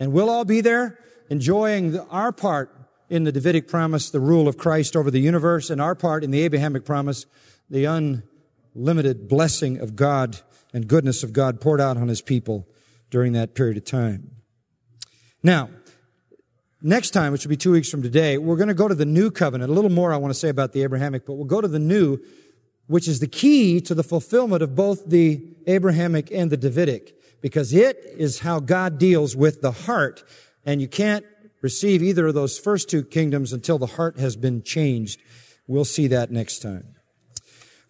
And 0.00 0.12
we'll 0.12 0.30
all 0.30 0.44
be 0.44 0.60
there 0.62 0.98
enjoying 1.30 1.92
the, 1.92 2.04
our 2.06 2.32
part 2.32 2.77
in 3.08 3.24
the 3.24 3.32
Davidic 3.32 3.68
promise, 3.68 4.10
the 4.10 4.20
rule 4.20 4.48
of 4.48 4.58
Christ 4.58 4.94
over 4.96 5.10
the 5.10 5.20
universe, 5.20 5.70
and 5.70 5.80
our 5.80 5.94
part 5.94 6.24
in 6.24 6.30
the 6.30 6.42
Abrahamic 6.42 6.84
promise, 6.84 7.26
the 7.70 7.84
unlimited 7.84 9.28
blessing 9.28 9.78
of 9.78 9.96
God 9.96 10.40
and 10.72 10.86
goodness 10.86 11.22
of 11.22 11.32
God 11.32 11.60
poured 11.60 11.80
out 11.80 11.96
on 11.96 12.08
his 12.08 12.20
people 12.20 12.68
during 13.10 13.32
that 13.32 13.54
period 13.54 13.76
of 13.76 13.84
time. 13.84 14.30
Now, 15.42 15.70
next 16.82 17.10
time, 17.10 17.32
which 17.32 17.44
will 17.44 17.50
be 17.50 17.56
two 17.56 17.72
weeks 17.72 17.88
from 17.88 18.02
today, 18.02 18.36
we're 18.36 18.56
going 18.56 18.68
to 18.68 18.74
go 18.74 18.88
to 18.88 18.94
the 18.94 19.06
new 19.06 19.30
covenant. 19.30 19.70
A 19.70 19.74
little 19.74 19.90
more 19.90 20.12
I 20.12 20.16
want 20.18 20.34
to 20.34 20.38
say 20.38 20.50
about 20.50 20.72
the 20.72 20.82
Abrahamic, 20.82 21.24
but 21.24 21.34
we'll 21.34 21.46
go 21.46 21.60
to 21.60 21.68
the 21.68 21.78
new, 21.78 22.18
which 22.86 23.08
is 23.08 23.20
the 23.20 23.26
key 23.26 23.80
to 23.82 23.94
the 23.94 24.02
fulfillment 24.02 24.62
of 24.62 24.74
both 24.74 25.08
the 25.08 25.42
Abrahamic 25.66 26.30
and 26.30 26.50
the 26.50 26.56
Davidic, 26.56 27.14
because 27.40 27.72
it 27.72 27.98
is 28.16 28.40
how 28.40 28.60
God 28.60 28.98
deals 28.98 29.34
with 29.34 29.62
the 29.62 29.72
heart, 29.72 30.22
and 30.66 30.82
you 30.82 30.88
can't 30.88 31.24
receive 31.60 32.02
either 32.02 32.28
of 32.28 32.34
those 32.34 32.58
first 32.58 32.88
two 32.88 33.02
kingdoms 33.02 33.52
until 33.52 33.78
the 33.78 33.86
heart 33.86 34.18
has 34.18 34.36
been 34.36 34.62
changed. 34.62 35.20
We'll 35.66 35.84
see 35.84 36.06
that 36.08 36.30
next 36.30 36.60
time. 36.60 36.94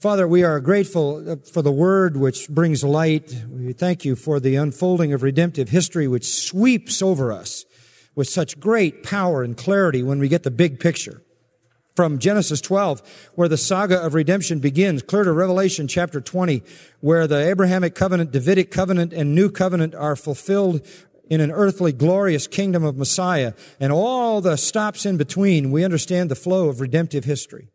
Father, 0.00 0.28
we 0.28 0.44
are 0.44 0.60
grateful 0.60 1.38
for 1.52 1.60
the 1.60 1.72
word 1.72 2.16
which 2.16 2.48
brings 2.48 2.84
light. 2.84 3.44
We 3.50 3.72
thank 3.72 4.04
you 4.04 4.14
for 4.14 4.38
the 4.38 4.54
unfolding 4.54 5.12
of 5.12 5.24
redemptive 5.24 5.70
history 5.70 6.06
which 6.06 6.24
sweeps 6.24 7.02
over 7.02 7.32
us 7.32 7.64
with 8.14 8.28
such 8.28 8.60
great 8.60 9.02
power 9.02 9.42
and 9.42 9.56
clarity 9.56 10.02
when 10.04 10.20
we 10.20 10.28
get 10.28 10.44
the 10.44 10.52
big 10.52 10.78
picture. 10.78 11.22
From 11.96 12.20
Genesis 12.20 12.60
12, 12.60 13.30
where 13.34 13.48
the 13.48 13.56
saga 13.56 14.00
of 14.00 14.14
redemption 14.14 14.60
begins, 14.60 15.02
clear 15.02 15.24
to 15.24 15.32
Revelation 15.32 15.88
chapter 15.88 16.20
20, 16.20 16.62
where 17.00 17.26
the 17.26 17.48
Abrahamic 17.48 17.96
covenant, 17.96 18.30
Davidic 18.30 18.70
covenant, 18.70 19.12
and 19.12 19.34
new 19.34 19.50
covenant 19.50 19.96
are 19.96 20.14
fulfilled 20.14 20.86
in 21.28 21.40
an 21.40 21.50
earthly 21.50 21.92
glorious 21.92 22.46
kingdom 22.46 22.84
of 22.84 22.96
Messiah, 22.96 23.52
and 23.78 23.92
all 23.92 24.40
the 24.40 24.56
stops 24.56 25.04
in 25.06 25.16
between, 25.16 25.70
we 25.70 25.84
understand 25.84 26.30
the 26.30 26.34
flow 26.34 26.68
of 26.68 26.80
redemptive 26.80 27.24
history. 27.24 27.68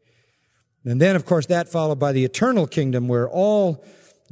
And 0.86 0.99
then, 0.99 1.16
of 1.16 1.26
course, 1.26 1.45
that 1.45 1.70
followed 1.70 1.99
by 1.99 2.12
the 2.12 2.26
eternal 2.26 2.68
kingdom 2.68 3.08
where 3.08 3.30
all 3.30 3.84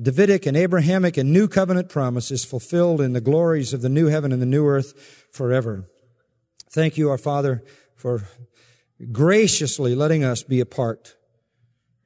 Davidic 0.02 0.46
and 0.46 0.58
Abrahamic 0.58 1.18
and 1.18 1.32
new 1.32 1.48
covenant 1.48 1.90
promises 1.90 2.44
fulfilled 2.44 3.02
in 3.02 3.14
the 3.14 3.22
glories 3.22 3.74
of 3.74 3.82
the 3.82 3.90
new 3.90 4.08
heaven 4.08 4.32
and 4.32 4.42
the 4.42 4.48
new 4.48 4.66
earth 4.66 5.28
forever. 5.32 5.88
Thank 6.70 6.98
you, 6.98 7.10
our 7.10 7.18
Father, 7.18 7.64
for 7.96 8.28
graciously 9.12 9.96
letting 9.96 10.24
us 10.24 10.44
be 10.44 10.60
a 10.60 10.66
part 10.66 11.16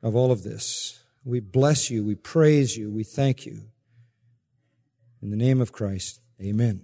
of 0.04 0.16
all 0.16 0.32
of 0.32 0.44
this. 0.44 1.00
We 1.24 1.40
bless 1.40 1.90
you. 1.90 2.04
We 2.04 2.16
praise 2.16 2.78
you. 2.78 2.92
We 2.92 3.04
thank 3.04 3.46
you. 3.46 3.64
In 5.22 5.32
the 5.32 5.38
name 5.38 5.62
of 5.62 5.72
Christ, 5.72 6.22
amen. 6.40 6.84